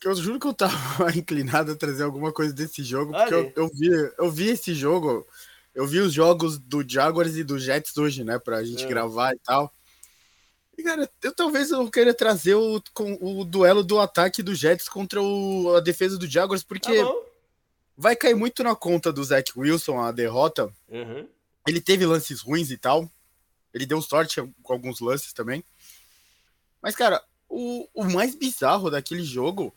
Eu 0.02 0.14
juro 0.14 0.40
que 0.40 0.46
eu 0.46 0.54
tava 0.54 1.10
inclinado 1.16 1.72
a 1.72 1.76
trazer 1.76 2.02
alguma 2.02 2.32
coisa 2.32 2.52
desse 2.52 2.82
jogo, 2.82 3.12
porque 3.12 3.34
eu, 3.34 3.52
eu, 3.54 3.68
vi, 3.68 3.88
eu 4.18 4.30
vi 4.30 4.48
esse 4.48 4.74
jogo, 4.74 5.26
eu 5.74 5.86
vi 5.86 6.00
os 6.00 6.12
jogos 6.12 6.58
do 6.58 6.82
Jaguars 6.86 7.36
e 7.36 7.44
do 7.44 7.58
Jets 7.58 7.96
hoje, 7.96 8.24
né, 8.24 8.38
pra 8.38 8.64
gente 8.64 8.84
é. 8.84 8.88
gravar 8.88 9.34
e 9.34 9.38
tal. 9.38 9.72
E, 10.80 10.82
cara, 10.82 11.10
eu 11.22 11.34
talvez 11.34 11.70
eu 11.70 11.90
queira 11.90 12.14
trazer 12.14 12.54
o, 12.54 12.82
com, 12.94 13.18
o 13.20 13.44
duelo 13.44 13.84
do 13.84 14.00
ataque 14.00 14.42
do 14.42 14.54
Jets 14.54 14.88
contra 14.88 15.20
o, 15.20 15.76
a 15.76 15.80
defesa 15.80 16.16
do 16.16 16.26
Jaguars, 16.26 16.62
porque 16.62 17.04
tá 17.04 17.14
vai 17.94 18.16
cair 18.16 18.34
muito 18.34 18.62
na 18.62 18.74
conta 18.74 19.12
do 19.12 19.22
Zach 19.22 19.52
Wilson 19.54 20.00
a 20.00 20.10
derrota. 20.10 20.72
Uhum. 20.88 21.28
Ele 21.68 21.82
teve 21.82 22.06
lances 22.06 22.40
ruins 22.40 22.70
e 22.70 22.78
tal. 22.78 23.10
Ele 23.74 23.84
deu 23.84 24.00
sorte 24.00 24.40
com 24.62 24.72
alguns 24.72 25.00
lances 25.00 25.34
também. 25.34 25.62
Mas, 26.80 26.96
cara, 26.96 27.22
o, 27.46 27.86
o 27.92 28.04
mais 28.04 28.34
bizarro 28.34 28.90
daquele 28.90 29.22
jogo 29.22 29.74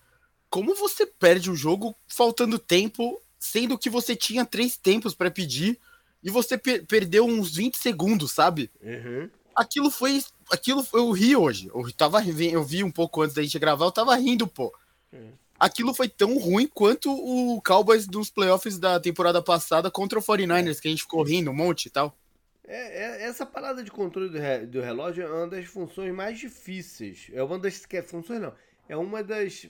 como 0.49 0.73
você 0.73 1.05
perde 1.05 1.51
o 1.51 1.55
jogo 1.55 1.93
faltando 2.07 2.57
tempo, 2.57 3.21
sendo 3.37 3.77
que 3.77 3.89
você 3.89 4.15
tinha 4.15 4.45
três 4.45 4.77
tempos 4.77 5.13
para 5.13 5.29
pedir 5.29 5.77
e 6.23 6.29
você 6.29 6.57
per 6.57 6.85
perdeu 6.85 7.25
uns 7.25 7.55
20 7.55 7.75
segundos, 7.75 8.31
sabe? 8.31 8.71
Uhum. 8.81 9.29
Aquilo 9.53 9.91
foi. 9.91 10.23
Aquilo 10.51 10.85
eu 10.93 11.11
ri 11.11 11.35
hoje. 11.35 11.69
Eu, 11.73 11.91
tava, 11.93 12.21
eu 12.23 12.63
vi 12.63 12.83
um 12.83 12.91
pouco 12.91 13.21
antes 13.21 13.35
da 13.35 13.41
gente 13.41 13.59
gravar, 13.59 13.85
eu 13.85 13.91
tava 13.91 14.15
rindo, 14.15 14.47
pô. 14.47 14.73
Uhum. 15.11 15.31
Aquilo 15.59 15.93
foi 15.93 16.09
tão 16.09 16.37
ruim 16.37 16.67
quanto 16.67 17.11
o 17.11 17.61
Cowboys 17.61 18.05
dos 18.05 18.29
playoffs 18.29 18.77
da 18.77 18.99
temporada 18.99 19.41
passada 19.41 19.89
contra 19.89 20.19
o 20.19 20.21
49ers, 20.21 20.79
que 20.79 20.87
a 20.87 20.91
gente 20.91 21.03
ficou 21.03 21.23
rindo 21.23 21.51
um 21.51 21.55
monte 21.55 21.85
e 21.85 21.89
tal. 21.89 22.17
É, 22.65 23.03
é, 23.03 23.23
essa 23.23 23.45
parada 23.45 23.83
de 23.83 23.91
controle 23.91 24.29
do, 24.29 24.37
re, 24.37 24.65
do 24.65 24.81
relógio 24.81 25.23
é 25.23 25.29
uma 25.29 25.47
das 25.47 25.65
funções 25.65 26.13
mais 26.13 26.39
difíceis. 26.39 27.29
É 27.33 27.43
uma 27.43 27.59
das. 27.59 27.85
Que, 27.85 28.01
funções 28.01 28.41
não. 28.41 28.53
É 28.87 28.97
uma 28.97 29.23
das 29.23 29.67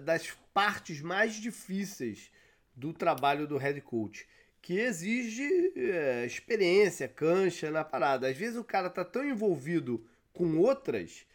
das 0.00 0.30
partes 0.54 1.00
mais 1.00 1.34
difíceis 1.34 2.30
do 2.74 2.92
trabalho 2.92 3.46
do 3.46 3.56
head 3.56 3.80
coach, 3.80 4.26
que 4.60 4.78
exige 4.78 5.72
é, 5.76 6.26
experiência, 6.26 7.08
cancha 7.08 7.70
na 7.70 7.84
parada. 7.84 8.28
Às 8.28 8.36
vezes 8.36 8.56
o 8.56 8.64
cara 8.64 8.90
tá 8.90 9.04
tão 9.04 9.24
envolvido 9.24 10.04
com 10.32 10.58
outras 10.58 11.26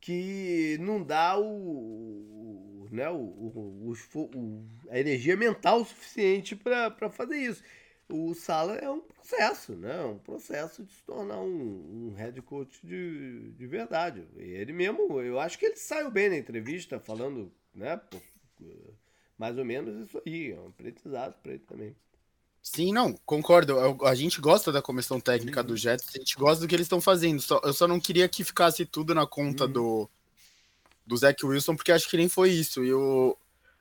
que 0.00 0.76
não 0.80 1.02
dá 1.02 1.38
o, 1.38 2.86
né, 2.90 3.08
o, 3.10 3.16
o, 3.16 3.92
o 4.16 4.66
a 4.88 4.98
energia 4.98 5.36
mental 5.36 5.84
suficiente 5.84 6.54
para 6.54 7.10
fazer 7.10 7.38
isso. 7.38 7.62
O 8.08 8.34
Sala 8.34 8.76
é 8.76 8.88
um 8.88 9.00
processo, 9.00 9.74
né? 9.74 10.00
Um 10.04 10.18
processo 10.18 10.84
de 10.84 10.92
se 10.92 11.02
tornar 11.02 11.40
um, 11.40 12.10
um 12.10 12.14
head 12.16 12.40
coach 12.42 12.86
de, 12.86 13.50
de 13.50 13.66
verdade. 13.66 14.24
Ele 14.36 14.72
mesmo, 14.72 15.20
eu 15.20 15.40
acho 15.40 15.58
que 15.58 15.66
ele 15.66 15.76
saiu 15.76 16.08
bem 16.08 16.28
na 16.28 16.36
entrevista 16.36 17.00
falando 17.00 17.50
né? 17.74 18.00
mais 19.38 19.58
ou 19.58 19.64
menos 19.64 20.06
isso 20.06 20.20
aí, 20.24 20.52
é 20.52 20.58
um 20.58 20.68
aprendizado 20.68 21.34
para 21.42 21.52
ele 21.52 21.64
também. 21.66 21.96
Sim, 22.68 22.92
não, 22.92 23.12
concordo. 23.24 23.78
a 24.04 24.14
gente 24.16 24.40
gosta 24.40 24.72
da 24.72 24.82
comissão 24.82 25.20
técnica 25.20 25.60
uhum. 25.60 25.66
do 25.68 25.76
Jets, 25.76 26.08
a 26.12 26.18
gente 26.18 26.34
gosta 26.34 26.60
do 26.60 26.68
que 26.68 26.74
eles 26.74 26.86
estão 26.86 27.00
fazendo. 27.00 27.40
Só, 27.40 27.60
eu 27.62 27.72
só 27.72 27.86
não 27.86 28.00
queria 28.00 28.28
que 28.28 28.42
ficasse 28.42 28.84
tudo 28.84 29.14
na 29.14 29.24
conta 29.24 29.66
uhum. 29.66 29.72
do, 29.72 30.10
do 31.06 31.16
Zach 31.16 31.46
Wilson, 31.46 31.76
porque 31.76 31.92
acho 31.92 32.10
que 32.10 32.16
nem 32.16 32.28
foi 32.28 32.50
isso. 32.50 32.82
E 32.84 32.92
o, 32.92 33.36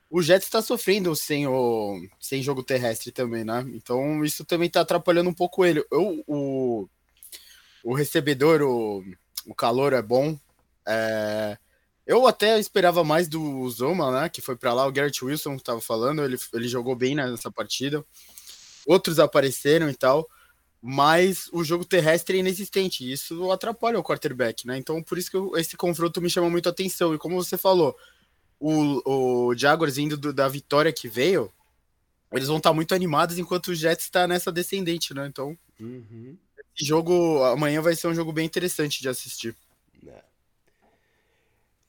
o 0.07 0.21
Jets 0.21 0.45
está 0.45 0.61
sofrendo 0.61 1.15
sem, 1.15 1.47
o, 1.47 1.99
sem 2.19 2.43
jogo 2.43 2.61
terrestre 2.61 3.11
também, 3.11 3.43
né? 3.43 3.65
Então 3.73 4.23
isso 4.23 4.45
também 4.45 4.67
está 4.67 4.81
atrapalhando 4.81 5.31
um 5.31 5.33
pouco 5.33 5.65
ele. 5.65 5.83
Eu, 5.91 6.23
o, 6.27 6.87
o 7.83 7.95
recebedor, 7.95 8.61
o, 8.61 9.03
o 9.47 9.55
calor 9.55 9.93
é 9.93 10.01
bom. 10.01 10.37
É, 10.87 11.57
eu 12.05 12.27
até 12.27 12.59
esperava 12.59 13.03
mais 13.03 13.27
do 13.27 13.67
Zoma, 13.67 14.21
né? 14.21 14.29
Que 14.29 14.41
foi 14.41 14.55
para 14.55 14.75
lá, 14.75 14.85
o 14.85 14.91
Garrett 14.91 15.25
Wilson 15.25 15.55
estava 15.55 15.81
falando, 15.81 16.23
ele, 16.23 16.37
ele 16.53 16.67
jogou 16.67 16.95
bem 16.95 17.15
nessa 17.15 17.49
partida. 17.51 18.05
Outros 18.85 19.19
apareceram 19.19 19.89
e 19.89 19.95
tal. 19.95 20.29
mas 20.87 21.49
o 21.51 21.63
jogo 21.63 21.83
terrestre 21.83 22.37
é 22.37 22.39
inexistente. 22.41 23.11
Isso 23.11 23.51
atrapalha 23.51 23.97
o 23.97 24.03
quarterback, 24.03 24.67
né? 24.67 24.77
Então, 24.77 25.01
por 25.01 25.17
isso 25.17 25.31
que 25.31 25.59
esse 25.59 25.75
confronto 25.75 26.21
me 26.21 26.29
chama 26.29 26.49
muito 26.49 26.69
a 26.69 26.71
atenção. 26.71 27.15
E 27.15 27.17
como 27.17 27.43
você 27.43 27.57
falou, 27.57 27.97
o, 28.59 29.49
o 29.49 29.55
Jaguars 29.55 29.97
indo 29.97 30.15
do, 30.15 30.31
da 30.31 30.47
vitória 30.47 30.93
que 30.93 31.07
veio, 31.07 31.51
eles 32.31 32.47
vão 32.47 32.57
estar 32.57 32.73
muito 32.73 32.93
animados 32.93 33.37
enquanto 33.37 33.69
o 33.69 33.75
Jets 33.75 34.05
está 34.05 34.27
nessa 34.27 34.51
descendente, 34.51 35.13
né? 35.13 35.25
Então, 35.27 35.57
uhum. 35.79 36.37
esse 36.75 36.85
jogo 36.85 37.43
amanhã 37.45 37.81
vai 37.81 37.95
ser 37.95 38.07
um 38.07 38.15
jogo 38.15 38.31
bem 38.31 38.45
interessante 38.45 39.01
de 39.01 39.09
assistir. 39.09 39.55
É. 40.07 40.23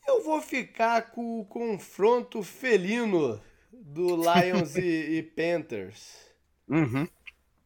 Eu 0.08 0.22
vou 0.22 0.40
ficar 0.40 1.10
com 1.10 1.40
o 1.40 1.44
confronto 1.44 2.42
felino 2.42 3.42
do 3.72 4.16
Lions 4.16 4.76
e, 4.76 5.18
e, 5.18 5.22
Panthers. 5.22 6.25
Uhum. 6.68 7.08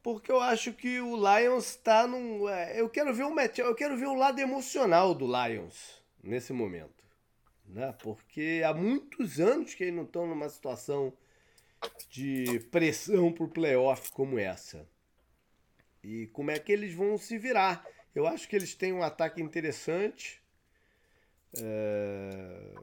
Porque 0.03 0.32
eu 0.32 0.40
acho 0.40 0.72
que 0.72 1.01
o 1.01 1.16
Lions 1.16 1.70
está 1.70 2.07
num. 2.07 2.48
É, 2.48 2.80
eu 2.80 2.88
quero 2.88 3.12
ver 3.12 3.24
o 3.24 3.34
match, 3.34 3.59
eu 3.59 3.74
quero 3.74 3.96
ver 3.96 4.07
o 4.07 4.14
lado 4.14 4.38
emocional 4.40 5.14
do 5.14 5.26
Lions 5.26 6.03
nesse 6.22 6.53
momento. 6.53 7.05
Né? 7.66 7.94
Porque 8.03 8.62
há 8.64 8.72
muitos 8.72 9.38
anos 9.38 9.74
que 9.74 9.84
eles 9.84 9.94
não 9.94 10.05
estão 10.05 10.26
numa 10.26 10.48
situação 10.48 11.12
de 12.09 12.61
pressão 12.70 13.32
por 13.32 13.48
playoff 13.48 14.11
como 14.12 14.38
essa. 14.38 14.88
E 16.03 16.26
como 16.28 16.51
é 16.51 16.59
que 16.59 16.72
eles 16.72 16.94
vão 16.94 17.18
se 17.18 17.36
virar? 17.38 17.86
Eu 18.14 18.26
acho 18.26 18.48
que 18.48 18.57
eles 18.57 18.74
têm 18.74 18.92
um 18.92 19.03
ataque 19.03 19.42
interessante. 19.42 20.42
É... 21.59 22.74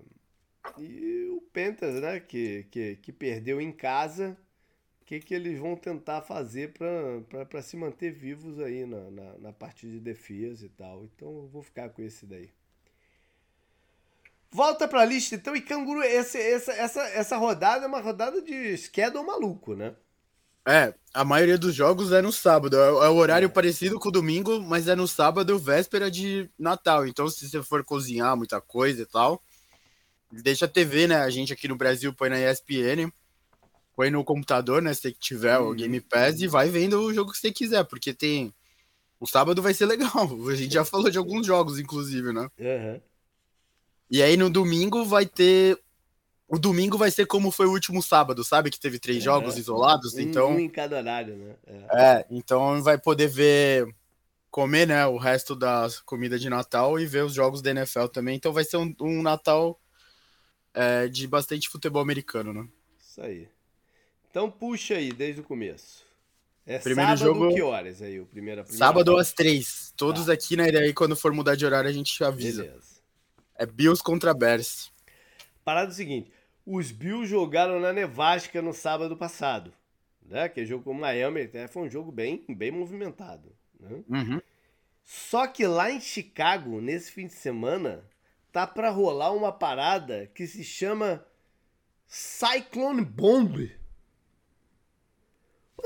E 0.78 1.30
o 1.32 1.41
Panthers, 1.53 2.01
né, 2.01 2.20
que, 2.20 2.65
que, 2.70 2.95
que 2.97 3.11
perdeu 3.11 3.59
em 3.59 3.72
casa, 3.72 4.38
que, 5.08 5.22
que 5.22 5.34
eles 5.34 5.58
vão 5.58 5.78
tentar 5.78 6.22
fazer 6.22 6.74
para 6.74 7.62
se 7.62 7.78
manter 7.78 8.12
vivos 8.12 8.60
aí 8.60 8.86
na, 8.86 9.10
na, 9.10 9.38
na 9.38 9.53
parte 9.53 9.88
de 9.88 10.01
defesa 10.01 10.66
e 10.66 10.70
tal. 10.70 11.05
Então 11.05 11.30
eu 11.30 11.47
vou 11.47 11.64
ficar 11.64 11.88
com 11.89 12.01
esse 12.01 12.26
daí. 12.26 12.49
Volta 14.51 14.86
pra 14.86 15.05
lista 15.05 15.36
então 15.36 15.55
e 15.55 15.62
canguru. 15.62 16.03
Esse, 16.03 16.38
essa, 16.38 16.74
essa, 16.74 17.01
essa 17.10 17.38
rodada 17.38 17.86
é 17.86 17.88
uma 17.88 18.01
rodada 18.01 18.41
de 18.41 18.78
schedule 18.78 19.26
maluco, 19.26 19.76
né? 19.76 19.95
É, 20.68 20.93
a 21.14 21.24
maioria 21.24 21.58
dos 21.58 21.74
jogos 21.74 22.12
é 22.12 22.22
no 22.22 22.34
sábado. 22.34 22.78
É, 22.78 22.88
é 22.88 23.10
o 23.10 23.16
horário 23.16 23.45
é. 23.45 23.49
parecido 23.49 23.97
com 23.97 24.10
o 24.10 24.12
domingo, 24.12 24.62
mas 24.62 24.89
é 24.89 24.95
no 24.95 25.08
sábado, 25.08 25.58
véspera 25.58 26.12
de 26.12 26.49
Natal. 26.60 27.08
Então, 27.08 27.30
se 27.30 27.49
você 27.49 27.64
for 27.64 27.82
cozinhar 27.82 28.36
muita 28.36 28.60
coisa 28.60 29.03
e 29.03 29.05
tal, 29.05 29.41
deixa 30.30 30.66
a 30.66 30.68
TV, 30.68 31.08
né? 31.08 31.16
A 31.16 31.30
gente 31.30 31.53
aqui 31.53 31.70
no 31.70 31.78
Brasil 31.78 32.14
põe 32.14 32.28
na 32.28 32.38
ESPN, 32.38 33.10
põe 33.98 34.12
no 34.12 34.24
computador, 34.24 34.80
né? 34.80 34.93
Se 34.93 35.12
tiver 35.12 35.58
o 35.58 35.70
uhum. 35.70 35.76
Game 35.76 36.00
Pass 36.00 36.39
e 36.39 36.48
vai 36.48 36.70
vendo 36.70 37.02
o 37.02 37.12
jogo 37.12 37.32
que 37.32 37.39
você 37.39 37.52
quiser, 37.52 37.84
porque 37.84 38.14
tem. 38.14 38.54
O 39.20 39.26
sábado 39.26 39.60
vai 39.60 39.74
ser 39.74 39.88
legal. 39.88 40.30
A 40.48 40.56
gente 40.56 40.76
já 40.76 40.86
falou 40.86 41.10
de 41.10 41.18
alguns 41.18 41.48
jogos, 41.48 41.80
inclusive, 41.80 42.32
né? 42.32 42.48
Uhum. 42.60 43.02
E 44.12 44.22
aí 44.22 44.38
no 44.38 44.52
domingo 44.52 45.04
vai 45.04 45.26
ter. 45.26 45.80
O 46.48 46.60
domingo 46.60 46.95
vai 46.98 47.10
ser 47.10 47.26
como 47.26 47.50
foi 47.50 47.66
o 47.66 47.72
último 47.72 48.02
sábado, 48.02 48.43
sabe? 48.43 48.70
Que 48.70 48.80
teve 48.80 49.00
três 49.00 49.22
jogos 49.22 49.58
isolados. 49.58 50.14
Um, 50.14 50.20
então. 50.20 50.52
Um 50.52 50.60
em 50.60 50.70
cada 50.70 50.98
horário, 50.98 51.36
né? 51.36 51.56
É. 51.66 52.04
é, 52.04 52.26
então 52.30 52.82
vai 52.84 53.00
poder 53.00 53.28
ver. 53.28 53.88
Comer, 54.52 54.88
né? 54.88 55.06
O 55.08 55.18
resto 55.18 55.56
da 55.56 55.88
comida 56.06 56.39
de 56.39 56.50
Natal 56.50 57.00
e 57.00 57.06
ver 57.06 57.24
os 57.24 57.34
jogos 57.34 57.62
da 57.62 57.72
NFL 57.72 58.06
também. 58.06 58.36
Então 58.36 58.54
vai 58.54 58.64
ser 58.64 58.78
um, 58.78 58.95
um 59.02 59.22
Natal 59.22 59.80
é, 60.74 61.08
de 61.08 61.28
bastante 61.28 61.68
futebol 61.68 62.02
americano, 62.02 62.54
né? 62.54 62.68
Isso 63.00 63.22
aí. 63.22 63.48
Então 64.38 64.51
puxa 64.51 64.93
aí, 64.93 65.11
desde 65.11 65.41
o 65.41 65.43
começo. 65.43 66.05
É 66.63 66.77
primeiro 66.77 67.17
sábado, 67.17 67.39
jogo... 67.39 67.55
que 67.55 67.61
horas 67.63 68.03
aí? 68.03 68.19
O 68.19 68.25
primeiro, 68.27 68.63
sábado 68.67 69.17
às 69.17 69.33
três. 69.33 69.91
Todos 69.97 70.27
tá. 70.27 70.33
aqui, 70.33 70.55
né? 70.55 70.69
E 70.69 70.77
aí 70.77 70.93
quando 70.93 71.15
for 71.15 71.33
mudar 71.33 71.55
de 71.55 71.65
horário 71.65 71.89
a 71.89 71.93
gente 71.93 72.23
avisa. 72.23 72.61
Beleza. 72.61 73.01
É 73.55 73.65
Bills 73.65 74.03
contra 74.03 74.35
Bears. 74.35 74.91
Parada 75.65 75.89
é 75.89 75.91
o 75.91 75.95
seguinte: 75.95 76.31
os 76.63 76.91
Bills 76.91 77.27
jogaram 77.27 77.79
na 77.79 77.91
Nevasca 77.91 78.61
no 78.61 78.73
sábado 78.73 79.17
passado. 79.17 79.73
Né? 80.23 80.47
Que 80.47 80.67
jogo 80.67 80.83
com 80.83 80.91
o 80.91 80.93
Miami 80.93 81.41
até 81.41 81.67
foi 81.67 81.88
um 81.88 81.89
jogo 81.89 82.11
bem, 82.11 82.45
bem 82.47 82.69
movimentado. 82.69 83.51
Né? 83.79 84.03
Uhum. 84.07 84.41
Só 85.03 85.47
que 85.47 85.65
lá 85.65 85.89
em 85.89 85.99
Chicago, 85.99 86.79
nesse 86.79 87.11
fim 87.11 87.25
de 87.25 87.33
semana, 87.33 88.03
tá 88.51 88.67
para 88.67 88.91
rolar 88.91 89.31
uma 89.31 89.51
parada 89.51 90.29
que 90.35 90.45
se 90.45 90.63
chama 90.63 91.25
Cyclone 92.07 93.03
Bomb. 93.03 93.75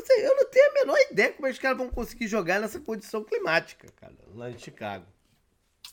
Seja, 0.05 0.25
eu 0.25 0.35
não 0.35 0.45
tenho 0.49 0.69
a 0.69 0.73
menor 0.73 0.97
ideia 1.11 1.33
como 1.33 1.47
é 1.47 1.49
que 1.49 1.55
os 1.55 1.61
caras 1.61 1.77
vão 1.77 1.89
conseguir 1.89 2.27
jogar 2.27 2.59
nessa 2.59 2.79
condição 2.79 3.23
climática, 3.23 3.87
cara, 3.99 4.15
lá 4.33 4.49
em 4.49 4.57
Chicago. 4.57 5.05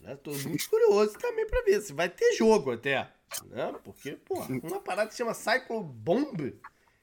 Né? 0.01 0.17
Tô 0.17 0.33
muito 0.33 0.69
curioso 0.71 1.19
também 1.19 1.47
para 1.47 1.63
ver 1.63 1.81
se 1.81 1.93
vai 1.93 2.09
ter 2.09 2.33
jogo 2.35 2.73
até. 2.73 3.09
Né? 3.47 3.75
Porque, 3.85 4.13
pô, 4.13 4.41
uma 4.63 4.81
parada 4.81 5.11
que 5.11 5.17
chama 5.17 5.35
Cyclo 5.35 5.83
Bomb. 5.83 6.55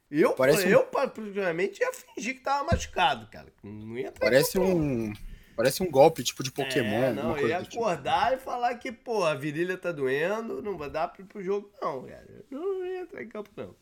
Eu, 0.10 0.34
Parece 0.34 0.70
eu 0.70 0.82
um... 0.82 0.86
particularmente, 0.86 1.82
ia 1.82 1.92
fingir 1.92 2.36
que 2.36 2.42
tava 2.42 2.64
machucado, 2.64 3.28
cara. 3.28 3.52
Não 3.64 3.98
ia 3.98 4.12
Parece 4.12 4.60
um. 4.60 5.14
Parece 5.56 5.82
um 5.82 5.90
golpe, 5.90 6.24
tipo 6.24 6.44
de 6.44 6.52
Pokémon. 6.52 7.04
É, 7.04 7.14
não, 7.14 7.38
eu 7.38 7.48
ia 7.48 7.64
tipo. 7.64 7.80
acordar 7.80 8.32
tipo. 8.32 8.42
e 8.42 8.46
falar 8.46 8.76
que, 8.76 8.92
pô, 8.92 9.24
a 9.24 9.34
virilha 9.36 9.78
tá 9.78 9.92
doendo, 9.92 10.62
não 10.62 10.78
vai 10.78 10.90
dar 10.90 11.08
pro, 11.08 11.26
pro 11.26 11.44
jogo, 11.44 11.72
não, 11.82 12.04
cara. 12.04 12.46
Não 12.52 12.86
ia 12.86 13.02
entrar 13.02 13.24
em 13.24 13.30
campo, 13.30 13.50
não. 13.56 13.76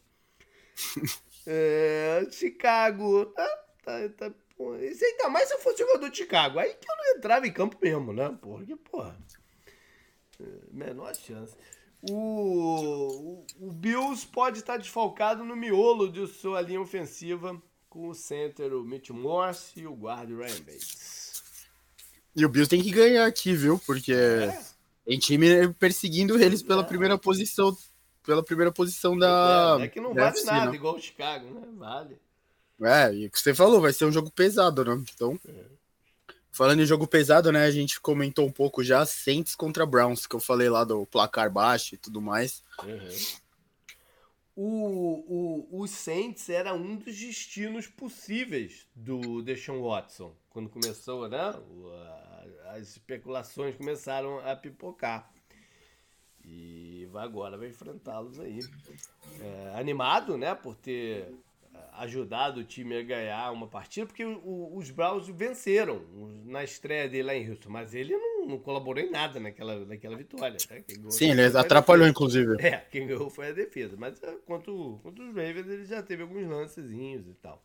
é, 1.47 2.27
Chicago. 2.31 3.25
Tá, 3.27 3.47
tá, 3.83 4.09
tá 4.09 4.33
Pô, 4.55 4.75
isso 4.75 5.03
ainda 5.03 5.29
mais 5.29 5.47
se 5.47 5.55
eu 5.55 5.59
fosse 5.59 5.79
jogador 5.79 6.09
de 6.09 6.17
Chicago. 6.17 6.59
Aí 6.59 6.73
que 6.75 6.89
eu 6.89 6.95
não 6.95 7.17
entrava 7.17 7.47
em 7.47 7.51
campo 7.51 7.77
mesmo, 7.81 8.13
né? 8.13 8.37
Porque, 8.41 8.75
porra. 8.75 9.17
É, 10.39 10.45
menor 10.71 11.15
chance. 11.15 11.55
O, 12.01 13.45
o, 13.59 13.71
Bills 13.71 14.27
pode 14.27 14.59
estar 14.59 14.77
desfalcado 14.77 15.43
no 15.43 15.55
miolo 15.55 16.11
de 16.11 16.27
sua 16.27 16.59
linha 16.59 16.81
ofensiva 16.81 17.61
com 17.89 18.09
o 18.09 18.13
center, 18.13 18.73
o 18.73 18.83
Mitch 18.83 19.09
Morse 19.09 19.79
e 19.79 19.87
o 19.87 19.95
guarda 19.95 20.35
Ryan 20.35 20.61
Bates. 20.65 21.67
E 22.35 22.45
o 22.45 22.49
Bills 22.49 22.69
tem 22.69 22.81
que 22.81 22.91
ganhar 22.91 23.25
aqui, 23.25 23.53
viu? 23.53 23.79
Porque 23.85 24.11
é. 24.11 24.59
tem 25.05 25.17
time 25.17 25.73
perseguindo 25.75 26.41
eles 26.41 26.61
pela 26.61 26.81
é. 26.81 26.85
primeira 26.85 27.17
posição. 27.17 27.75
Pela 28.23 28.43
primeira 28.43 28.71
posição 28.71 29.17
da. 29.17 29.77
É, 29.79 29.83
é 29.83 29.87
que 29.87 29.99
não 29.99 30.13
vale 30.13 30.27
FC, 30.27 30.45
nada, 30.45 30.71
né? 30.71 30.75
igual 30.75 30.95
o 30.95 30.99
Chicago, 30.99 31.45
né? 31.47 31.67
Vale. 31.75 32.17
É, 32.81 33.13
e 33.13 33.27
o 33.27 33.29
que 33.31 33.39
você 33.39 33.53
falou, 33.53 33.81
vai 33.81 33.93
ser 33.93 34.05
um 34.05 34.11
jogo 34.11 34.31
pesado, 34.31 34.83
né? 34.83 35.03
Então, 35.13 35.39
é. 35.47 36.33
falando 36.51 36.81
em 36.81 36.85
jogo 36.85 37.07
pesado, 37.07 37.51
né? 37.51 37.65
A 37.65 37.71
gente 37.71 37.99
comentou 37.99 38.45
um 38.45 38.51
pouco 38.51 38.83
já 38.83 39.05
Saints 39.05 39.55
contra 39.55 39.85
Browns, 39.85 40.25
que 40.25 40.35
eu 40.35 40.39
falei 40.39 40.69
lá 40.69 40.83
do 40.83 41.05
placar 41.05 41.51
baixo 41.51 41.95
e 41.95 41.97
tudo 41.97 42.21
mais. 42.21 42.63
Uhum. 42.83 43.43
O, 44.55 45.67
o, 45.71 45.81
o 45.81 45.87
Saints 45.87 46.47
era 46.47 46.73
um 46.73 46.95
dos 46.95 47.17
destinos 47.17 47.87
possíveis 47.87 48.87
do 48.95 49.41
Deshaun 49.41 49.81
Watson. 49.81 50.35
Quando 50.49 50.69
começou, 50.69 51.27
né? 51.27 51.53
As 52.69 52.89
especulações 52.89 53.75
começaram 53.75 54.39
a 54.47 54.55
pipocar. 54.55 55.32
E 56.45 57.07
agora 57.15 57.57
vai 57.57 57.69
enfrentá-los 57.69 58.39
aí. 58.39 58.59
É, 59.39 59.73
animado, 59.75 60.37
né? 60.37 60.53
Por 60.53 60.75
ter 60.75 61.33
ajudado 61.97 62.59
o 62.59 62.63
time 62.63 62.97
a 62.97 63.03
ganhar 63.03 63.51
uma 63.51 63.67
partida, 63.67 64.05
porque 64.05 64.25
o, 64.25 64.75
os 64.75 64.89
Browns 64.89 65.27
venceram 65.27 66.01
na 66.45 66.63
estreia 66.63 67.07
dele 67.07 67.23
lá 67.23 67.35
em 67.35 67.49
Houston, 67.49 67.69
mas 67.69 67.93
ele 67.93 68.15
não, 68.15 68.47
não 68.47 68.59
colaborou 68.59 69.03
em 69.03 69.09
nada 69.09 69.39
naquela, 69.39 69.85
naquela 69.85 70.15
vitória. 70.15 70.57
Né? 70.69 70.83
Sim, 71.09 71.31
ele 71.31 71.45
atrapalhou, 71.57 72.07
inclusive. 72.07 72.55
É, 72.59 72.77
quem 72.91 73.07
ganhou 73.07 73.29
foi 73.29 73.49
a 73.49 73.53
defesa, 73.53 73.95
mas 73.97 74.21
é, 74.23 74.31
contra, 74.45 74.71
contra 75.03 75.23
os 75.23 75.35
Ravens 75.35 75.67
ele 75.67 75.85
já 75.85 76.01
teve 76.01 76.23
alguns 76.23 76.47
lancezinhos 76.47 77.27
e 77.27 77.33
tal. 77.35 77.63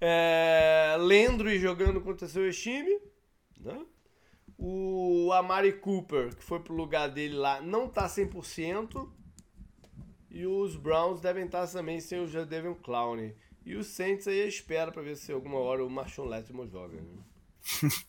É, 0.00 0.96
Lendro 0.98 1.56
jogando 1.58 2.00
contra 2.00 2.28
seu 2.28 2.50
time, 2.52 2.98
né? 3.60 3.84
O 4.58 5.32
Amari 5.32 5.72
Cooper, 5.74 6.34
que 6.34 6.42
foi 6.42 6.58
pro 6.58 6.74
lugar 6.74 7.08
dele 7.08 7.34
lá, 7.34 7.60
não 7.60 7.88
tá 7.88 8.08
100%. 8.08 9.08
E 10.30 10.44
os 10.44 10.74
Browns 10.74 11.20
devem 11.20 11.46
estar 11.46 11.66
também 11.68 12.00
sem 12.00 12.20
o 12.20 12.26
Jadavion 12.26 12.74
Clown. 12.74 13.32
E 13.64 13.76
o 13.76 13.84
Saints 13.84 14.26
aí 14.26 14.46
espera 14.48 14.90
para 14.90 15.02
ver 15.02 15.16
se 15.16 15.30
alguma 15.30 15.58
hora 15.58 15.84
o 15.84 15.88
Marshawn 15.90 16.26
Lattimore 16.26 16.68
joga. 16.68 16.96
Né? 17.00 17.22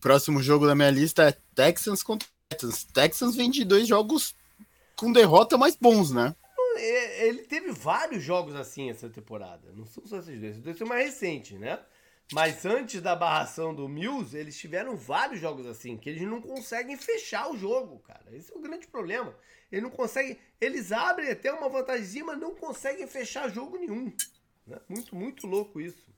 Próximo 0.00 0.42
jogo 0.42 0.66
da 0.66 0.74
minha 0.74 0.90
lista 0.90 1.28
é 1.28 1.36
Texans 1.54 2.02
contra 2.02 2.28
Texans. 2.48 2.84
Texans 2.84 3.34
vem 3.34 3.50
de 3.50 3.64
dois 3.64 3.88
jogos 3.88 4.34
com 4.94 5.12
derrota 5.12 5.58
mais 5.58 5.74
bons, 5.74 6.12
né? 6.12 6.36
É, 6.76 7.28
ele 7.28 7.42
teve 7.42 7.72
vários 7.72 8.22
jogos 8.22 8.54
assim 8.54 8.90
essa 8.90 9.08
temporada. 9.08 9.72
Não 9.74 9.84
são 9.84 10.06
só 10.06 10.18
esses 10.18 10.38
dois. 10.38 10.52
Esses 10.52 10.62
dois 10.62 10.78
são 10.78 10.86
mais 10.86 11.06
recentes, 11.06 11.58
né? 11.58 11.78
Mas 12.32 12.64
antes 12.64 13.00
da 13.00 13.14
barração 13.14 13.74
do 13.74 13.88
Mills, 13.88 14.36
eles 14.36 14.56
tiveram 14.56 14.96
vários 14.96 15.40
jogos 15.40 15.66
assim, 15.66 15.96
que 15.96 16.08
eles 16.08 16.22
não 16.22 16.40
conseguem 16.40 16.96
fechar 16.96 17.50
o 17.50 17.56
jogo, 17.56 17.98
cara. 18.00 18.24
Esse 18.32 18.52
é 18.52 18.56
o 18.56 18.60
grande 18.60 18.86
problema. 18.86 19.36
Eles 19.70 19.82
não 19.82 19.90
conseguem. 19.90 20.38
Eles 20.60 20.92
abrem 20.92 21.30
até 21.30 21.52
uma 21.52 21.68
vantagem, 21.68 22.22
mas 22.22 22.38
não 22.38 22.54
conseguem 22.54 23.06
fechar 23.06 23.50
jogo 23.50 23.78
nenhum. 23.78 24.12
Né? 24.66 24.78
Muito, 24.88 25.14
muito 25.16 25.46
louco 25.46 25.80
isso. 25.80 26.12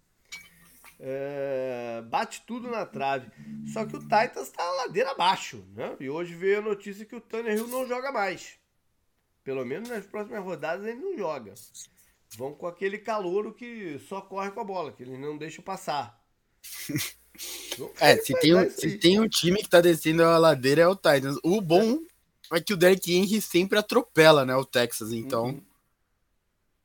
É, 1.00 2.02
bate 2.06 2.42
tudo 2.46 2.70
na 2.70 2.86
trave. 2.86 3.30
Só 3.72 3.84
que 3.84 3.96
o 3.96 4.00
Titans 4.00 4.50
tá 4.50 4.64
ladeira 4.72 5.10
abaixo, 5.10 5.64
né? 5.74 5.96
E 5.98 6.08
hoje 6.08 6.34
veio 6.34 6.58
a 6.58 6.62
notícia 6.62 7.04
que 7.04 7.16
o 7.16 7.20
Tanner 7.20 7.56
Hill 7.56 7.68
não 7.68 7.86
joga 7.86 8.12
mais. 8.12 8.58
Pelo 9.42 9.64
menos 9.64 9.88
nas 9.88 10.06
próximas 10.06 10.42
rodadas 10.42 10.86
ele 10.86 11.00
não 11.00 11.16
joga. 11.16 11.54
Vão 12.36 12.52
com 12.52 12.66
aquele 12.66 12.98
calouro 12.98 13.52
que 13.52 13.98
só 14.08 14.20
corre 14.20 14.50
com 14.50 14.60
a 14.60 14.64
bola, 14.64 14.92
que 14.92 15.02
ele 15.02 15.16
não 15.16 15.36
deixa 15.36 15.62
passar. 15.62 16.20
é, 18.00 18.16
se 18.16 18.38
tem, 18.40 18.54
um, 18.54 18.70
se 18.70 18.98
tem 18.98 19.20
um 19.20 19.28
time 19.28 19.62
que 19.62 19.68
tá 19.68 19.80
descendo 19.80 20.22
a 20.22 20.38
ladeira 20.38 20.82
é 20.82 20.88
o 20.88 20.96
Titans. 20.96 21.38
O 21.42 21.60
bom 21.60 22.00
é 22.52 22.60
que 22.60 22.72
o 22.72 22.76
Derek 22.76 23.12
Henry 23.12 23.40
sempre 23.40 23.78
atropela, 23.78 24.44
né, 24.44 24.54
o 24.54 24.64
Texas, 24.64 25.12
então... 25.12 25.46
Uhum. 25.46 25.62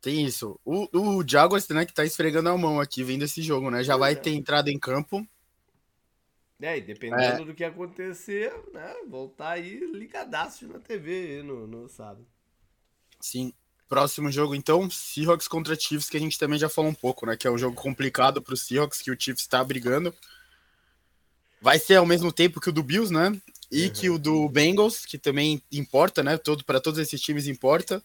Tem 0.02 0.26
isso. 0.26 0.58
O, 0.64 0.88
o 0.98 1.28
Jaguars, 1.28 1.68
né, 1.70 1.86
que 1.86 1.94
tá 1.94 2.06
esfregando 2.06 2.50
a 2.50 2.58
mão 2.58 2.80
aqui, 2.80 3.04
vendo 3.04 3.24
esse 3.24 3.42
jogo, 3.42 3.70
né? 3.70 3.84
Já 3.84 3.98
vai 3.98 4.14
é. 4.14 4.16
ter 4.16 4.32
entrado 4.32 4.70
em 4.70 4.80
campo. 4.80 5.28
É, 6.62 6.78
e 6.78 6.82
dependendo 6.82 7.44
é. 7.44 7.46
do 7.46 7.54
que 7.54 7.64
acontecer, 7.64 8.54
né? 8.74 8.96
Voltar 9.08 9.52
aí 9.52 9.80
ligadaço 9.94 10.68
na 10.68 10.80
TV 10.80 11.42
no, 11.44 11.68
no 11.68 11.88
sábado. 11.88 12.26
Sim. 13.20 13.54
Próximo 13.90 14.32
jogo, 14.32 14.54
então, 14.54 14.88
Seahawks 14.88 15.48
contra 15.48 15.78
Chiefs, 15.78 16.10
que 16.10 16.16
a 16.16 16.20
gente 16.20 16.38
também 16.38 16.60
já 16.60 16.70
falou 16.70 16.92
um 16.92 16.94
pouco, 16.94 17.26
né? 17.26 17.36
Que 17.36 17.48
é 17.48 17.52
um 17.52 17.58
jogo 17.58 17.76
complicado 17.76 18.40
pro 18.40 18.56
Seahawks, 18.56 19.02
que 19.02 19.10
o 19.10 19.20
Chiefs 19.20 19.48
tá 19.48 19.64
brigando. 19.64 20.14
Vai 21.60 21.80
ser 21.80 21.96
ao 21.96 22.06
mesmo 22.06 22.32
tempo 22.32 22.62
que 22.62 22.70
o 22.70 22.72
do 22.72 22.84
Bills, 22.84 23.12
né? 23.12 23.36
E 23.72 23.86
uhum. 23.86 23.90
que 23.92 24.10
o 24.12 24.20
do 24.20 24.48
Bengals, 24.48 25.06
que 25.06 25.18
também 25.18 25.62
importa, 25.72 26.22
né? 26.22 26.38
Todo, 26.38 26.64
para 26.64 26.80
todos 26.80 27.00
esses 27.00 27.20
times 27.20 27.48
importa. 27.48 28.02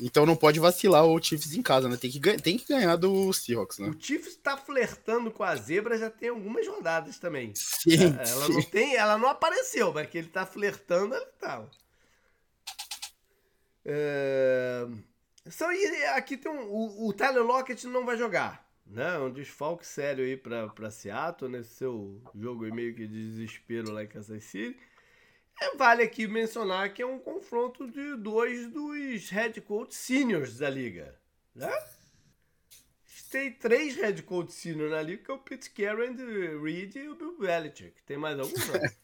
Então 0.00 0.24
não 0.24 0.34
pode 0.34 0.58
vacilar 0.58 1.04
o 1.04 1.22
Chiefs 1.22 1.52
em 1.52 1.62
casa, 1.62 1.88
né? 1.88 1.98
Tem 1.98 2.10
que, 2.10 2.18
tem 2.38 2.56
que 2.56 2.66
ganhar 2.66 2.96
do 2.96 3.30
Seahawks, 3.34 3.78
né? 3.78 3.88
O 3.88 3.96
Chiefs 4.00 4.36
tá 4.36 4.56
flertando 4.56 5.30
com 5.30 5.42
a 5.42 5.54
zebra 5.54 5.98
já 5.98 6.08
tem 6.08 6.30
algumas 6.30 6.66
rodadas 6.66 7.18
também. 7.18 7.52
Sim. 7.54 8.16
É, 8.18 8.30
ela 8.30 8.46
sim. 8.46 8.52
não 8.54 8.62
tem, 8.62 8.96
ela 8.96 9.18
não 9.18 9.28
apareceu, 9.28 9.92
mas 9.92 10.08
que 10.08 10.16
ele 10.16 10.28
tá 10.28 10.46
flertando, 10.46 11.14
ele 11.14 11.26
tá. 11.38 11.62
É... 13.84 14.86
Só, 15.50 15.66
aqui 16.14 16.36
tem 16.36 16.50
um, 16.50 16.70
o, 16.70 17.08
o 17.08 17.12
Tyler 17.12 17.42
Lockett 17.42 17.86
não 17.86 18.06
vai 18.06 18.16
jogar, 18.16 18.64
né? 18.86 19.18
Um 19.18 19.32
desfalque 19.32 19.86
sério 19.86 20.24
aí 20.24 20.36
pra 20.36 20.90
Seattle 20.90 21.50
nesse 21.50 21.74
seu 21.74 22.22
jogo 22.34 22.72
meio 22.72 22.94
que 22.94 23.06
de 23.06 23.30
desespero 23.30 23.90
lá 23.90 24.04
em 24.04 24.08
Kansas 24.08 24.44
City. 24.44 24.78
É, 25.60 25.76
vale 25.76 26.02
aqui 26.02 26.26
mencionar 26.26 26.92
que 26.94 27.02
é 27.02 27.06
um 27.06 27.18
confronto 27.18 27.90
de 27.90 28.16
dois 28.16 28.70
dos 28.70 29.28
head 29.30 29.60
coach 29.60 29.94
seniors 29.94 30.58
da 30.58 30.70
liga, 30.70 31.18
né? 31.54 31.70
Tem 33.30 33.50
três 33.50 33.96
head 33.96 34.22
coach 34.24 34.52
seniors 34.52 34.90
na 34.90 35.00
liga, 35.00 35.24
que 35.24 35.30
é 35.30 35.34
o 35.34 35.38
Pete 35.38 35.70
Carroll, 35.70 36.62
Reed 36.62 36.96
e 36.96 37.08
o 37.08 37.14
Bill 37.14 37.38
Belichick. 37.38 38.02
Tem 38.04 38.18
mais 38.18 38.38
algum? 38.38 38.52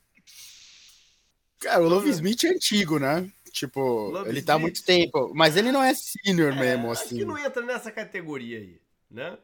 Cara, 1.61 1.83
o 1.83 1.89
Love 1.89 2.11
Smith 2.11 2.45
é 2.45 2.51
antigo, 2.51 2.99
né? 2.99 3.33
Tipo, 3.51 4.11
Love 4.11 4.29
ele 4.29 4.43
tá 4.43 4.55
há 4.55 4.59
muito 4.59 4.85
tempo. 4.85 5.33
Mas 5.35 5.57
ele 5.57 5.73
não 5.73 5.83
é 5.83 5.95
senior 5.95 6.53
é, 6.53 6.57
mesmo, 6.59 6.91
assim. 6.91 7.05
Acho 7.05 7.15
que 7.17 7.25
não 7.25 7.39
entra 7.39 7.63
nessa 7.63 7.91
categoria 7.91 8.59
aí, 8.59 8.81
né? 9.11 9.39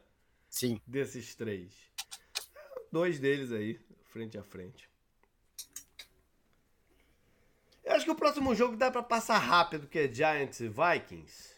Sim. 0.49 0.79
Desses 0.85 1.35
três. 1.35 1.73
Dois 2.91 3.19
deles 3.19 3.51
aí, 3.51 3.79
frente 4.11 4.37
a 4.37 4.43
frente. 4.43 4.89
Eu 7.83 7.93
acho 7.93 8.05
que 8.05 8.11
o 8.11 8.15
próximo 8.15 8.55
jogo 8.55 8.75
dá 8.75 8.89
para 8.89 9.03
passar 9.03 9.37
rápido, 9.37 9.87
que 9.87 9.99
é 9.99 10.11
Giants 10.11 10.59
e 10.59 10.67
Vikings. 10.67 11.55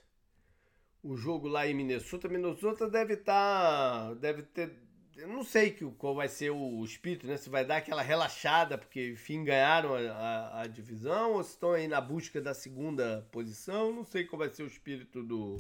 O 1.02 1.16
jogo 1.16 1.48
lá 1.48 1.66
em 1.66 1.74
Minnesota. 1.74 2.28
Minnesota 2.28 2.89
deve 2.89 3.14
estar. 3.14 4.10
Tá, 4.10 4.14
deve 4.16 4.43
ter. 4.43 4.86
Eu 5.18 5.28
não 5.28 5.43
sei 5.43 5.72
que, 5.72 5.84
qual 5.97 6.13
vai 6.13 6.28
ser 6.28 6.51
o 6.51 6.84
espírito, 6.86 7.26
né? 7.26 7.38
Se 7.38 7.49
vai 7.49 7.65
dar 7.65 7.78
aquela 7.78 8.03
relaxada, 8.03 8.78
porque 8.78 9.09
enfim 9.09 9.43
ganharam 9.43 9.95
a, 9.95 9.99
a, 9.99 10.61
a 10.61 10.68
divisão, 10.68 11.34
ou 11.34 11.43
se 11.43 11.51
estão 11.51 11.72
aí 11.72 11.88
na 11.88 11.99
busca 11.99 12.39
da 12.39 12.53
segunda 12.53 13.28
posição. 13.32 13.91
Não 13.91 14.03
sei 14.03 14.26
qual 14.26 14.38
vai 14.38 14.49
ser 14.49 14.61
o 14.61 14.68
espírito 14.68 15.24
do, 15.24 15.57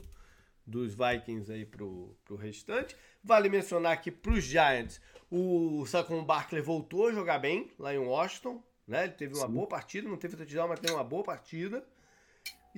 dos 0.65 0.93
Vikings 0.93 1.51
aí 1.51 1.65
pro, 1.65 2.15
pro 2.23 2.35
restante. 2.35 2.95
Vale 3.23 3.49
mencionar 3.49 3.99
que 3.99 4.11
pros 4.11 4.43
Giants, 4.43 5.01
o 5.31 5.83
Saquon 5.87 6.23
Barkley 6.23 6.61
voltou 6.61 7.07
a 7.07 7.11
jogar 7.11 7.39
bem 7.39 7.71
lá 7.79 7.93
em 7.93 7.97
Washington. 7.97 8.61
Né? 8.87 9.05
Ele 9.05 9.13
teve 9.13 9.35
uma 9.35 9.47
Sim. 9.47 9.53
boa 9.53 9.67
partida, 9.67 10.07
não 10.07 10.17
teve 10.17 10.37
touchdown, 10.37 10.67
mas 10.67 10.79
teve 10.79 10.93
uma 10.93 11.03
boa 11.03 11.23
partida. 11.23 11.83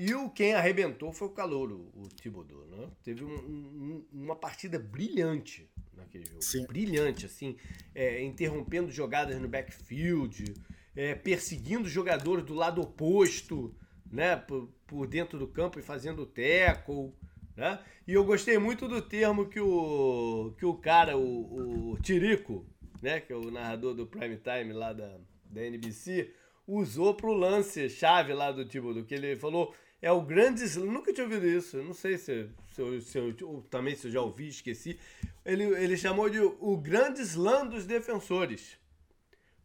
E 0.02 0.14
o 0.14 0.30
quem 0.30 0.54
arrebentou 0.54 1.12
foi 1.12 1.28
o 1.28 1.32
Calouro, 1.32 1.92
o 1.94 2.08
Thibodeau, 2.08 2.66
né? 2.68 2.88
Teve 3.04 3.26
um, 3.26 3.34
um, 3.34 4.06
uma 4.14 4.34
partida 4.34 4.80
brilhante 4.80 5.70
naquele 5.94 6.24
jogo. 6.24 6.42
Sim. 6.42 6.66
Brilhante, 6.66 7.26
assim, 7.26 7.58
é, 7.94 8.24
interrompendo 8.24 8.90
jogadas 8.90 9.38
no 9.42 9.50
backfield, 9.50 10.54
é, 10.96 11.16
perseguindo 11.16 11.90
jogadores 11.90 12.46
do 12.46 12.54
lado 12.54 12.80
oposto, 12.80 13.76
né? 14.10 14.38
Por, 14.38 14.70
por 14.88 15.06
dentro 15.06 15.38
do 15.38 15.50
campo 15.50 15.78
e 15.80 15.82
fazendo 15.82 16.26
tackle, 16.26 17.12
né? 17.58 17.84
E 18.08 18.14
eu 18.14 18.24
gostei 18.24 18.58
muito 18.58 18.88
do 18.88 19.02
termo 19.02 19.50
que 19.50 19.60
o, 19.60 20.56
que 20.58 20.66
o 20.66 20.76
cara, 20.76 21.18
o, 21.18 21.92
o 21.92 22.00
Tirico, 22.02 22.66
né? 23.02 23.20
Que 23.20 23.34
é 23.34 23.36
o 23.36 23.52
narrador 23.52 23.94
do 23.94 24.08
Prime 24.08 24.38
Time 24.38 24.72
lá 24.72 24.94
da, 24.94 25.20
da 25.44 25.62
NBC, 25.62 26.34
usou 26.66 27.14
pro 27.16 27.34
lance 27.34 27.90
chave 27.90 28.32
lá 28.32 28.50
do 28.50 28.64
Thibodeau, 28.64 29.04
que 29.04 29.14
ele 29.14 29.36
falou, 29.36 29.76
é 30.02 30.12
o 30.12 30.22
grande 30.22 30.64
slam, 30.64 30.92
nunca 30.92 31.14
tinha 31.14 31.26
ouvido 31.26 31.46
isso, 31.46 31.78
não 31.84 31.94
sei 31.94 32.18
se, 32.18 32.50
se, 32.74 32.82
eu, 32.82 33.02
se 33.02 33.18
eu, 33.18 33.64
também 33.70 33.96
se 33.96 34.08
eu 34.08 34.12
já 34.12 34.22
ouvi, 34.22 34.48
esqueci, 34.48 35.00
ele, 35.46 35.64
ele 35.64 35.98
chamou 35.98 36.30
de 36.30 36.40
o 36.40 36.78
grande 36.78 37.22
slam 37.22 37.68
dos 37.68 37.86
defensores, 37.86 38.78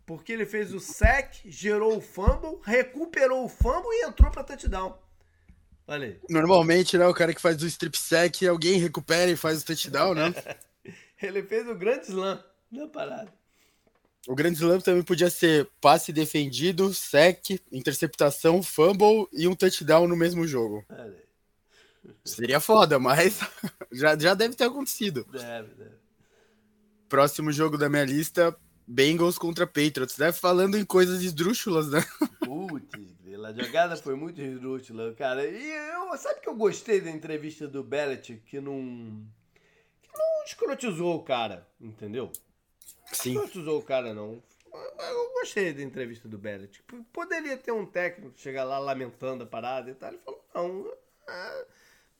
porque 0.04 0.32
ele 0.32 0.44
fez 0.44 0.74
o 0.74 0.80
sec, 0.80 1.34
gerou 1.44 1.96
o 1.96 2.00
fumble, 2.00 2.58
recuperou 2.62 3.44
o 3.44 3.48
fumble 3.48 3.90
e 3.90 4.06
entrou 4.06 4.30
para 4.30 4.44
touchdown. 4.44 4.98
Olha 5.86 6.06
aí. 6.08 6.20
Normalmente, 6.28 6.96
né, 6.96 7.06
o 7.06 7.14
cara 7.14 7.34
que 7.34 7.40
faz 7.40 7.62
o 7.62 7.66
strip 7.66 7.96
sec, 7.96 8.42
alguém 8.42 8.78
recupera 8.78 9.30
e 9.30 9.36
faz 9.36 9.62
o 9.62 9.66
touchdown, 9.66 10.14
né? 10.14 10.34
ele 11.22 11.42
fez 11.42 11.68
o 11.68 11.74
grande 11.74 12.06
slam 12.06 12.42
na 12.70 12.88
parada. 12.88 13.32
O 14.26 14.34
grande 14.34 14.56
slam 14.56 14.80
também 14.80 15.02
podia 15.02 15.28
ser 15.28 15.68
passe 15.80 16.12
defendido, 16.12 16.94
sec, 16.94 17.60
interceptação, 17.70 18.62
fumble 18.62 19.28
e 19.32 19.46
um 19.46 19.54
touchdown 19.54 20.08
no 20.08 20.16
mesmo 20.16 20.46
jogo. 20.46 20.84
Seria 22.24 22.60
foda, 22.60 22.98
mas 22.98 23.40
já, 23.92 24.18
já 24.18 24.34
deve 24.34 24.54
ter 24.54 24.64
acontecido. 24.64 25.26
Deve, 25.30 25.74
deve. 25.74 26.04
Próximo 27.08 27.52
jogo 27.52 27.76
da 27.76 27.88
minha 27.88 28.04
lista, 28.04 28.56
Bengals 28.86 29.38
contra 29.38 29.66
Patriots, 29.66 30.16
né? 30.16 30.32
Falando 30.32 30.76
em 30.76 30.84
coisas 30.84 31.22
esdrúxulas, 31.22 31.90
né? 31.90 32.04
Putz, 32.44 33.14
a 33.44 33.52
jogada 33.52 33.96
foi 33.96 34.14
muito 34.14 34.40
esdrúxula, 34.40 35.14
cara. 35.14 35.46
E 35.46 35.70
eu, 35.70 36.16
sabe 36.16 36.40
que 36.40 36.48
eu 36.48 36.56
gostei 36.56 37.00
da 37.00 37.10
entrevista 37.10 37.68
do 37.68 37.82
Bellet 37.82 38.42
que 38.46 38.58
não. 38.58 39.22
que 40.02 40.08
não 40.12 40.44
escrotizou 40.46 41.16
o 41.16 41.22
cara, 41.22 41.66
entendeu? 41.78 42.32
Sim. 43.12 43.34
Não 43.34 43.44
usou 43.44 43.78
o 43.78 43.82
cara, 43.82 44.12
não. 44.14 44.42
Eu 44.72 45.32
gostei 45.34 45.72
da 45.72 45.82
entrevista 45.82 46.28
do 46.28 46.38
Bellet. 46.38 46.82
Poderia 47.12 47.56
ter 47.56 47.72
um 47.72 47.86
técnico 47.86 48.38
chegar 48.38 48.64
lá 48.64 48.78
lamentando 48.78 49.44
a 49.44 49.46
parada 49.46 49.90
e 49.90 49.94
tal. 49.94 50.10
Ele 50.10 50.18
falou, 50.18 50.44
não. 50.54 50.92
É, 51.28 51.66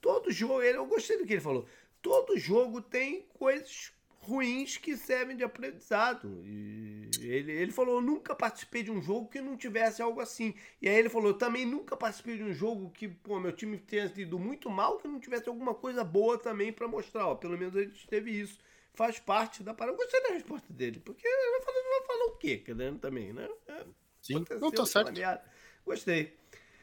todo 0.01 0.31
jogo, 0.31 0.63
eu 0.63 0.87
gostei 0.87 1.19
do 1.19 1.27
que 1.27 1.33
ele 1.33 1.41
falou. 1.41 1.67
Todo 2.01 2.39
jogo 2.39 2.81
tem 2.81 3.27
coisas 3.35 3.93
ruins 4.25 4.77
que 4.77 4.97
servem 4.97 5.37
de 5.37 5.45
aprendizado. 5.45 6.43
E 6.45 7.09
ele, 7.21 7.53
ele 7.53 7.73
falou: 7.73 8.01
nunca 8.01 8.35
participei 8.35 8.83
de 8.83 8.91
um 8.91 9.01
jogo 9.01 9.29
que 9.29 9.41
não 9.41 9.57
tivesse 9.57 10.03
algo 10.03 10.21
assim. 10.21 10.55
E 10.81 10.89
aí 10.89 10.97
ele 10.97 11.09
falou: 11.09 11.35
também 11.35 11.67
nunca 11.67 11.97
participei 11.97 12.37
de 12.37 12.43
um 12.43 12.53
jogo 12.53 12.91
que, 12.91 13.09
pô, 13.09 13.39
meu 13.41 13.53
time 13.53 13.79
tenha 13.79 14.11
ido 14.17 14.39
muito 14.39 14.71
mal, 14.71 14.99
que 14.99 15.09
não 15.09 15.21
tivesse 15.21 15.49
alguma 15.49 15.75
coisa 15.75 16.05
boa 16.05 16.39
também 16.39 16.73
para 16.73 16.89
mostrar. 16.89 17.27
Ó, 17.27 17.35
pelo 17.35 17.59
menos 17.59 17.77
a 17.77 17.83
gente 17.83 18.07
teve 18.07 18.31
isso 18.31 18.59
faz 18.95 19.19
parte 19.19 19.63
da 19.63 19.75
parada. 19.75 19.97
Eu 19.97 20.01
gostei 20.01 20.23
da 20.23 20.35
resposta 20.35 20.73
dele, 20.73 21.01
porque 21.01 21.27
ele 21.27 21.51
vai 21.51 21.63
falar, 21.63 21.83
vai 21.83 22.07
falar 22.07 22.25
o 22.27 22.37
quê? 22.37 22.57
Querendo 22.59 22.99
também, 22.99 23.33
né? 23.33 23.49
É, 23.69 23.85
Sim, 24.23 24.45
não 24.61 24.71
tá 24.71 24.87
certo. 24.87 25.07
Planeado. 25.07 25.43
Gostei. 25.85 26.37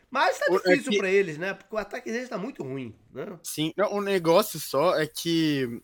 Mas 0.10 0.38
tá 0.40 0.46
difícil 0.50 0.74
é 0.74 0.92
que... 0.92 0.98
para 0.98 1.10
eles, 1.10 1.38
né? 1.38 1.54
Porque 1.54 1.74
o 1.74 1.78
ataque 1.78 2.12
deles 2.12 2.30
tá 2.30 2.38
muito 2.38 2.64
ruim, 2.64 2.94
né? 3.14 3.40
Sim, 3.44 3.74
o 3.92 4.02
negócio 4.02 4.60
só 4.60 5.00
é 5.00 5.08
que 5.08 5.82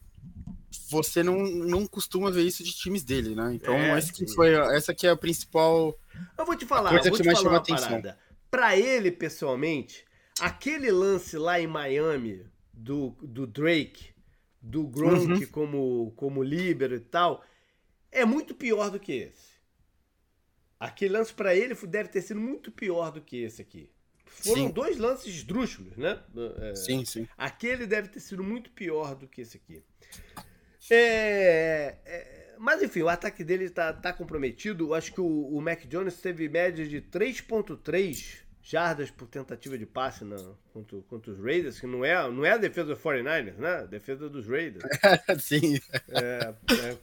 você 0.89 1.23
não, 1.23 1.37
não 1.37 1.87
costuma 1.87 2.29
ver 2.29 2.43
isso 2.43 2.63
de 2.63 2.73
times 2.73 3.03
dele, 3.03 3.33
né? 3.33 3.53
Então, 3.53 3.73
é, 3.73 3.97
essa, 3.97 4.11
que 4.11 4.27
foi, 4.33 4.53
essa 4.75 4.93
que 4.93 5.07
é 5.07 5.11
a 5.11 5.15
principal. 5.15 5.97
Eu 6.37 6.45
vou 6.45 6.55
te 6.55 6.65
falar, 6.65 6.89
coisa 6.89 7.09
que 7.09 7.23
mais 7.23 7.39
chamou 7.39 7.57
atenção. 7.57 8.01
Para 8.51 8.77
ele, 8.77 9.11
pessoalmente, 9.11 10.05
aquele 10.39 10.91
lance 10.91 11.37
lá 11.37 11.59
em 11.59 11.67
Miami 11.67 12.45
do, 12.73 13.15
do 13.21 13.47
Drake, 13.47 14.09
do 14.61 14.87
Gronk 14.87 15.27
uhum. 15.27 15.47
como, 15.51 16.13
como 16.15 16.43
líbero 16.43 16.95
e 16.95 16.99
tal, 16.99 17.43
é 18.11 18.25
muito 18.25 18.55
pior 18.55 18.89
do 18.89 18.99
que 18.99 19.13
esse. 19.13 19.57
Aquele 20.79 21.13
lance 21.13 21.33
para 21.33 21.55
ele 21.55 21.73
deve 21.73 22.09
ter 22.09 22.21
sido 22.21 22.39
muito 22.39 22.71
pior 22.71 23.11
do 23.11 23.21
que 23.21 23.37
esse 23.37 23.61
aqui. 23.61 23.89
Foram 24.25 24.67
sim. 24.67 24.71
dois 24.71 24.97
lances 24.97 25.33
esdrúxulos, 25.33 25.97
né? 25.97 26.21
É, 26.59 26.75
sim, 26.75 27.03
sim. 27.05 27.27
Aquele 27.37 27.87
deve 27.87 28.09
ter 28.09 28.19
sido 28.19 28.43
muito 28.43 28.69
pior 28.71 29.15
do 29.15 29.27
que 29.27 29.41
esse 29.41 29.57
aqui. 29.57 29.83
É, 30.89 31.97
é, 32.05 32.55
Mas 32.59 32.81
enfim, 32.83 33.01
o 33.01 33.09
ataque 33.09 33.43
dele 33.43 33.69
tá, 33.69 33.91
tá 33.93 34.13
comprometido. 34.13 34.87
Eu 34.87 34.93
acho 34.93 35.13
que 35.13 35.21
o, 35.21 35.47
o 35.47 35.61
Mac 35.61 35.85
Jones 35.85 36.21
teve 36.21 36.47
média 36.47 36.87
de 36.87 37.01
3.3 37.01 38.46
jardas 38.69 39.09
por 39.09 39.29
tentativa 39.29 39.77
de 39.77 39.85
passe 39.85 40.25
na, 40.25 40.35
contra, 40.73 40.99
contra, 41.03 41.31
os 41.31 41.39
Raiders, 41.39 41.79
que 41.79 41.87
não 41.87 42.03
é, 42.03 42.29
não 42.29 42.43
é 42.43 42.51
a 42.51 42.57
defesa 42.57 42.93
dos 42.93 42.99
49ers, 42.99 43.55
né? 43.55 43.75
A 43.75 43.85
defesa 43.85 44.29
dos 44.29 44.45
Raiders. 44.45 44.83
Sim. 45.39 45.79
É, 46.09 46.53
é, 46.73 46.97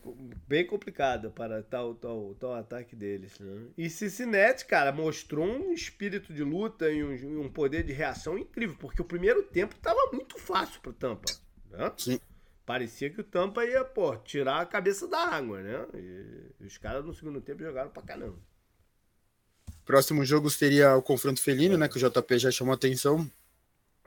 bem 0.47 0.67
complicado 0.67 1.31
para 1.31 1.63
tal, 1.63 1.95
tal, 1.95 2.35
tal 2.35 2.53
ataque 2.53 2.95
deles. 2.95 3.39
Né? 3.39 3.69
E 3.79 3.89
Cincinnati, 3.89 4.67
cara, 4.67 4.93
mostrou 4.93 5.47
um 5.47 5.73
espírito 5.73 6.35
de 6.35 6.45
luta 6.45 6.91
e 6.91 7.03
um, 7.03 7.41
um 7.41 7.49
poder 7.49 7.83
de 7.83 7.95
reação 7.95 8.37
incrível, 8.37 8.77
porque 8.79 9.01
o 9.01 9.07
primeiro 9.07 9.43
tempo 9.43 9.75
estava 9.75 10.11
muito 10.13 10.39
fácil 10.39 10.83
para 10.83 10.93
Tampa. 10.93 11.33
Né? 11.71 11.93
Sim. 11.97 12.21
Parecia 12.67 13.09
que 13.09 13.23
o 13.23 13.25
Tampa 13.25 13.65
ia, 13.65 13.83
pô, 13.85 14.15
tirar 14.17 14.61
a 14.61 14.67
cabeça 14.67 15.09
da 15.09 15.19
água, 15.19 15.63
né? 15.63 15.87
E 16.61 16.65
os 16.65 16.77
caras 16.77 17.05
no 17.05 17.15
segundo 17.15 17.41
tempo 17.41 17.63
jogaram 17.63 17.91
pra 17.91 18.03
caramba. 18.03 18.37
Próximo 19.85 20.25
jogo 20.25 20.51
seria 20.51 20.97
o 20.97 21.03
confronto 21.03 21.43
felino, 21.43 21.77
né? 21.77 21.89
Que 21.89 21.99
o 21.99 22.11
JP 22.11 22.39
já 22.39 22.51
chamou 22.51 22.75
atenção. 22.75 23.29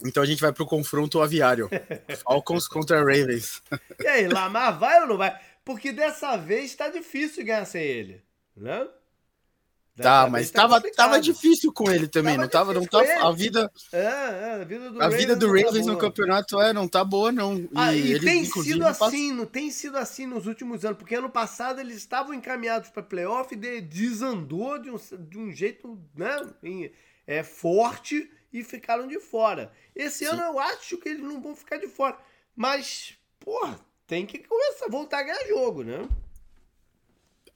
Então 0.04 0.22
a 0.22 0.26
gente 0.26 0.42
vai 0.42 0.52
pro 0.52 0.66
confronto 0.66 1.22
aviário. 1.22 1.70
Falcons 2.24 2.68
contra 2.68 3.00
Ravens. 3.00 3.62
E 4.00 4.08
aí, 4.08 4.28
Lamar 4.28 4.78
vai 4.78 5.02
ou 5.02 5.08
não 5.08 5.18
vai? 5.18 5.38
Porque 5.64 5.92
dessa 5.92 6.38
vez 6.38 6.76
tá 6.76 6.90
difícil 6.90 7.46
ganhar 7.46 7.66
sem 7.66 7.84
ele, 7.84 8.24
né? 8.56 8.88
Tá, 10.04 10.30
mas 10.30 10.52
tá 10.52 10.62
tava, 10.62 10.82
tava 10.92 11.20
difícil 11.20 11.74
com 11.74 11.90
ele 11.90 12.08
também, 12.08 12.36
tava 12.36 12.44
não 12.44 12.50
tava, 12.50 12.74
não 12.74 12.86
tava, 12.86 13.28
a 13.28 13.32
vida, 13.32 13.72
é, 13.92 13.98
é, 13.98 14.62
a 14.62 14.64
vida 14.64 14.92
do 14.92 15.02
a 15.02 15.06
Ravens, 15.06 15.22
vida 15.22 15.36
do 15.36 15.48
tá 15.48 15.54
Ravens 15.54 15.86
tá 15.86 15.92
no 15.92 15.98
campeonato 15.98 16.62
é, 16.62 16.72
não 16.72 16.88
tá 16.88 17.04
boa 17.04 17.32
não. 17.32 17.58
E, 17.58 17.70
ah, 17.74 17.96
e 17.96 18.20
tem 18.20 18.46
sido 18.46 18.86
assim, 18.86 19.32
não 19.32 19.46
tem 19.46 19.72
sido 19.72 19.98
assim 19.98 20.28
nos 20.28 20.46
últimos 20.46 20.86
anos, 20.86 21.00
porque 21.00 21.16
ano 21.16 21.32
passado 21.32 21.82
eles 21.82 21.98
estavam 21.98 22.34
encaminhados 22.34 22.90
para 22.90 23.02
playoff 23.02 23.56
e 23.56 23.82
desandou 23.82 24.78
de 24.78 24.92
um, 24.92 24.98
de 24.98 25.38
um 25.40 25.52
jeito, 25.52 26.00
né, 26.16 26.38
é, 27.26 27.42
forte 27.42 28.30
e 28.54 28.64
ficaram 28.64 29.08
de 29.08 29.20
fora. 29.20 29.72
Esse 29.96 30.20
Sim. 30.20 30.26
ano 30.26 30.44
eu 30.44 30.60
acho 30.60 30.98
que 30.98 31.10
eles 31.10 31.24
não 31.24 31.42
vão 31.42 31.56
ficar 31.56 31.78
de 31.78 31.88
fora, 31.88 32.18
mas, 32.56 33.16
porra, 33.40 33.80
tem 34.06 34.26
que 34.28 34.40
começar, 34.40 34.88
voltar 34.90 35.20
a 35.20 35.24
ganhar 35.24 35.48
jogo, 35.48 35.84
né? 35.84 36.08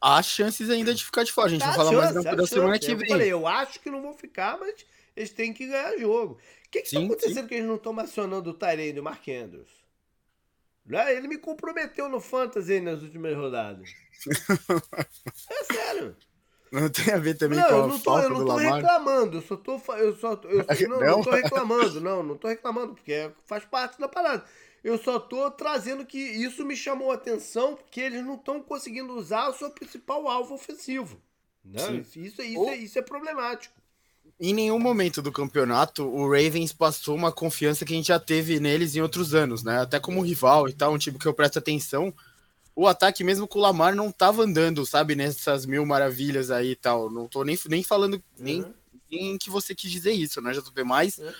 Há 0.01 0.21
chances 0.23 0.69
ainda 0.69 0.93
de 0.93 1.05
ficar 1.05 1.23
de 1.23 1.31
fora. 1.31 1.47
A 1.47 1.51
gente 1.51 1.61
tá 1.61 1.67
vai 1.67 1.75
falar 1.75 1.91
chance, 1.91 2.13
mais 2.13 2.37
da, 2.37 2.47
semana 2.47 2.79
que 2.79 2.95
vem. 2.95 3.07
Eu 3.07 3.07
falei, 3.07 3.31
eu 3.31 3.47
acho 3.47 3.79
que 3.79 3.91
não 3.91 4.01
vão 4.01 4.13
ficar, 4.13 4.57
mas 4.59 4.85
eles 5.15 5.29
têm 5.31 5.53
que 5.53 5.67
ganhar 5.67 5.97
jogo. 5.97 6.39
O 6.65 6.69
que 6.71 6.79
está 6.79 6.99
acontecendo 6.99 7.41
sim. 7.41 7.47
que 7.47 7.55
eles 7.55 7.67
não 7.67 7.75
estão 7.75 7.93
mencionando 7.93 8.49
o 8.49 8.53
Tyrene 8.53 8.97
e 8.97 8.99
o 8.99 9.03
Mark 9.03 9.27
Andrews? 9.27 9.81
Né? 10.85 11.15
Ele 11.15 11.27
me 11.27 11.37
comprometeu 11.37 12.09
no 12.09 12.19
Fantasy 12.19 12.81
nas 12.81 13.01
últimas 13.01 13.35
rodadas. 13.35 13.89
é 15.49 15.73
sério. 15.73 16.15
Não 16.71 16.89
tem 16.89 17.13
a 17.13 17.17
ver 17.17 17.35
também 17.35 17.59
não, 17.59 17.67
com 17.67 17.73
a 17.73 17.77
eu 17.77 17.87
não 17.87 17.99
tô, 17.99 18.19
eu 18.19 18.29
não 18.29 18.45
tô 18.45 18.55
reclamando, 18.55 19.37
eu 19.37 19.41
só 19.41 19.57
tô 19.57 19.73
eu 19.95 20.15
só 20.15 20.39
eu 20.45 20.65
não, 20.87 20.99
não, 20.99 21.07
não 21.17 21.23
tô 21.23 21.31
reclamando, 21.31 21.99
não, 21.99 22.23
não 22.23 22.37
tô 22.37 22.47
reclamando 22.47 22.93
porque 22.95 23.29
faz 23.45 23.65
parte 23.65 23.99
da 23.99 24.07
parada. 24.07 24.45
Eu 24.83 24.97
só 24.97 25.19
tô 25.19 25.49
trazendo 25.51 26.05
que 26.05 26.17
isso 26.17 26.65
me 26.65 26.75
chamou 26.75 27.11
a 27.11 27.15
atenção 27.15 27.75
porque 27.75 28.01
eles 28.01 28.25
não 28.25 28.35
estão 28.35 28.61
conseguindo 28.61 29.13
usar 29.13 29.49
o 29.49 29.53
seu 29.53 29.69
principal 29.69 30.27
alvo 30.27 30.55
ofensivo. 30.55 31.21
Né? 31.63 31.79
Isso, 31.97 32.19
isso, 32.19 32.41
isso, 32.41 32.69
é, 32.69 32.77
isso 32.77 32.99
é 32.99 33.01
problemático. 33.01 33.75
Em 34.39 34.53
nenhum 34.53 34.79
momento 34.79 35.21
do 35.21 35.31
campeonato 35.31 36.03
o 36.03 36.23
Ravens 36.23 36.73
passou 36.73 37.15
uma 37.15 37.31
confiança 37.31 37.85
que 37.85 37.93
a 37.93 37.95
gente 37.95 38.07
já 38.07 38.19
teve 38.19 38.59
neles 38.59 38.95
em 38.95 39.01
outros 39.01 39.35
anos, 39.35 39.63
né? 39.63 39.79
Até 39.79 39.99
como 39.99 40.21
rival 40.21 40.67
e 40.67 40.73
tal, 40.73 40.93
um 40.93 40.97
time 40.97 41.19
que 41.19 41.27
eu 41.27 41.33
presto 41.33 41.59
atenção. 41.59 42.11
O 42.75 42.87
ataque, 42.87 43.23
mesmo 43.23 43.47
com 43.47 43.59
o 43.59 43.61
Lamar, 43.61 43.93
não 43.93 44.11
tava 44.11 44.43
andando, 44.43 44.83
sabe, 44.85 45.13
nessas 45.13 45.65
mil 45.67 45.85
maravilhas 45.85 46.49
aí 46.49 46.71
e 46.71 46.75
tal. 46.75 47.11
Não 47.11 47.27
tô 47.27 47.43
nem, 47.43 47.59
nem 47.67 47.83
falando, 47.83 48.15
uhum. 48.15 48.21
nem, 48.39 48.65
nem 49.11 49.37
que 49.37 49.51
você 49.51 49.75
quis 49.75 49.91
dizer 49.91 50.13
isso, 50.13 50.41
né, 50.41 50.51
JP? 50.53 50.83
Mas. 50.83 51.19
Uhum 51.19 51.31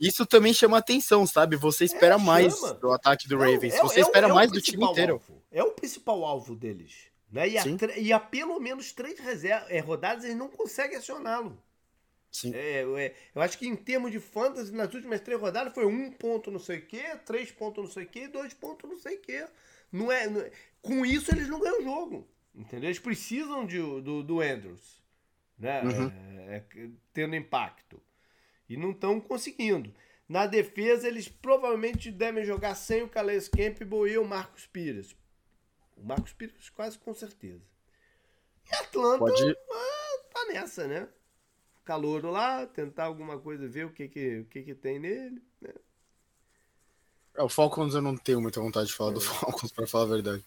isso 0.00 0.24
também 0.24 0.52
chama 0.52 0.78
atenção, 0.78 1.26
sabe? 1.26 1.56
Você 1.56 1.84
espera 1.84 2.14
é, 2.14 2.18
mais 2.18 2.60
do 2.80 2.92
ataque 2.92 3.28
do 3.28 3.36
Ravens. 3.36 3.74
É, 3.74 3.80
Você 3.82 4.00
é, 4.00 4.02
espera 4.02 4.28
mais 4.32 4.50
do 4.50 4.60
time 4.60 4.84
inteiro. 4.84 5.14
Alvo. 5.14 5.42
É 5.50 5.62
o 5.62 5.72
principal 5.72 6.24
alvo 6.24 6.54
deles. 6.54 7.08
Né? 7.30 7.48
E, 7.48 7.58
a, 7.58 7.64
e 7.96 8.12
a 8.12 8.20
pelo 8.20 8.58
menos 8.60 8.92
três 8.92 9.18
é, 9.44 9.80
rodadas 9.80 10.24
eles 10.24 10.36
não 10.36 10.48
conseguem 10.48 10.96
acioná-lo. 10.96 11.60
Sim. 12.30 12.54
É, 12.54 12.82
é, 12.82 13.14
eu 13.34 13.42
acho 13.42 13.58
que 13.58 13.66
em 13.66 13.74
termos 13.74 14.12
de 14.12 14.20
fantasy, 14.20 14.72
nas 14.72 14.92
últimas 14.94 15.20
três 15.20 15.40
rodadas 15.40 15.74
foi 15.74 15.86
um 15.86 16.10
ponto 16.12 16.50
não 16.50 16.58
sei 16.58 16.78
o 16.78 16.86
quê, 16.86 17.16
três 17.24 17.50
pontos 17.50 17.84
não 17.84 17.90
sei 17.90 18.04
o 18.04 18.08
quê, 18.08 18.28
dois 18.28 18.54
pontos 18.54 18.88
não 18.88 18.98
sei 18.98 19.16
o 19.16 19.20
quê. 19.20 19.46
Não 19.90 20.12
é, 20.12 20.28
não 20.28 20.40
é, 20.40 20.50
com 20.80 21.04
isso 21.04 21.30
eles 21.32 21.48
não 21.48 21.60
ganham 21.60 21.80
o 21.80 21.84
jogo. 21.84 22.28
Entendeu? 22.54 22.88
Eles 22.88 22.98
precisam 22.98 23.66
de, 23.66 23.78
do, 23.78 24.22
do 24.22 24.40
Andrews. 24.40 25.02
Né? 25.58 25.82
Uhum. 25.82 26.12
É, 26.48 26.62
tendo 27.12 27.34
impacto. 27.34 28.00
E 28.68 28.76
não 28.76 28.90
estão 28.90 29.20
conseguindo. 29.20 29.94
Na 30.28 30.46
defesa, 30.46 31.08
eles 31.08 31.28
provavelmente 31.28 32.10
devem 32.10 32.44
jogar 32.44 32.74
sem 32.74 33.02
o 33.02 33.08
Calais 33.08 33.48
Campbell 33.48 34.06
e 34.06 34.18
o 34.18 34.24
Marcos 34.24 34.66
Pires. 34.66 35.16
O 35.96 36.04
Marcos 36.04 36.32
Pires 36.34 36.68
quase 36.68 36.98
com 36.98 37.14
certeza. 37.14 37.62
E 38.70 38.74
Atlanta 38.76 39.18
Pode... 39.18 39.56
ah, 39.70 40.18
tá 40.32 40.44
nessa, 40.52 40.86
né? 40.86 41.08
Calor 41.84 42.26
lá, 42.26 42.66
tentar 42.66 43.04
alguma 43.04 43.38
coisa, 43.38 43.66
ver 43.66 43.86
o 43.86 43.90
que 43.90 44.08
que, 44.08 44.40
o 44.40 44.44
que, 44.44 44.62
que 44.62 44.74
tem 44.74 44.98
nele. 44.98 45.42
Né? 45.60 45.72
É, 47.34 47.42
o 47.42 47.48
Falcons 47.48 47.94
eu 47.94 48.02
não 48.02 48.14
tenho 48.14 48.42
muita 48.42 48.60
vontade 48.60 48.88
de 48.88 48.94
falar 48.94 49.12
é. 49.12 49.14
do 49.14 49.20
Falcons, 49.22 49.72
para 49.72 49.86
falar 49.86 50.04
a 50.04 50.08
verdade. 50.08 50.44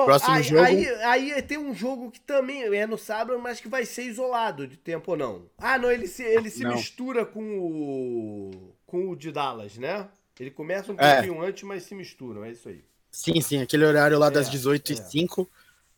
Bom, 0.00 0.06
Próximo 0.06 0.34
aí, 0.34 0.42
jogo. 0.42 0.62
Aí, 0.62 0.88
aí, 1.02 1.42
tem 1.42 1.58
um 1.58 1.74
jogo 1.74 2.10
que 2.10 2.20
também 2.20 2.62
é 2.62 2.86
no 2.86 2.96
sábado, 2.96 3.38
mas 3.38 3.60
que 3.60 3.68
vai 3.68 3.84
ser 3.84 4.04
isolado 4.04 4.66
de 4.66 4.76
tempo 4.76 5.10
ou 5.10 5.16
não. 5.16 5.42
Ah, 5.58 5.78
não, 5.78 5.90
ele 5.90 6.06
se, 6.06 6.22
ele 6.22 6.48
se 6.48 6.64
mistura 6.64 7.26
com 7.26 7.42
o. 7.58 8.74
com 8.86 9.10
o 9.10 9.16
de 9.16 9.30
Dallas, 9.30 9.76
né? 9.76 10.08
Ele 10.38 10.50
começa 10.50 10.90
um 10.90 10.96
é. 10.98 11.16
pouquinho 11.16 11.42
antes, 11.42 11.62
mas 11.64 11.82
se 11.82 11.94
misturam, 11.94 12.44
é 12.44 12.52
isso 12.52 12.68
aí. 12.68 12.82
Sim, 13.10 13.40
sim, 13.42 13.60
aquele 13.60 13.84
horário 13.84 14.18
lá 14.18 14.28
é, 14.28 14.30
das 14.30 14.48
18h05 14.48 15.46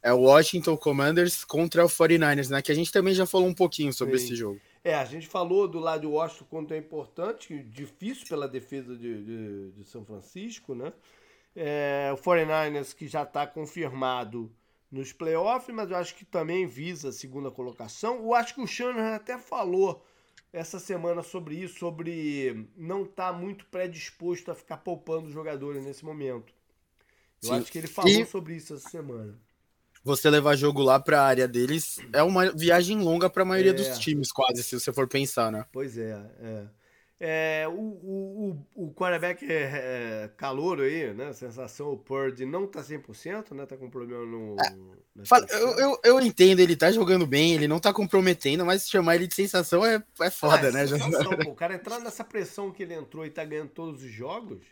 é. 0.03 0.11
é 0.11 0.12
o 0.12 0.22
Washington 0.22 0.76
Commanders 0.76 1.44
contra 1.44 1.84
o 1.84 1.88
49ers, 1.88 2.48
né? 2.50 2.61
Que 2.61 2.72
a 2.72 2.74
gente 2.74 2.90
também 2.90 3.14
já 3.14 3.24
falou 3.24 3.46
um 3.46 3.55
pouquinho 3.55 3.92
sobre 3.92 4.18
sim. 4.18 4.24
esse 4.24 4.34
jogo. 4.34 4.61
É, 4.82 4.96
a 4.96 5.05
gente 5.05 5.28
falou 5.28 5.68
do 5.68 5.78
lado 5.78 6.00
de 6.00 6.07
Washington 6.09 6.46
quanto 6.50 6.74
é 6.74 6.78
importante, 6.78 7.62
difícil 7.62 8.26
pela 8.26 8.48
defesa 8.48 8.96
de, 8.96 9.22
de, 9.22 9.70
de 9.70 9.84
São 9.84 10.05
Francisco, 10.05 10.74
né? 10.74 10.92
É, 11.55 12.11
o 12.12 12.16
49ers 12.16 12.94
que 12.94 13.07
já 13.07 13.22
está 13.22 13.46
confirmado 13.46 14.50
nos 14.90 15.12
playoffs, 15.12 15.74
mas 15.74 15.90
eu 15.90 15.96
acho 15.96 16.14
que 16.14 16.24
também 16.24 16.66
visa 16.66 17.09
a 17.09 17.12
segunda 17.12 17.50
colocação. 17.50 18.16
Eu 18.16 18.34
acho 18.34 18.55
que 18.55 18.61
o 18.61 18.66
Shanahan 18.66 19.16
até 19.16 19.38
falou 19.38 20.05
essa 20.53 20.78
semana 20.78 21.22
sobre 21.22 21.57
isso, 21.57 21.78
sobre 21.78 22.68
não 22.76 23.05
estar 23.05 23.32
tá 23.32 23.38
muito 23.38 23.64
predisposto 23.66 24.50
a 24.50 24.55
ficar 24.55 24.76
poupando 24.78 25.28
os 25.28 25.32
jogadores 25.32 25.82
nesse 25.82 26.05
momento. 26.05 26.53
Eu 27.42 27.48
Sim. 27.48 27.55
acho 27.55 27.72
que 27.72 27.78
ele 27.78 27.86
falou 27.86 28.11
e 28.11 28.26
sobre 28.26 28.55
isso 28.55 28.74
essa 28.74 28.88
semana. 28.88 29.38
Você 30.05 30.28
levar 30.28 30.57
jogo 30.57 30.82
lá 30.82 31.00
para 31.00 31.22
a 31.22 31.26
área 31.26 31.48
deles 31.48 31.98
é 32.12 32.22
uma 32.22 32.50
viagem 32.50 32.98
longa 33.00 33.30
para 33.30 33.42
a 33.42 33.46
maioria 33.46 33.70
é. 33.70 33.74
dos 33.74 33.98
times, 33.98 34.30
quase, 34.32 34.62
se 34.62 34.78
você 34.78 34.92
for 34.92 35.09
pensar, 35.09 35.50
né? 35.50 35.64
Pois 35.72 35.96
é, 35.96 36.20
é. 36.40 36.66
É, 37.24 37.68
o, 37.68 37.72
o, 37.72 38.66
o 38.74 38.92
quarterback 38.94 39.44
é, 39.48 40.24
é 40.24 40.30
calouro 40.36 40.82
aí, 40.82 41.14
né? 41.14 41.32
sensação, 41.32 41.92
o 41.92 41.96
Purdy 41.96 42.44
não 42.44 42.66
tá 42.66 42.82
100%, 42.82 43.54
né? 43.54 43.64
Tá 43.64 43.76
com 43.76 43.88
problema 43.88 44.26
no. 44.26 44.56
É, 44.58 45.54
eu, 45.54 45.68
eu, 45.78 46.00
eu, 46.02 46.20
entendo, 46.20 46.58
ele 46.58 46.74
tá 46.74 46.90
jogando 46.90 47.24
bem, 47.24 47.54
ele 47.54 47.68
não 47.68 47.78
tá 47.78 47.92
comprometendo, 47.92 48.66
mas 48.66 48.88
chamar 48.88 49.14
ele 49.14 49.28
de 49.28 49.36
sensação 49.36 49.86
é, 49.86 50.02
é 50.20 50.30
foda, 50.30 50.70
ah, 50.70 50.72
né? 50.72 50.84
Sensação, 50.84 51.38
pô, 51.44 51.50
o 51.50 51.54
cara 51.54 51.74
entrar 51.74 52.00
nessa 52.00 52.24
pressão 52.24 52.72
que 52.72 52.82
ele 52.82 52.94
entrou 52.94 53.24
e 53.24 53.30
tá 53.30 53.44
ganhando 53.44 53.70
todos 53.70 54.02
os 54.02 54.10
jogos. 54.10 54.64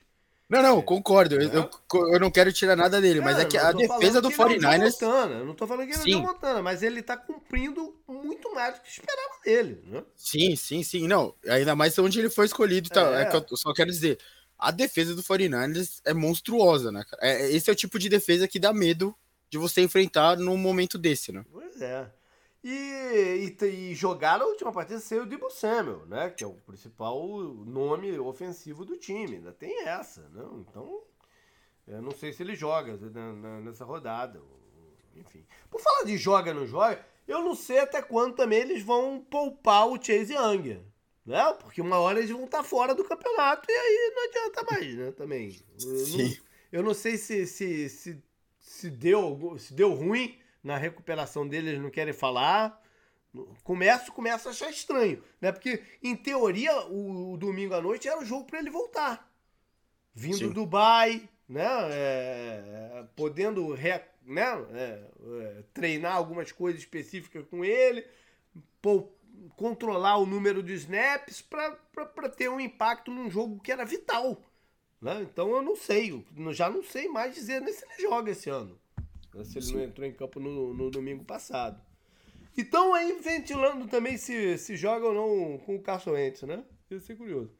Não, 0.50 0.62
não, 0.62 0.82
concordo. 0.82 1.36
Eu, 1.36 1.48
eu, 1.48 1.70
eu, 2.12 2.18
não 2.18 2.28
quero 2.28 2.52
tirar 2.52 2.74
nada 2.74 3.00
dele, 3.00 3.20
mas 3.20 3.38
é 3.38 3.44
que 3.44 3.56
a 3.56 3.70
defesa 3.70 4.20
do 4.20 4.30
49ers. 4.30 5.00
eu 5.00 5.46
não 5.46 5.54
tô 5.54 5.64
falando 5.64 5.86
que 5.88 5.96
ele 5.96 6.12
é 6.12 6.16
o 6.16 6.22
Montana, 6.22 6.60
mas 6.60 6.82
ele 6.82 7.00
tá 7.02 7.16
cumprindo 7.16 7.94
muito 8.08 8.52
mais 8.52 8.74
do 8.74 8.80
que 8.80 8.88
esperava 8.88 9.30
dele. 9.44 9.80
Né? 9.86 10.02
Sim, 10.16 10.56
sim, 10.56 10.82
sim. 10.82 11.06
Não, 11.06 11.32
ainda 11.48 11.76
mais 11.76 11.96
onde 12.00 12.18
ele 12.18 12.28
foi 12.28 12.46
escolhido. 12.46 12.90
Tá, 12.90 13.20
é. 13.20 13.22
é 13.22 13.26
que 13.26 13.36
eu 13.36 13.56
só 13.56 13.72
quero 13.72 13.92
dizer, 13.92 14.18
a 14.58 14.72
defesa 14.72 15.14
do 15.14 15.22
49ers 15.22 16.00
é 16.04 16.12
monstruosa, 16.12 16.90
né? 16.90 17.04
É, 17.20 17.48
esse 17.52 17.70
é 17.70 17.72
o 17.72 17.76
tipo 17.76 17.96
de 17.96 18.08
defesa 18.08 18.48
que 18.48 18.58
dá 18.58 18.72
medo 18.72 19.14
de 19.48 19.56
você 19.56 19.82
enfrentar 19.82 20.36
num 20.36 20.56
momento 20.56 20.98
desse, 20.98 21.30
né? 21.30 21.44
Pois 21.52 21.80
é. 21.80 22.10
E, 22.62 23.56
e, 23.60 23.64
e 23.64 23.94
jogaram 23.94 24.44
a 24.44 24.48
última 24.48 24.72
partida 24.72 25.00
sem 25.00 25.18
o 25.18 25.26
Debo 25.26 25.48
Samuel, 25.50 26.04
né? 26.06 26.28
Que 26.30 26.44
é 26.44 26.46
o 26.46 26.52
principal 26.52 27.18
nome 27.64 28.18
ofensivo 28.18 28.84
do 28.84 28.98
time. 28.98 29.36
Ainda 29.36 29.52
tem 29.52 29.86
essa, 29.86 30.28
né? 30.28 30.44
Então, 30.60 31.02
eu 31.88 32.02
não 32.02 32.10
sei 32.10 32.32
se 32.32 32.42
ele 32.42 32.54
joga 32.54 32.96
nessa 33.62 33.84
rodada. 33.84 34.40
Enfim. 35.16 35.44
Por 35.70 35.80
falar 35.80 36.04
de 36.04 36.16
joga 36.18 36.52
não 36.52 36.66
joga, 36.66 37.04
eu 37.26 37.42
não 37.42 37.54
sei 37.54 37.78
até 37.78 38.02
quando 38.02 38.34
também 38.34 38.60
eles 38.60 38.82
vão 38.82 39.24
poupar 39.30 39.88
o 39.88 40.02
Chase 40.02 40.34
Young. 40.34 40.84
Né? 41.24 41.52
Porque 41.60 41.80
uma 41.80 41.98
hora 41.98 42.18
eles 42.18 42.30
vão 42.30 42.44
estar 42.44 42.62
fora 42.62 42.94
do 42.94 43.04
campeonato 43.04 43.66
e 43.70 43.72
aí 43.72 44.12
não 44.14 44.24
adianta 44.24 44.66
mais, 44.70 44.94
né? 44.94 45.12
Também. 45.12 45.56
Eu, 45.78 46.18
não, 46.18 46.36
eu 46.72 46.82
não 46.82 46.94
sei 46.94 47.16
se, 47.16 47.46
se, 47.46 47.88
se 47.88 48.22
se 48.70 48.88
deu, 48.88 49.56
se 49.58 49.74
deu 49.74 49.92
ruim 49.92 50.38
na 50.62 50.76
recuperação 50.76 51.46
dele, 51.46 51.70
eles 51.70 51.82
não 51.82 51.90
querem 51.90 52.12
falar. 52.12 52.80
Começo, 53.62 54.12
começa 54.12 54.48
a 54.48 54.52
achar 54.52 54.70
estranho, 54.70 55.22
né? 55.40 55.52
Porque, 55.52 55.82
em 56.02 56.16
teoria, 56.16 56.86
o, 56.86 57.34
o 57.34 57.36
domingo 57.36 57.74
à 57.74 57.80
noite 57.80 58.08
era 58.08 58.18
o 58.18 58.24
jogo 58.24 58.44
para 58.44 58.58
ele 58.58 58.70
voltar. 58.70 59.30
Vindo 60.12 60.38
Sim. 60.38 60.48
do 60.48 60.54
Dubai, 60.54 61.28
né? 61.48 61.66
É, 61.92 63.04
podendo 63.14 63.72
re, 63.72 64.00
né? 64.22 64.46
É, 64.72 65.04
é, 65.42 65.62
treinar 65.72 66.16
algumas 66.16 66.50
coisas 66.50 66.80
específicas 66.80 67.46
com 67.48 67.64
ele, 67.64 68.04
pô, 68.82 69.08
controlar 69.56 70.16
o 70.16 70.26
número 70.26 70.62
de 70.62 70.74
snaps 70.74 71.40
para 71.40 72.28
ter 72.28 72.48
um 72.48 72.60
impacto 72.60 73.10
num 73.10 73.30
jogo 73.30 73.60
que 73.60 73.72
era 73.72 73.84
vital. 73.84 74.42
Né? 75.00 75.22
Então 75.22 75.50
eu 75.54 75.62
não 75.62 75.76
sei, 75.76 76.24
já 76.50 76.68
não 76.68 76.82
sei 76.82 77.08
mais 77.08 77.34
dizer 77.34 77.60
nem 77.60 77.72
se 77.72 77.84
ele 77.84 78.02
joga 78.02 78.30
esse 78.30 78.50
ano. 78.50 78.78
Se 79.44 79.58
ele 79.58 79.66
Sim. 79.66 79.74
não 79.74 79.82
entrou 79.84 80.06
em 80.06 80.12
campo 80.12 80.40
no, 80.40 80.74
no 80.74 80.90
domingo 80.90 81.24
passado. 81.24 81.80
Então 82.56 82.92
aí 82.94 83.18
ventilando 83.20 83.86
também 83.86 84.16
se, 84.16 84.58
se 84.58 84.76
joga 84.76 85.06
ou 85.06 85.14
não 85.14 85.58
com 85.58 85.76
o 85.76 85.82
Carson 85.82 86.12
Wentz, 86.12 86.42
né? 86.42 86.64
Ia 86.90 87.00
ser 87.00 87.16
curioso. 87.16 87.50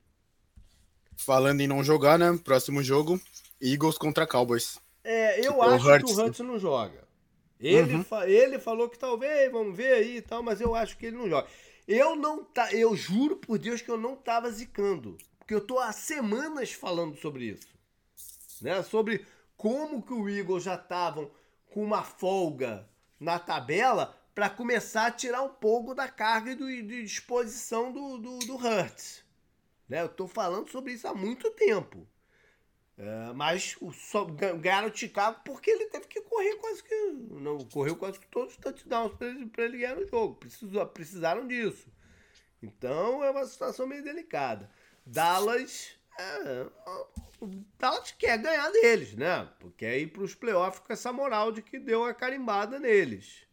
Falando 1.16 1.60
em 1.60 1.68
não 1.68 1.84
jogar, 1.84 2.18
né? 2.18 2.38
Próximo 2.42 2.82
jogo, 2.82 3.20
Eagles 3.60 3.96
contra 3.96 4.26
Cowboys. 4.26 4.80
É, 5.04 5.38
eu 5.40 5.52
tipo, 5.52 5.62
acho 5.62 6.04
que 6.04 6.12
o 6.12 6.16
Hurts 6.16 6.40
não 6.40 6.58
joga. 6.58 7.08
Ele, 7.58 7.94
uhum. 7.96 8.04
fa 8.04 8.28
ele 8.28 8.58
falou 8.58 8.88
que 8.88 8.98
talvez, 8.98 9.52
vamos 9.52 9.76
ver 9.76 9.92
aí 9.92 10.16
e 10.16 10.22
tal, 10.22 10.42
mas 10.42 10.60
eu 10.60 10.74
acho 10.74 10.96
que 10.96 11.06
ele 11.06 11.16
não 11.16 11.28
joga. 11.28 11.46
Eu 11.86 12.16
não 12.16 12.42
tá, 12.42 12.72
eu 12.72 12.96
juro 12.96 13.36
por 13.36 13.58
Deus 13.58 13.82
que 13.82 13.90
eu 13.90 13.98
não 13.98 14.16
tava 14.16 14.50
zicando, 14.50 15.18
porque 15.38 15.54
eu 15.54 15.60
tô 15.60 15.78
há 15.78 15.92
semanas 15.92 16.72
falando 16.72 17.16
sobre 17.16 17.44
isso. 17.44 17.68
Né? 18.62 18.82
Sobre 18.82 19.26
como 19.56 20.02
que 20.02 20.12
o 20.12 20.28
Eagles 20.28 20.64
já 20.64 20.74
estavam 20.74 21.30
com 21.70 21.82
uma 21.82 22.02
folga 22.02 22.88
na 23.18 23.38
tabela 23.38 24.16
para 24.34 24.48
começar 24.48 25.06
a 25.06 25.10
tirar 25.10 25.42
um 25.42 25.48
pouco 25.48 25.94
da 25.94 26.08
carga 26.08 26.52
e 26.52 26.54
do, 26.54 26.66
de 26.66 27.02
disposição 27.02 27.92
do, 27.92 28.18
do, 28.18 28.38
do 28.40 28.56
Hurts. 28.56 29.24
Né? 29.88 30.00
Eu 30.00 30.06
estou 30.06 30.28
falando 30.28 30.70
sobre 30.70 30.92
isso 30.92 31.06
há 31.08 31.14
muito 31.14 31.50
tempo. 31.50 32.06
É, 32.96 33.32
mas 33.32 33.76
o, 33.80 33.92
só, 33.92 34.24
ganharam 34.26 34.88
o 34.88 34.96
Chicago 34.96 35.40
porque 35.44 35.70
ele 35.70 35.86
teve 35.86 36.06
que 36.06 36.20
correr 36.20 36.56
quase 36.56 36.82
que. 36.82 36.94
Não, 37.30 37.58
correu 37.58 37.96
quase 37.96 38.20
que 38.20 38.26
todos 38.26 38.52
os 38.52 38.58
touchdowns 38.58 39.14
para 39.14 39.26
ele, 39.28 39.50
ele 39.56 39.78
ganhar 39.78 39.96
no 39.96 40.06
jogo. 40.06 40.34
Precisou, 40.34 40.86
precisaram 40.86 41.46
disso. 41.46 41.90
Então 42.62 43.24
é 43.24 43.30
uma 43.30 43.46
situação 43.46 43.86
meio 43.86 44.04
delicada. 44.04 44.70
Dallas. 45.04 45.98
É, 46.20 46.66
o 47.40 47.48
Dallas 47.78 48.12
quer 48.18 48.38
ganhar 48.38 48.70
deles, 48.70 49.14
né? 49.14 49.48
Porque 49.58 49.84
é 49.84 49.98
ir 49.98 50.08
para 50.08 50.22
os 50.22 50.34
playoffs 50.34 50.82
com 50.86 50.92
essa 50.92 51.12
moral 51.12 51.50
de 51.50 51.62
que 51.62 51.78
deu 51.78 52.04
a 52.04 52.12
carimbada 52.12 52.78
neles. 52.78 53.46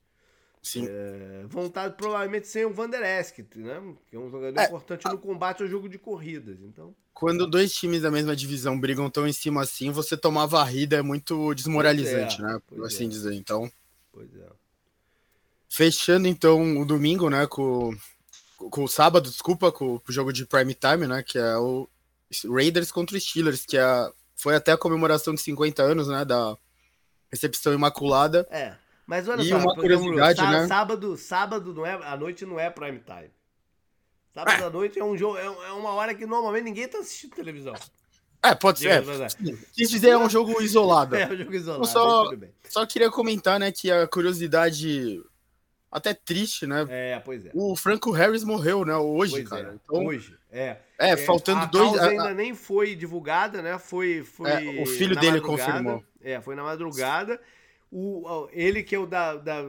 Sim. 0.62 0.86
É, 0.90 1.46
vontade 1.48 1.96
provavelmente 1.96 2.48
sem 2.48 2.66
o 2.66 2.74
Van 2.74 2.90
Der 2.90 3.22
Esk, 3.22 3.40
né? 3.56 3.82
Que 4.08 4.18
é 4.18 4.20
um 4.20 4.30
jogador 4.30 4.60
é, 4.60 4.66
importante 4.66 5.06
no 5.06 5.18
combate 5.18 5.64
ao 5.64 5.70
jogo 5.70 5.88
de 5.88 5.98
corridas. 5.98 6.58
Então. 6.62 6.94
Quando 7.14 7.48
dois 7.48 7.74
times 7.74 8.02
da 8.02 8.12
mesma 8.12 8.36
divisão 8.36 8.78
brigam 8.78 9.10
tão 9.10 9.26
em 9.26 9.32
cima 9.32 9.62
assim, 9.62 9.92
você 9.92 10.18
tomar 10.18 10.46
varrida 10.46 10.98
é 10.98 11.02
muito 11.02 11.54
desmoralizante, 11.54 12.42
é, 12.42 12.44
né? 12.44 12.62
Por 12.68 12.86
assim 12.86 13.06
é. 13.06 13.10
dizer. 13.10 13.34
Então. 13.34 13.72
Pois 14.12 14.30
é. 14.36 14.50
Fechando 15.70 16.28
então 16.28 16.82
o 16.82 16.86
domingo, 16.86 17.30
né? 17.30 17.48
Com, 17.48 17.96
com 18.58 18.84
o 18.84 18.90
sábado, 18.90 19.30
desculpa, 19.30 19.72
com 19.72 19.96
o 19.96 20.12
jogo 20.12 20.34
de 20.34 20.46
prime 20.46 20.74
time, 20.74 21.08
né? 21.08 21.24
Que 21.24 21.38
é 21.38 21.56
o 21.56 21.88
Raiders 22.46 22.92
contra 22.92 23.20
Steelers, 23.20 23.66
que 23.66 23.78
é, 23.78 24.12
foi 24.36 24.56
até 24.56 24.72
a 24.72 24.78
comemoração 24.78 25.34
de 25.34 25.42
50 25.42 25.82
anos, 25.82 26.08
né? 26.08 26.26
Da 26.26 26.58
recepção 27.32 27.74
imaculada. 27.74 28.48
É. 28.50 28.76
Mas 29.06 29.28
olha 29.28 29.42
e 29.42 29.50
só, 29.50 29.58
uma 29.58 29.74
curiosidade, 29.74 30.42
exemplo, 30.42 30.62
né? 30.62 30.68
sábado, 30.68 31.18
sábado 31.18 31.74
não 31.74 31.86
é, 31.86 31.94
a 31.94 32.18
noite 32.18 32.46
não 32.46 32.60
é 32.60 32.70
prime 32.70 33.00
time. 33.00 33.32
Sábado 34.34 34.62
é. 34.62 34.66
à 34.66 34.70
noite 34.70 35.00
é 35.00 35.04
um 35.04 35.18
jogo, 35.18 35.38
é, 35.38 35.46
é 35.46 35.72
uma 35.72 35.92
hora 35.92 36.14
que 36.14 36.26
normalmente 36.26 36.66
ninguém 36.66 36.88
tá 36.88 37.00
assistindo 37.00 37.34
televisão. 37.34 37.74
É, 38.44 38.54
pode 38.54 38.80
ser. 38.80 39.04
Se 39.74 39.88
dizer 39.88 40.10
é 40.10 40.18
um 40.18 40.30
jogo 40.30 40.60
isolado. 40.62 41.16
É 41.16 41.26
um 41.26 41.38
jogo 41.38 41.54
isolado. 41.54 41.84
Eu 41.84 41.88
só, 41.88 42.30
só 42.70 42.86
queria 42.86 43.10
comentar, 43.10 43.60
né, 43.60 43.72
que 43.72 43.90
a 43.90 44.06
curiosidade 44.08 45.24
até 45.98 46.14
triste, 46.14 46.66
né? 46.66 46.86
É, 46.90 47.20
pois 47.20 47.46
é. 47.46 47.52
O 47.54 47.76
Franco 47.76 48.12
Harris 48.12 48.44
morreu, 48.44 48.86
né? 48.86 48.96
Hoje, 48.96 49.34
pois 49.34 49.50
cara. 49.50 49.70
É. 49.70 49.76
Então, 49.76 50.06
hoje, 50.06 50.38
é. 50.52 50.78
É, 50.98 51.18
faltando 51.18 51.62
a 51.62 51.66
dois. 51.66 52.00
A 52.00 52.10
ainda 52.10 52.34
nem 52.34 52.54
foi 52.54 52.96
divulgada, 52.96 53.62
né? 53.62 53.78
Foi. 53.78 54.24
foi 54.24 54.50
é, 54.50 54.82
o 54.82 54.86
filho 54.86 55.16
dele 55.16 55.42
confirmou. 55.42 56.04
É, 56.22 56.40
foi 56.42 56.56
na 56.56 56.64
madrugada. 56.64 57.40
O, 57.92 58.50
ele 58.52 58.84
que 58.84 58.96
é 58.96 59.00
o 59.00 59.06
da. 59.06 59.36
da 59.36 59.64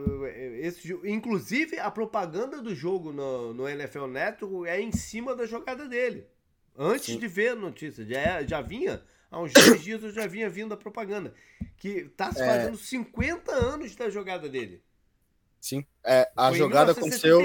esse, 0.59 0.91
inclusive, 1.05 1.79
a 1.79 1.89
propaganda 1.89 2.61
do 2.61 2.75
jogo 2.75 3.13
no, 3.13 3.53
no 3.53 3.67
NFL 3.67 4.07
Network 4.07 4.69
é 4.69 4.81
em 4.81 4.91
cima 4.91 5.35
da 5.35 5.45
jogada 5.45 5.87
dele. 5.87 6.27
Antes 6.77 7.07
Sim. 7.07 7.19
de 7.19 7.27
ver 7.27 7.49
a 7.49 7.55
notícia. 7.55 8.05
Já, 8.05 8.43
já 8.43 8.61
vinha. 8.61 9.01
Há 9.31 9.39
uns 9.39 9.53
dois 9.53 9.81
dias 9.81 10.03
eu 10.03 10.11
já 10.11 10.27
vinha 10.27 10.49
vindo 10.49 10.73
a 10.73 10.77
propaganda. 10.77 11.33
Que 11.77 12.05
tá 12.15 12.31
se 12.31 12.41
é. 12.41 12.45
fazendo 12.45 12.75
é... 12.75 12.77
50 12.77 13.51
anos 13.51 13.95
da 13.95 14.09
jogada 14.09 14.49
dele. 14.49 14.81
Sim. 15.59 15.85
É, 16.03 16.29
a 16.35 16.49
Foi 16.49 16.57
jogada 16.57 16.91
aconteceu. 16.91 17.39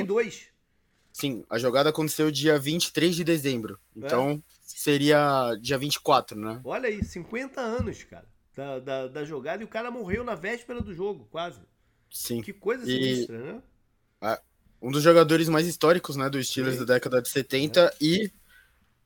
Sim, 1.13 1.45
a 1.49 1.59
jogada 1.59 1.91
aconteceu 1.91 2.31
dia 2.31 2.59
23 2.59 3.15
de 3.15 3.25
dezembro. 3.25 3.79
Então 3.97 4.33
é. 4.33 4.41
seria 4.61 5.55
dia 5.61 5.79
24, 5.79 6.39
né? 6.39 6.61
Olha 6.65 6.89
aí, 6.89 7.05
50 7.05 7.61
anos, 7.61 8.03
cara 8.05 8.27
da, 8.55 8.79
da, 8.79 9.09
da, 9.09 9.25
jogada 9.25 9.63
e 9.63 9.67
o 9.67 9.69
cara 9.69 9.91
morreu 9.91 10.25
na 10.25 10.35
véspera 10.35 10.81
do 10.81 10.95
jogo, 10.95 11.27
quase. 11.31 11.61
Sim. 12.11 12.41
Que 12.41 12.53
coisa 12.53 12.85
sinistra, 12.85 13.37
e... 13.37 13.43
né? 13.43 13.63
um 14.81 14.91
dos 14.91 15.03
jogadores 15.03 15.49
mais 15.49 15.67
históricos, 15.67 16.15
né, 16.15 16.29
do 16.29 16.43
Steelers 16.43 16.77
Sim. 16.77 16.85
da 16.85 16.95
década 16.95 17.21
de 17.21 17.29
70 17.29 17.81
é. 17.81 17.93
e 18.01 18.33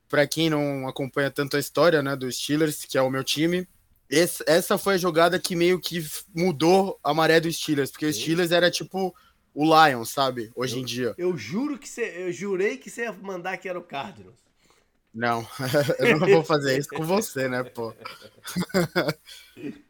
para 0.09 0.27
quem 0.27 0.51
não 0.51 0.89
acompanha 0.89 1.31
tanto 1.31 1.57
a 1.57 1.61
história, 1.61 2.03
né, 2.03 2.17
do 2.17 2.31
Steelers, 2.31 2.85
que 2.85 2.99
é 2.99 3.03
o 3.03 3.11
meu 3.11 3.23
time, 3.23 3.67
esse, 4.11 4.43
essa 4.47 4.79
foi 4.79 4.95
a 4.95 4.99
jogada 4.99 5.39
que 5.39 5.55
meio 5.55 5.79
que 5.81 6.05
mudou 6.35 6.99
a 7.03 7.13
maré 7.13 7.41
do 7.41 7.53
Steelers, 7.53 7.91
porque 7.91 8.07
o 8.07 8.13
Steelers 8.13 8.51
era 8.51 8.71
tipo 8.71 9.15
o 9.55 9.65
Lions, 9.65 10.11
sabe, 10.11 10.51
hoje 10.55 10.77
eu, 10.77 10.81
em 10.81 10.85
dia. 10.85 11.15
Eu 11.19 11.37
juro 11.37 11.79
que 11.79 11.89
você, 11.89 12.15
eu 12.17 12.33
jurei 12.33 12.77
que 12.77 12.89
você 12.89 13.03
ia 13.03 13.13
mandar 13.13 13.59
que 13.59 13.69
era 13.69 13.79
o 13.79 13.83
Cardinals. 13.83 14.39
Não, 15.13 15.47
eu 15.99 16.19
não 16.19 16.29
vou 16.29 16.45
fazer 16.45 16.79
isso 16.79 16.91
com 16.91 17.05
você, 17.05 17.49
né, 17.49 17.65
pô? 17.65 17.93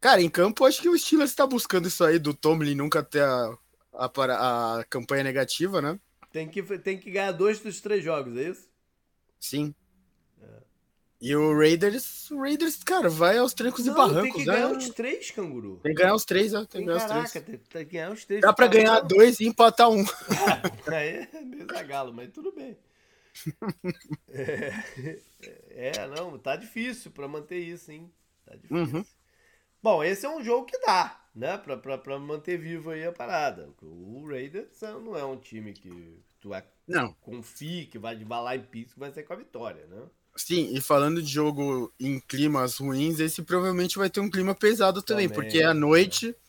Cara, 0.00 0.22
em 0.22 0.30
campo, 0.30 0.64
acho 0.64 0.80
que 0.80 0.88
o 0.88 0.96
Steelers 0.96 1.30
está 1.30 1.46
buscando 1.46 1.88
isso 1.88 2.04
aí 2.04 2.18
do 2.18 2.32
Tomlin 2.32 2.74
nunca 2.74 3.02
ter 3.02 3.22
a, 3.22 3.58
a, 3.92 4.78
a, 4.78 4.84
campanha 4.84 5.24
negativa, 5.24 5.82
né? 5.82 5.98
Tem 6.32 6.48
que, 6.48 6.62
tem 6.78 6.98
que 6.98 7.10
ganhar 7.10 7.32
dois 7.32 7.58
dos 7.58 7.80
três 7.80 8.04
jogos, 8.04 8.36
é 8.36 8.50
isso? 8.50 8.68
Sim. 9.40 9.74
É. 11.20 11.26
E 11.26 11.36
o 11.36 11.56
Raiders, 11.56 12.30
o 12.30 12.40
Raiders, 12.40 12.82
cara, 12.82 13.08
vai 13.08 13.38
aos 13.38 13.52
trancos 13.52 13.84
não, 13.84 13.92
e 13.92 13.96
barrancos. 13.96 14.22
Tem 14.22 14.32
que 14.32 14.44
ganhar 14.44 14.68
né? 14.68 14.76
os 14.76 14.88
três, 14.90 15.30
canguru. 15.30 15.80
Tem 15.82 15.94
que 15.94 16.02
ganhar 16.02 16.14
os 16.14 16.24
três, 16.24 16.54
ó. 16.54 16.60
Tem, 16.60 16.66
tem 16.66 16.80
que 16.80 16.86
ganhar 16.86 17.08
caraca, 17.08 17.24
os 17.24 17.30
três. 17.32 17.44
Tem, 17.44 17.58
tem 17.58 17.86
que 17.86 17.92
ganhar 17.92 18.12
os 18.12 18.24
três. 18.24 18.40
Dá 18.40 18.52
pra 18.52 18.66
ganhar 18.66 19.00
dois 19.00 19.40
e 19.40 19.46
empatar 19.46 19.90
um. 19.90 20.04
Aí 20.86 21.28
é 21.32 21.42
desagalo, 21.42 22.12
mas 22.12 22.30
tudo 22.30 22.52
bem. 22.52 22.76
é, 24.28 24.72
é, 25.70 26.06
não, 26.08 26.38
tá 26.38 26.56
difícil 26.56 27.10
para 27.10 27.28
manter 27.28 27.58
isso, 27.58 27.90
hein? 27.90 28.10
Tá 28.44 28.54
difícil. 28.54 28.76
Uhum. 28.76 29.04
Bom, 29.82 30.02
esse 30.02 30.26
é 30.26 30.28
um 30.28 30.42
jogo 30.42 30.66
que 30.66 30.78
dá, 30.80 31.20
né? 31.34 31.56
Pra, 31.56 31.76
pra, 31.76 31.96
pra 31.98 32.18
manter 32.18 32.58
vivo 32.58 32.90
aí 32.90 33.04
a 33.04 33.12
parada. 33.12 33.70
O 33.80 34.26
Raiders 34.26 34.80
não 34.80 35.16
é 35.16 35.24
um 35.24 35.36
time 35.36 35.72
que 35.72 36.20
tu 36.40 36.52
é, 36.52 36.64
não. 36.86 37.12
confia 37.14 37.86
que 37.86 37.98
vai 37.98 38.16
de 38.16 38.24
balar 38.24 38.56
em 38.56 38.62
piso 38.62 38.94
que 38.94 39.00
vai 39.00 39.12
ser 39.12 39.22
com 39.22 39.32
a 39.32 39.36
vitória, 39.36 39.86
né? 39.86 40.02
Sim, 40.38 40.70
e 40.72 40.80
falando 40.80 41.22
de 41.22 41.30
jogo 41.30 41.92
em 41.98 42.20
climas 42.20 42.76
ruins, 42.78 43.20
esse 43.20 43.42
provavelmente 43.42 43.98
vai 43.98 44.08
ter 44.08 44.20
um 44.20 44.30
clima 44.30 44.54
pesado 44.54 45.02
também, 45.02 45.28
também 45.28 45.42
porque 45.42 45.58
é 45.58 45.64
à 45.64 45.74
noite. 45.74 46.30
É 46.30 46.48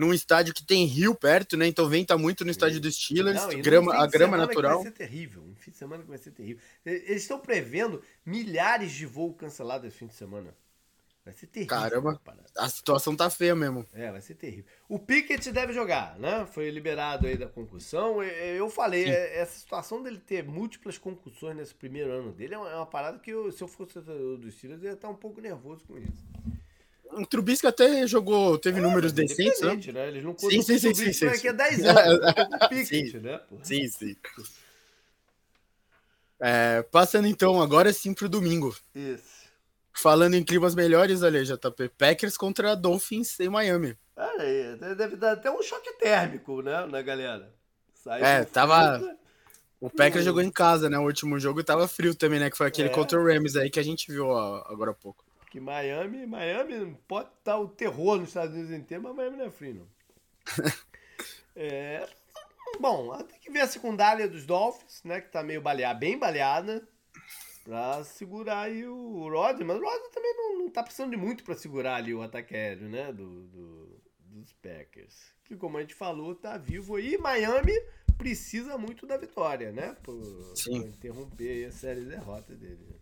num 0.00 0.14
estádio 0.14 0.54
que 0.54 0.64
tem 0.64 0.86
rio 0.86 1.14
perto, 1.14 1.56
né? 1.58 1.66
Então 1.66 1.86
venta 1.86 2.16
muito 2.16 2.42
no 2.42 2.50
estádio 2.50 2.80
dos 2.80 2.96
Steelers, 2.96 3.42
Não, 3.42 3.60
grama, 3.60 3.94
a 3.94 4.06
grama 4.06 4.36
natural. 4.36 4.82
vai 4.82 4.84
ser 4.84 4.92
terrível, 4.92 5.42
um 5.42 5.54
fim 5.54 5.70
de 5.70 5.76
semana 5.76 6.02
que 6.02 6.08
vai 6.08 6.16
ser 6.16 6.30
terrível. 6.30 6.62
Eles 6.86 7.22
estão 7.22 7.38
prevendo 7.38 8.02
milhares 8.24 8.92
de 8.92 9.04
voos 9.04 9.36
cancelados 9.36 9.88
esse 9.88 9.98
fim 9.98 10.06
de 10.06 10.14
semana. 10.14 10.54
Vai 11.30 11.38
ser 11.38 11.46
terrível. 11.46 11.76
Caramba, 11.76 12.20
a 12.56 12.68
situação 12.68 13.14
tá 13.14 13.30
feia 13.30 13.54
mesmo. 13.54 13.86
É, 13.94 14.10
vai 14.10 14.20
ser 14.20 14.34
terrível. 14.34 14.64
O 14.88 14.98
Pickett 14.98 15.52
deve 15.52 15.72
jogar, 15.72 16.18
né? 16.18 16.44
Foi 16.50 16.68
liberado 16.70 17.26
aí 17.28 17.36
da 17.36 17.46
concussão. 17.46 18.22
Eu 18.22 18.68
falei, 18.68 19.04
Sim. 19.04 19.10
É, 19.10 19.38
essa 19.38 19.58
situação 19.60 20.02
dele 20.02 20.18
ter 20.18 20.44
múltiplas 20.44 20.98
concussões 20.98 21.56
nesse 21.56 21.74
primeiro 21.74 22.10
ano 22.10 22.32
dele 22.32 22.54
é 22.54 22.58
uma, 22.58 22.82
é 22.82 22.86
parada 22.86 23.18
que 23.20 23.30
eu, 23.30 23.52
se 23.52 23.62
eu 23.62 23.68
fosse 23.68 24.00
dos 24.00 24.54
Steelers, 24.54 24.82
eu 24.82 24.90
ia 24.90 24.94
estar 24.94 25.08
um 25.08 25.14
pouco 25.14 25.40
nervoso 25.40 25.84
com 25.86 25.96
isso. 25.96 26.24
O 27.12 27.26
Trubisky 27.26 27.66
até 27.66 28.06
jogou, 28.06 28.58
teve 28.58 28.78
é, 28.78 28.82
números 28.82 29.12
decentes, 29.12 29.60
né? 29.60 29.74
né? 29.92 30.08
Eles 30.08 30.24
não 30.24 30.34
contam 30.34 30.50
sim, 30.50 30.62
sim, 30.62 30.78
sim, 30.78 30.94
sim, 30.94 31.12
sim, 31.12 31.26
daqui 31.26 31.48
a 31.48 31.52
10 31.52 31.84
anos. 31.84 32.34
Pickett, 32.68 33.10
sim, 33.10 33.18
né? 33.18 33.40
Sim, 33.62 33.88
sim. 33.88 34.16
É, 36.40 36.82
passando 36.82 37.26
então 37.26 37.60
agora 37.60 37.92
sim 37.92 38.14
pro 38.14 38.28
domingo. 38.28 38.74
Isso. 38.94 39.39
Falando 39.92 40.34
em 40.34 40.44
climas 40.44 40.74
melhores, 40.74 41.22
olha, 41.22 41.44
JP, 41.44 41.90
Packers 41.98 42.36
contra 42.36 42.74
Dolphins 42.74 43.38
em 43.40 43.48
Miami. 43.48 43.96
É, 44.16 44.94
deve 44.94 45.16
dar 45.16 45.32
até 45.32 45.50
um 45.50 45.62
choque 45.62 45.92
térmico, 45.94 46.62
né, 46.62 46.86
na 46.86 47.02
galera. 47.02 47.52
Sai 47.94 48.22
é, 48.22 48.44
tava. 48.44 49.00
O 49.80 49.88
Packers 49.88 50.24
jogou 50.24 50.42
em 50.42 50.50
casa, 50.50 50.90
né? 50.90 50.98
O 50.98 51.04
último 51.04 51.38
jogo 51.38 51.64
tava 51.64 51.88
frio 51.88 52.14
também, 52.14 52.38
né? 52.38 52.50
Que 52.50 52.56
foi 52.56 52.66
aquele 52.66 52.88
é. 52.88 52.92
contra 52.92 53.18
o 53.18 53.24
Rams 53.24 53.56
aí 53.56 53.70
que 53.70 53.80
a 53.80 53.82
gente 53.82 54.10
viu 54.12 54.26
ó, 54.26 54.62
agora 54.68 54.90
há 54.90 54.94
pouco. 54.94 55.24
Que 55.50 55.58
Miami, 55.58 56.26
Miami 56.26 56.96
pode 57.08 57.28
estar 57.38 57.58
o 57.58 57.66
terror 57.66 58.18
nos 58.18 58.28
Estados 58.28 58.54
Unidos 58.54 58.72
inteiro, 58.72 59.02
mas 59.02 59.16
Miami 59.16 59.36
não 59.38 59.46
é 59.46 59.50
frio, 59.50 59.74
não. 59.74 59.86
é, 61.56 62.06
bom, 62.78 63.16
tem 63.24 63.38
que 63.40 63.50
ver 63.50 63.60
a 63.60 63.66
secundária 63.66 64.28
dos 64.28 64.46
Dolphins, 64.46 65.02
né? 65.02 65.20
Que 65.20 65.30
tá 65.30 65.42
meio 65.42 65.62
baleada, 65.62 65.98
bem 65.98 66.18
baleada. 66.18 66.86
Pra 67.64 68.02
segurar 68.04 68.62
aí 68.62 68.86
o 68.86 69.28
Rodgers, 69.28 69.66
mas 69.66 69.76
o 69.76 69.84
Rodgers 69.84 70.14
também 70.14 70.34
não, 70.34 70.58
não 70.60 70.70
tá 70.70 70.82
precisando 70.82 71.10
de 71.10 71.16
muito 71.16 71.44
pra 71.44 71.54
segurar 71.54 71.96
ali 71.96 72.14
o 72.14 72.22
ataque 72.22 72.54
aéreo, 72.54 72.88
né? 72.88 73.12
Do, 73.12 73.42
do, 73.48 74.02
dos 74.18 74.52
Packers. 74.54 75.32
Que 75.44 75.56
como 75.56 75.76
a 75.76 75.80
gente 75.80 75.94
falou, 75.94 76.34
tá 76.34 76.56
vivo 76.56 76.96
aí. 76.96 77.18
Miami 77.18 77.72
precisa 78.16 78.78
muito 78.78 79.06
da 79.06 79.16
vitória, 79.16 79.72
né? 79.72 79.96
Por, 80.02 80.52
Sim. 80.54 80.76
interromper 80.76 81.66
a 81.66 81.72
série 81.72 82.00
de 82.00 82.06
derrotas 82.06 82.58
dele. 82.58 83.00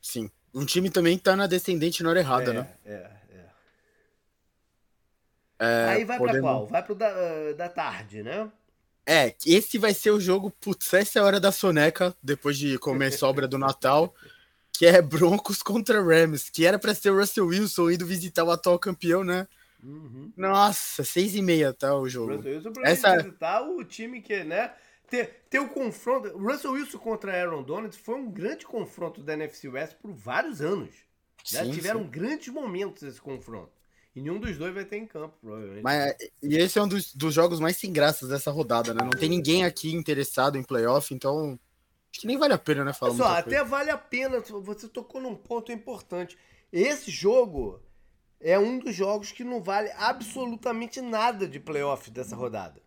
Sim. 0.00 0.30
Um 0.52 0.64
time 0.64 0.90
também 0.90 1.18
tá 1.18 1.36
na 1.36 1.46
descendente 1.46 2.02
na 2.02 2.10
hora 2.10 2.20
errada, 2.20 2.50
é, 2.50 2.54
né? 2.54 2.74
É, 2.84 3.10
é. 3.30 3.48
é 5.60 5.88
Aí 5.88 6.04
vai 6.04 6.18
podemos... 6.18 6.40
pra 6.40 6.50
qual? 6.50 6.66
Vai 6.66 6.82
pro 6.82 6.94
da, 6.94 7.08
uh, 7.08 7.54
da 7.54 7.68
tarde, 7.68 8.22
né? 8.22 8.50
É, 9.12 9.34
esse 9.44 9.76
vai 9.76 9.92
ser 9.92 10.12
o 10.12 10.20
jogo, 10.20 10.52
putz, 10.60 10.94
essa 10.94 11.18
é 11.18 11.22
a 11.22 11.24
hora 11.24 11.40
da 11.40 11.50
soneca, 11.50 12.14
depois 12.22 12.56
de 12.56 12.78
comer 12.78 13.10
sobra 13.10 13.48
do 13.48 13.58
Natal, 13.58 14.14
que 14.72 14.86
é 14.86 15.02
Broncos 15.02 15.64
contra 15.64 16.00
Rams, 16.00 16.48
que 16.48 16.64
era 16.64 16.78
para 16.78 16.94
ser 16.94 17.10
o 17.10 17.18
Russell 17.18 17.48
Wilson 17.48 17.90
indo 17.90 18.06
visitar 18.06 18.44
o 18.44 18.52
atual 18.52 18.78
campeão, 18.78 19.24
né? 19.24 19.48
Uhum. 19.82 20.32
Nossa, 20.36 21.02
seis 21.02 21.34
e 21.34 21.42
meia 21.42 21.72
tá 21.72 21.92
o 21.96 22.08
jogo. 22.08 22.36
Russell 22.36 22.54
Wilson 22.54 22.72
pra 22.72 22.88
Essa... 22.88 23.16
visitar 23.16 23.62
o 23.62 23.82
time 23.82 24.22
que, 24.22 24.44
né? 24.44 24.72
Ter, 25.08 25.42
ter 25.50 25.58
o 25.58 25.68
confronto. 25.68 26.28
Russell 26.38 26.70
Wilson 26.70 26.98
contra 26.98 27.32
Aaron 27.36 27.64
Donald 27.64 27.98
foi 27.98 28.14
um 28.14 28.30
grande 28.30 28.64
confronto 28.64 29.24
da 29.24 29.32
NFC 29.32 29.68
West 29.68 29.96
por 30.00 30.12
vários 30.12 30.60
anos. 30.60 30.94
Né? 31.52 31.64
Sim, 31.64 31.72
Tiveram 31.72 32.04
sim. 32.04 32.10
grandes 32.10 32.54
momentos 32.54 33.02
esse 33.02 33.20
confronto. 33.20 33.72
E 34.20 34.22
nenhum 34.22 34.38
dos 34.38 34.58
dois 34.58 34.74
vai 34.74 34.84
ter 34.84 34.98
em 34.98 35.06
campo, 35.06 35.34
provavelmente. 35.40 35.82
Mas, 35.82 36.14
e 36.42 36.54
esse 36.58 36.78
é 36.78 36.82
um 36.82 36.86
dos, 36.86 37.14
dos 37.14 37.32
jogos 37.32 37.58
mais 37.58 37.78
sem 37.78 37.90
graças 37.90 38.28
dessa 38.28 38.50
rodada, 38.50 38.92
né? 38.92 39.02
Não 39.02 39.18
tem 39.18 39.30
ninguém 39.30 39.64
aqui 39.64 39.94
interessado 39.94 40.58
em 40.58 40.62
playoff, 40.62 41.14
então. 41.14 41.58
Acho 42.12 42.20
que 42.20 42.26
nem 42.26 42.36
vale 42.36 42.52
a 42.52 42.58
pena, 42.58 42.84
né? 42.84 42.92
Falar 42.92 43.14
Só, 43.14 43.24
até 43.38 43.56
coisa. 43.56 43.64
vale 43.64 43.90
a 43.90 43.96
pena. 43.96 44.40
Você 44.40 44.88
tocou 44.88 45.22
num 45.22 45.34
ponto 45.34 45.72
importante. 45.72 46.36
Esse 46.70 47.10
jogo 47.10 47.80
é 48.38 48.58
um 48.58 48.78
dos 48.78 48.94
jogos 48.94 49.32
que 49.32 49.42
não 49.42 49.62
vale 49.62 49.90
absolutamente 49.96 51.00
nada 51.00 51.48
de 51.48 51.58
playoff 51.58 52.10
dessa 52.10 52.36
rodada. 52.36 52.82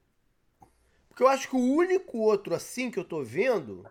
Porque 1.10 1.24
eu 1.24 1.28
acho 1.28 1.50
que 1.50 1.56
o 1.56 1.60
único 1.60 2.20
outro 2.20 2.54
assim 2.54 2.92
que 2.92 3.00
eu 3.00 3.04
tô 3.04 3.24
vendo. 3.24 3.90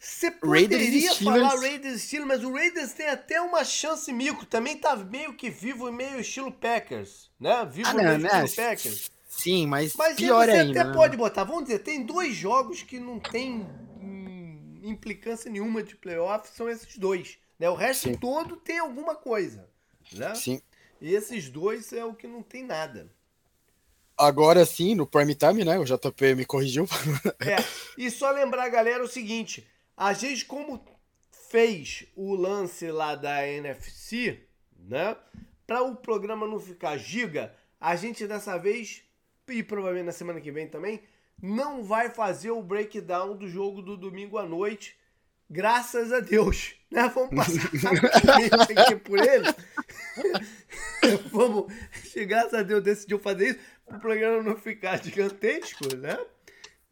Você 0.00 0.30
poderia 0.30 1.14
falar 1.14 1.56
Raiders 1.56 2.02
Steelers, 2.02 2.28
mas 2.28 2.44
o 2.44 2.52
Raiders 2.52 2.92
tem 2.92 3.08
até 3.08 3.40
uma 3.40 3.64
chance 3.64 4.12
mico. 4.12 4.46
Também 4.46 4.76
tá 4.76 4.96
meio 4.96 5.34
que 5.34 5.50
vivo 5.50 5.88
e 5.88 5.92
meio 5.92 6.20
estilo 6.20 6.52
Packers, 6.52 7.30
né? 7.38 7.68
Vivo 7.70 7.90
ah, 7.90 7.94
meio 7.94 8.18
né? 8.18 8.44
estilo 8.44 8.66
Packers. 8.66 9.10
Sim, 9.26 9.66
mas, 9.66 9.94
mas 9.96 10.16
pior 10.16 10.46
você 10.46 10.52
ainda. 10.52 10.72
Você 10.72 10.78
até 10.78 10.88
né? 10.88 10.94
pode 10.94 11.16
botar, 11.16 11.44
vamos 11.44 11.64
dizer, 11.64 11.80
tem 11.80 12.04
dois 12.04 12.34
jogos 12.34 12.82
que 12.82 13.00
não 13.00 13.18
tem 13.18 13.66
hum, 14.00 14.80
implicância 14.82 15.50
nenhuma 15.50 15.82
de 15.82 15.96
playoff, 15.96 16.48
são 16.54 16.68
esses 16.68 16.96
dois. 16.96 17.38
Né? 17.58 17.68
O 17.68 17.74
resto 17.74 18.08
Sim. 18.08 18.14
todo 18.14 18.56
tem 18.56 18.78
alguma 18.78 19.14
coisa. 19.14 19.68
Né? 20.12 20.34
Sim. 20.34 20.60
E 21.00 21.14
esses 21.14 21.48
dois 21.48 21.92
é 21.92 22.04
o 22.04 22.14
que 22.14 22.26
não 22.26 22.42
tem 22.42 22.64
nada. 22.64 23.10
Agora 24.16 24.64
sim, 24.64 24.94
no 24.94 25.06
prime 25.06 25.34
time, 25.34 25.64
né? 25.64 25.78
O 25.78 25.84
JP 25.84 26.34
me 26.34 26.44
corrigiu. 26.44 26.86
é. 27.40 27.56
E 27.98 28.10
só 28.10 28.30
lembrar, 28.30 28.68
galera, 28.68 29.02
o 29.02 29.08
seguinte: 29.08 29.66
a 29.96 30.12
gente, 30.12 30.44
como 30.44 30.84
fez 31.50 32.04
o 32.14 32.34
lance 32.34 32.90
lá 32.90 33.14
da 33.14 33.46
NFC, 33.46 34.40
né? 34.78 35.16
Para 35.66 35.82
o 35.82 35.96
programa 35.96 36.46
não 36.46 36.60
ficar 36.60 36.96
giga, 36.96 37.54
a 37.80 37.96
gente 37.96 38.26
dessa 38.26 38.58
vez, 38.58 39.02
e 39.48 39.62
provavelmente 39.62 40.06
na 40.06 40.12
semana 40.12 40.40
que 40.40 40.52
vem 40.52 40.68
também, 40.68 41.02
não 41.40 41.82
vai 41.82 42.10
fazer 42.10 42.50
o 42.50 42.62
breakdown 42.62 43.36
do 43.36 43.48
jogo 43.48 43.82
do 43.82 43.96
domingo 43.96 44.38
à 44.38 44.44
noite 44.44 44.96
graças 45.50 46.12
a 46.12 46.20
Deus. 46.20 46.74
Né? 46.90 47.10
Vamos 47.14 47.34
passar 47.34 48.80
aqui 48.82 48.96
por 48.96 49.18
ele. 49.18 49.46
Vamos, 51.30 51.72
graças 52.26 52.54
a 52.54 52.62
Deus 52.62 52.82
decidiu 52.82 53.18
fazer 53.18 53.50
isso 53.50 53.58
para 53.86 53.96
o 53.96 54.00
programa 54.00 54.42
não 54.42 54.56
ficar 54.56 55.00
gigantesco, 55.02 55.94
né? 55.96 56.18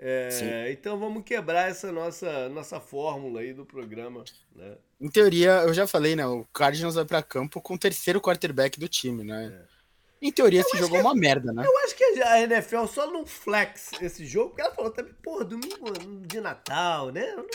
É, 0.05 0.73
então 0.73 0.99
vamos 0.99 1.23
quebrar 1.23 1.71
essa 1.71 1.93
nossa, 1.93 2.49
nossa 2.49 2.81
fórmula 2.81 3.41
aí 3.41 3.55
do 3.55 3.65
programa. 3.65 4.25
Né? 4.53 4.77
Em 5.01 5.09
teoria, 5.09 5.63
eu 5.63 5.73
já 5.73 5.87
falei, 5.87 6.17
né? 6.17 6.27
O 6.27 6.45
Cardinals 6.53 6.97
vai 6.97 7.05
para 7.05 7.23
campo 7.23 7.61
com 7.61 7.75
o 7.75 7.79
terceiro 7.79 8.21
quarterback 8.21 8.81
do 8.81 8.89
time, 8.89 9.23
né? 9.23 9.67
É. 9.69 10.27
Em 10.27 10.33
teoria, 10.33 10.61
eu 10.61 10.65
esse 10.65 10.77
jogo 10.77 10.97
é 10.97 11.01
uma 11.01 11.15
merda, 11.15 11.53
né? 11.53 11.65
Eu 11.65 11.79
acho 11.85 11.97
que 11.97 12.05
a 12.05 12.41
NFL 12.43 12.87
só 12.87 13.11
não 13.11 13.25
flex 13.25 13.91
esse 14.01 14.25
jogo, 14.25 14.51
porque 14.51 14.63
ela 14.63 14.75
falou 14.75 14.91
também, 14.91 15.13
porra, 15.23 15.45
domingo 15.45 15.93
de 16.27 16.41
Natal, 16.41 17.11
né? 17.11 17.35
Não, 17.37 17.47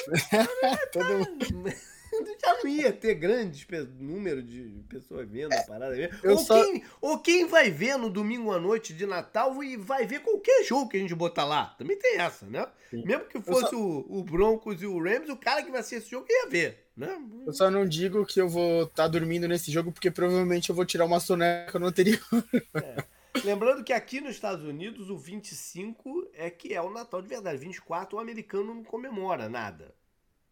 não, 0.95 1.19
não, 1.19 1.73
já 2.41 2.53
não 2.63 2.67
ia 2.67 2.91
ter 2.91 3.15
grande 3.15 3.65
número 3.99 4.41
de 4.41 4.83
pessoas 4.89 5.27
vendo 5.29 5.53
a 5.53 5.63
parada 5.63 5.95
mesmo. 5.95 6.17
Ou, 6.23 6.37
só... 6.37 6.63
quem, 6.63 6.83
ou 7.01 7.19
quem 7.19 7.45
vai 7.45 7.69
ver 7.69 7.97
no 7.97 8.09
domingo 8.09 8.51
à 8.51 8.59
noite 8.59 8.93
de 8.93 9.05
Natal 9.05 9.63
e 9.63 9.77
vai 9.77 10.05
ver 10.05 10.21
qualquer 10.21 10.63
jogo 10.63 10.89
que 10.89 10.97
a 10.97 10.99
gente 10.99 11.15
botar 11.15 11.45
lá. 11.45 11.75
Também 11.77 11.97
tem 11.97 12.19
essa, 12.19 12.45
né? 12.45 12.67
Sim. 12.89 13.03
Mesmo 13.05 13.25
que 13.25 13.41
fosse 13.41 13.69
só... 13.69 13.75
o, 13.75 14.19
o, 14.19 14.23
Broncos 14.23 14.81
e 14.81 14.85
o 14.85 15.01
Rams, 15.01 15.29
o 15.29 15.37
cara 15.37 15.63
que 15.63 15.71
vai 15.71 15.81
assistir 15.81 15.97
esse 15.97 16.11
jogo 16.11 16.25
ia 16.29 16.47
ver, 16.47 16.85
né? 16.95 17.19
Eu 17.45 17.53
só 17.53 17.69
não 17.69 17.87
digo 17.87 18.25
que 18.25 18.39
eu 18.39 18.47
vou 18.47 18.83
estar 18.83 19.03
tá 19.03 19.07
dormindo 19.07 19.47
nesse 19.47 19.71
jogo, 19.71 19.91
porque 19.91 20.11
provavelmente 20.11 20.69
eu 20.69 20.75
vou 20.75 20.85
tirar 20.85 21.05
uma 21.05 21.19
soneca 21.19 21.77
no 21.79 21.87
anterior. 21.87 22.19
É. 22.75 23.17
Lembrando 23.43 23.83
que 23.83 23.93
aqui 23.93 24.19
nos 24.19 24.31
Estados 24.31 24.65
Unidos 24.65 25.09
o 25.09 25.17
25 25.17 26.29
é 26.33 26.49
que 26.49 26.73
é 26.73 26.81
o 26.81 26.89
Natal 26.89 27.21
de 27.21 27.27
verdade. 27.27 27.57
24 27.57 28.17
o 28.17 28.19
americano 28.19 28.73
não 28.73 28.83
comemora 28.83 29.47
nada. 29.47 29.93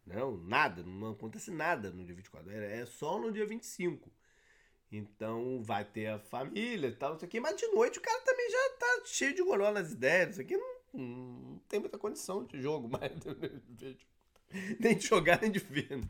Não, 0.06 0.36
nada, 0.36 0.82
não 0.84 1.10
acontece 1.10 1.50
nada 1.50 1.90
no 1.90 2.04
dia 2.04 2.14
24. 2.14 2.50
É 2.50 2.86
só 2.86 3.18
no 3.18 3.32
dia 3.32 3.44
25. 3.44 4.10
Então 4.90 5.60
vai 5.62 5.84
ter 5.84 6.06
a 6.06 6.18
família 6.18 6.86
e 6.86 6.92
tal, 6.92 7.12
não 7.12 7.18
sei 7.18 7.26
o 7.26 7.30
quê. 7.30 7.40
Mas 7.40 7.56
de 7.56 7.66
noite 7.68 7.98
o 7.98 8.02
cara 8.02 8.20
também 8.20 8.48
já 8.50 8.70
tá 8.78 9.02
cheio 9.04 9.34
de 9.34 9.42
goró 9.42 9.72
nas 9.72 9.90
ideias. 9.90 10.30
Isso 10.30 10.40
aqui 10.40 10.56
não, 10.56 10.76
não 10.94 11.58
tem 11.68 11.80
muita 11.80 11.98
condição 11.98 12.44
de 12.44 12.60
jogo 12.62 12.88
mais. 12.88 13.12
nem 14.78 14.96
de 14.96 15.06
jogar, 15.06 15.40
nem 15.42 15.50
de 15.50 15.58
ver. 15.58 16.00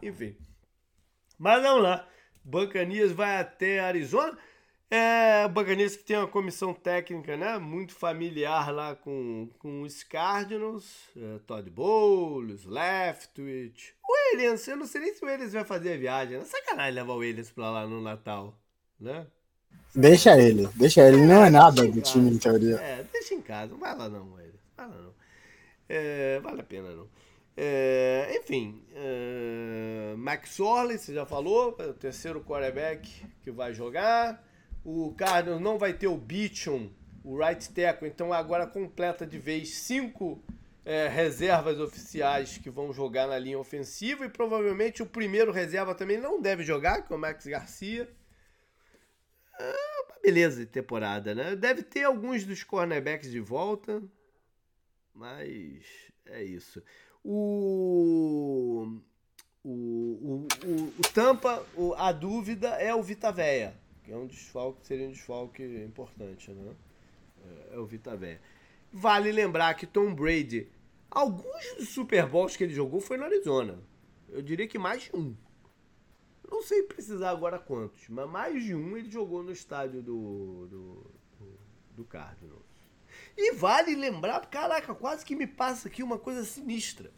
Enfim. 0.00 0.36
Mas 1.36 1.62
vamos 1.62 1.82
lá. 1.82 2.08
Bancanias 2.44 3.10
vai 3.10 3.40
até 3.40 3.80
Arizona. 3.80 4.38
É, 4.94 5.46
o 5.46 5.48
Buccaneers 5.48 5.96
que 5.96 6.04
tem 6.04 6.18
uma 6.18 6.28
comissão 6.28 6.74
técnica, 6.74 7.34
né, 7.34 7.56
muito 7.56 7.94
familiar 7.94 8.70
lá 8.70 8.94
com, 8.94 9.48
com 9.58 9.80
os 9.80 10.04
Cardinals, 10.04 11.08
é, 11.16 11.38
Todd 11.46 11.70
Bowles, 11.70 12.66
Leftwich, 12.66 13.94
o 14.06 14.36
Williams, 14.36 14.68
eu 14.68 14.76
não 14.76 14.84
sei 14.84 15.00
nem 15.00 15.14
se 15.14 15.24
o 15.24 15.26
Williams 15.26 15.54
vai 15.54 15.64
fazer 15.64 15.94
a 15.94 15.96
viagem, 15.96 16.36
é 16.36 16.44
sacanagem 16.44 16.92
levar 16.92 17.14
o 17.14 17.16
Williams 17.16 17.50
pra 17.50 17.70
lá 17.70 17.86
no 17.86 18.02
Natal, 18.02 18.54
né? 19.00 19.26
Deixa 19.94 20.38
ele, 20.38 20.68
deixa 20.74 21.00
ele, 21.08 21.16
ele 21.16 21.26
não 21.26 21.42
é 21.42 21.48
nada 21.48 21.88
do 21.88 22.02
time 22.02 22.30
em 22.30 22.36
teoria. 22.36 22.76
É, 22.76 23.02
deixa 23.10 23.32
em 23.32 23.40
casa, 23.40 23.72
não 23.72 23.78
vai 23.78 23.96
lá 23.96 24.10
não, 24.10 24.34
Williams, 24.34 24.60
vai 24.76 24.88
lá 24.88 24.94
não. 24.94 25.14
É, 25.88 26.38
vale 26.40 26.60
a 26.60 26.64
pena 26.64 26.90
não. 26.90 27.08
É, 27.56 28.38
enfim, 28.38 28.84
é, 28.94 30.14
Max 30.18 30.60
Orley, 30.60 30.98
você 30.98 31.14
já 31.14 31.24
falou, 31.24 31.76
é 31.78 31.86
o 31.86 31.94
terceiro 31.94 32.42
quarterback 32.42 33.10
que 33.42 33.50
vai 33.50 33.72
jogar. 33.72 34.51
O 34.84 35.14
Cardinals 35.14 35.60
não 35.60 35.78
vai 35.78 35.92
ter 35.92 36.08
o 36.08 36.16
Beecham, 36.16 36.90
o 37.22 37.38
right 37.38 37.70
tackle, 37.70 38.08
então 38.08 38.32
agora 38.32 38.66
completa 38.66 39.24
de 39.24 39.38
vez 39.38 39.70
cinco 39.70 40.42
é, 40.84 41.06
reservas 41.06 41.78
oficiais 41.78 42.58
que 42.58 42.68
vão 42.68 42.92
jogar 42.92 43.28
na 43.28 43.38
linha 43.38 43.58
ofensiva 43.58 44.24
e 44.24 44.28
provavelmente 44.28 45.02
o 45.02 45.06
primeiro 45.06 45.52
reserva 45.52 45.94
também 45.94 46.18
não 46.18 46.40
deve 46.40 46.64
jogar, 46.64 47.02
que 47.02 47.12
é 47.12 47.16
o 47.16 47.18
Max 47.18 47.46
Garcia. 47.46 48.10
Ah, 49.56 50.18
beleza 50.20 50.60
de 50.60 50.66
temporada, 50.66 51.32
né? 51.32 51.54
Deve 51.54 51.84
ter 51.84 52.02
alguns 52.02 52.44
dos 52.44 52.64
cornerbacks 52.64 53.30
de 53.30 53.38
volta, 53.38 54.02
mas 55.14 55.84
é 56.26 56.42
isso. 56.42 56.82
O, 57.22 59.00
o, 59.62 59.70
o, 59.70 60.48
o, 60.66 60.94
o 60.98 61.02
Tampa, 61.14 61.64
a 61.96 62.10
dúvida 62.10 62.70
é 62.70 62.92
o 62.92 63.02
Vita 63.02 63.30
Veia 63.30 63.80
que 63.81 63.81
é 64.12 64.16
um 64.16 64.26
desfalque, 64.26 64.86
seria 64.86 65.08
um 65.08 65.12
desfalque 65.12 65.62
importante, 65.62 66.50
né? 66.50 66.74
É, 67.70 67.76
é 67.76 67.78
o 67.78 67.86
Vita 67.86 68.14
Véia. 68.16 68.40
Vale 68.92 69.32
lembrar 69.32 69.74
que 69.74 69.86
Tom 69.86 70.14
Brady, 70.14 70.68
alguns 71.10 71.74
dos 71.76 71.88
Super 71.88 72.26
Bowls 72.26 72.56
que 72.56 72.64
ele 72.64 72.74
jogou 72.74 73.00
foi 73.00 73.16
no 73.16 73.24
Arizona. 73.24 73.78
Eu 74.28 74.42
diria 74.42 74.68
que 74.68 74.78
mais 74.78 75.04
de 75.04 75.16
um. 75.16 75.34
Não 76.50 76.62
sei 76.62 76.82
precisar 76.82 77.30
agora 77.30 77.58
quantos, 77.58 78.06
mas 78.10 78.28
mais 78.28 78.62
de 78.62 78.74
um 78.74 78.96
ele 78.96 79.10
jogou 79.10 79.42
no 79.42 79.50
estádio 79.50 80.02
do, 80.02 80.66
do, 80.66 81.10
do, 81.38 81.60
do 81.96 82.04
Cardinals. 82.04 82.60
E 83.36 83.52
vale 83.54 83.94
lembrar, 83.94 84.44
caraca, 84.46 84.94
quase 84.94 85.24
que 85.24 85.34
me 85.34 85.46
passa 85.46 85.88
aqui 85.88 86.02
uma 86.02 86.18
coisa 86.18 86.44
sinistra. 86.44 87.10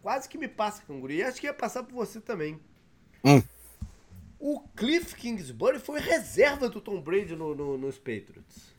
Quase 0.00 0.26
que 0.26 0.38
me 0.38 0.48
passa, 0.48 0.82
Canguru. 0.82 1.12
E 1.12 1.22
acho 1.22 1.40
que 1.40 1.46
ia 1.46 1.52
passar 1.52 1.82
por 1.82 1.94
você 1.94 2.20
também. 2.20 2.58
Hum. 3.22 3.42
O 4.38 4.60
Cliff 4.76 5.16
Kingsbury 5.16 5.78
foi 5.78 6.00
reserva 6.00 6.68
do 6.68 6.80
Tom 6.80 7.00
Brady 7.00 7.34
no, 7.34 7.54
no, 7.54 7.76
nos 7.76 7.98
Patriots. 7.98 8.72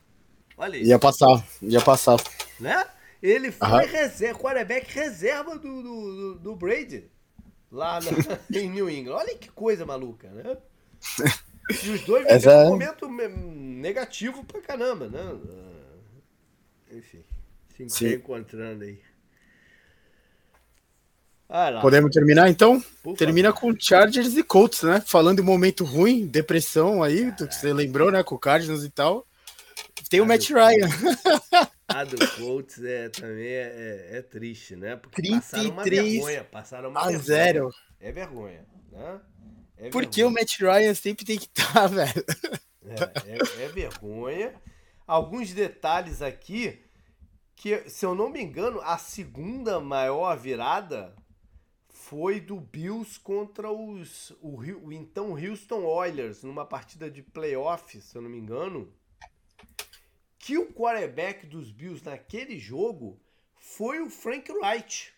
Olha 0.56 0.76
isso. 0.76 0.88
Ia 0.88 0.98
passar, 0.98 1.46
ia 1.62 1.80
passar. 1.80 2.16
Né? 2.58 2.86
Ele 3.22 3.52
foi 3.52 3.68
Aham. 3.68 3.86
reserva, 3.86 4.38
quarterback 4.38 4.90
reserva 4.92 5.58
do, 5.58 5.82
do, 5.82 6.34
do 6.38 6.56
Brady 6.56 7.10
lá 7.70 7.98
na, 8.00 8.10
em 8.58 8.70
New 8.70 8.88
England. 8.88 9.16
Olha 9.16 9.36
que 9.36 9.50
coisa 9.50 9.84
maluca, 9.84 10.28
né? 10.28 10.56
E 11.84 11.90
os 11.90 12.00
dois 12.02 12.26
Essa... 12.26 12.64
um 12.64 12.70
momento 12.70 13.08
negativo 13.08 14.42
pra 14.42 14.60
caramba, 14.60 15.08
né? 15.08 15.20
Ah, 15.20 16.96
enfim, 16.96 17.22
se 17.88 18.14
encontrando 18.16 18.82
aí. 18.82 19.00
Ah, 21.52 21.80
Podemos 21.80 22.12
terminar 22.12 22.48
então? 22.48 22.80
Por 23.02 23.16
Termina 23.16 23.52
favor. 23.52 23.72
com 23.72 23.80
Chargers 23.80 24.36
e 24.36 24.42
Colts, 24.44 24.84
né? 24.84 25.02
Falando 25.04 25.40
em 25.40 25.44
momento 25.44 25.84
ruim, 25.84 26.24
depressão 26.24 27.02
aí, 27.02 27.32
do 27.32 27.48
que 27.48 27.54
você 27.56 27.72
lembrou, 27.72 28.12
né? 28.12 28.22
Com 28.22 28.36
o 28.36 28.38
Cardinals 28.38 28.84
e 28.84 28.88
tal. 28.88 29.26
Tem 30.08 30.20
o 30.20 30.26
Matt 30.26 30.48
Ryan. 30.50 30.88
A 31.88 32.04
do 32.04 32.16
Colts 32.36 32.80
é, 32.84 33.08
também 33.08 33.48
é, 33.48 34.08
é, 34.12 34.18
é 34.18 34.22
triste, 34.22 34.76
né? 34.76 34.94
Porque 34.94 35.28
passaram 35.28 35.70
uma 35.70 35.82
vergonha. 35.82 36.44
Passaram 36.44 36.90
uma 36.90 37.00
a 37.00 37.02
vergonha. 37.06 37.24
zero. 37.24 37.70
É 37.98 38.12
vergonha, 38.12 38.64
né? 38.92 39.20
É 39.76 39.88
Porque 39.90 40.22
o 40.22 40.30
Matt 40.30 40.60
Ryan 40.60 40.94
sempre 40.94 41.24
tem 41.24 41.36
que 41.36 41.46
estar, 41.46 41.72
tá, 41.72 41.86
velho. 41.88 42.24
É, 42.86 43.62
é, 43.62 43.64
é 43.64 43.68
vergonha. 43.68 44.54
Alguns 45.04 45.52
detalhes 45.52 46.22
aqui 46.22 46.80
que, 47.56 47.88
se 47.90 48.06
eu 48.06 48.14
não 48.14 48.30
me 48.30 48.40
engano, 48.40 48.80
a 48.82 48.96
segunda 48.98 49.80
maior 49.80 50.38
virada 50.38 51.12
foi 52.10 52.40
do 52.40 52.58
Bills 52.58 53.20
contra 53.20 53.70
os, 53.70 54.32
o, 54.40 54.58
o 54.58 54.92
então 54.92 55.34
Houston 55.34 55.84
Oilers, 55.84 56.42
numa 56.42 56.66
partida 56.66 57.08
de 57.08 57.22
playoff, 57.22 58.00
se 58.00 58.16
eu 58.16 58.20
não 58.20 58.28
me 58.28 58.36
engano, 58.36 58.92
que 60.36 60.58
o 60.58 60.72
quarterback 60.72 61.46
dos 61.46 61.70
Bills 61.70 62.04
naquele 62.04 62.58
jogo 62.58 63.16
foi 63.54 64.00
o 64.00 64.10
Frank 64.10 64.50
Wright. 64.50 65.14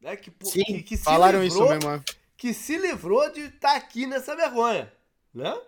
Né? 0.00 0.16
Que, 0.16 0.32
Sim, 0.44 0.64
que, 0.64 0.82
que 0.82 0.96
falaram 0.96 1.42
livrou, 1.42 1.66
isso 1.66 1.86
mesmo. 1.86 2.04
Que 2.38 2.54
se 2.54 2.78
livrou 2.78 3.30
de 3.30 3.42
estar 3.42 3.72
tá 3.72 3.76
aqui 3.76 4.06
nessa 4.06 4.34
vergonha, 4.34 4.90
né? 5.34 5.60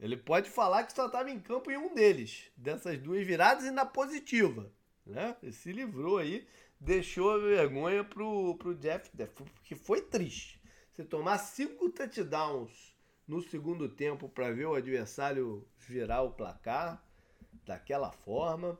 Ele 0.00 0.16
pode 0.16 0.48
falar 0.48 0.84
que 0.84 0.94
só 0.94 1.08
estava 1.08 1.30
em 1.30 1.38
campo 1.38 1.70
em 1.70 1.76
um 1.76 1.94
deles, 1.94 2.44
dessas 2.56 2.98
duas 2.98 3.26
viradas 3.26 3.66
e 3.66 3.70
na 3.70 3.84
positiva, 3.84 4.72
né? 5.04 5.36
Ele 5.42 5.52
se 5.52 5.70
livrou 5.72 6.16
aí 6.16 6.46
deixou 6.80 7.30
a 7.30 7.38
vergonha 7.38 8.04
pro, 8.04 8.56
pro 8.56 8.74
Jeff, 8.74 9.10
porque 9.34 9.74
foi 9.74 10.02
triste. 10.02 10.60
Você 10.92 11.04
tomar 11.04 11.38
cinco 11.38 11.90
touchdowns 11.90 12.96
no 13.26 13.42
segundo 13.42 13.88
tempo 13.88 14.28
para 14.28 14.52
ver 14.52 14.66
o 14.66 14.74
adversário 14.74 15.66
virar 15.78 16.22
o 16.22 16.32
placar 16.32 17.02
daquela 17.64 18.12
forma, 18.12 18.78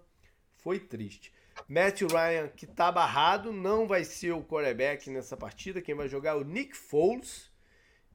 foi 0.55 0.79
triste. 0.79 1.33
Matt 1.69 2.03
Ryan, 2.03 2.49
que 2.49 2.67
tá 2.67 2.93
barrado, 2.93 3.53
não 3.53 3.87
vai 3.87 4.05
ser 4.05 4.33
o 4.33 4.45
quarterback 4.45 5.11
nessa 5.11 5.37
partida. 5.37 5.83
Quem 5.83 5.95
vai 5.95 6.09
jogar 6.09 6.33
é 6.33 6.35
o 6.35 6.45
Nick 6.45 6.77
Foles. 6.77 7.51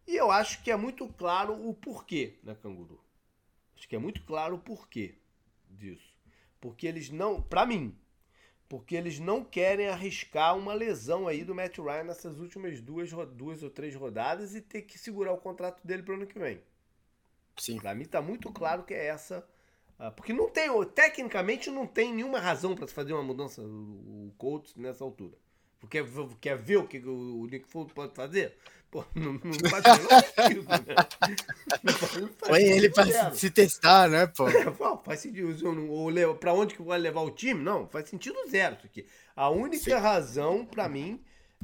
E 0.08 0.16
eu 0.16 0.32
acho 0.32 0.64
que 0.64 0.72
é 0.72 0.76
muito 0.76 1.08
claro 1.14 1.54
o 1.68 1.74
porquê, 1.74 2.40
né, 2.44 2.56
Canguru? 2.56 3.04
Acho 3.76 3.88
que 3.88 3.96
é 3.96 4.00
muito 4.00 4.24
claro 4.24 4.56
o 4.56 4.60
porquê 4.60 5.18
disso. 5.70 6.16
Porque 6.60 6.86
eles 6.86 7.10
não, 7.10 7.42
para 7.42 7.66
mim, 7.66 7.98
porque 8.72 8.95
eles 8.95 9.19
não 9.19 9.43
querem 9.43 9.89
arriscar 9.89 10.57
uma 10.57 10.74
lesão 10.74 11.28
aí 11.28 11.43
do 11.43 11.53
Matt 11.53 11.78
Ryan 11.78 12.05
nessas 12.05 12.39
últimas 12.39 12.80
duas, 12.80 13.11
duas 13.34 13.61
ou 13.61 13.69
três 13.69 13.93
rodadas 13.93 14.55
e 14.55 14.61
ter 14.61 14.84
que 14.84 14.97
segurar 14.97 15.34
o 15.34 15.38
contrato 15.38 15.86
dele 15.86 16.01
para 16.01 16.13
o 16.13 16.15
ano 16.15 16.26
que 16.26 16.39
vem. 16.39 16.61
Sim. 17.57 17.82
Para 17.82 17.93
mim 17.93 18.05
tá 18.05 18.22
muito 18.22 18.49
claro 18.49 18.84
que 18.84 18.93
é 18.93 19.07
essa. 19.07 19.45
Ah, 19.99 20.09
porque 20.09 20.32
não 20.32 20.49
tem, 20.49 20.69
tecnicamente 20.86 21.69
não 21.69 21.86
tem 21.86 22.13
nenhuma 22.13 22.39
razão 22.39 22.74
para 22.74 22.88
se 22.88 22.93
fazer 22.93 23.11
uma 23.11 23.22
mudança 23.22 23.61
o 23.61 24.34
Colts 24.38 24.74
nessa 24.78 25.03
altura. 25.03 25.36
Porque 25.82 26.04
quer 26.40 26.56
ver 26.56 26.78
o 26.78 26.88
que 26.88 27.00
o 27.00 27.48
Nick 27.52 27.68
Foles 27.68 27.92
pode 27.92 28.14
fazer? 28.14 28.56
Pô, 28.92 29.04
não, 29.16 29.34
não 29.34 29.70
faz 29.70 29.84
sentido, 30.36 30.64
né? 30.70 30.96
Põe 32.40 32.62
ele 32.62 32.90
pra 32.90 33.34
se 33.34 33.50
testar, 33.50 34.08
né, 34.10 34.28
pô? 34.28 34.46
faz 35.04 35.22
sentido. 35.22 35.58
Ou 35.90 36.36
pra 36.36 36.54
onde 36.54 36.76
que 36.76 36.84
vai 36.84 37.00
levar 37.00 37.22
o 37.22 37.32
time? 37.32 37.64
Não, 37.64 37.88
faz 37.88 38.10
sentido 38.10 38.38
zero 38.50 38.76
isso 38.76 38.86
aqui. 38.86 39.08
A 39.36 39.50
única 39.50 39.84
Sim. 39.84 39.94
razão, 39.94 40.66
pra 40.66 40.88
mim, 40.88 41.20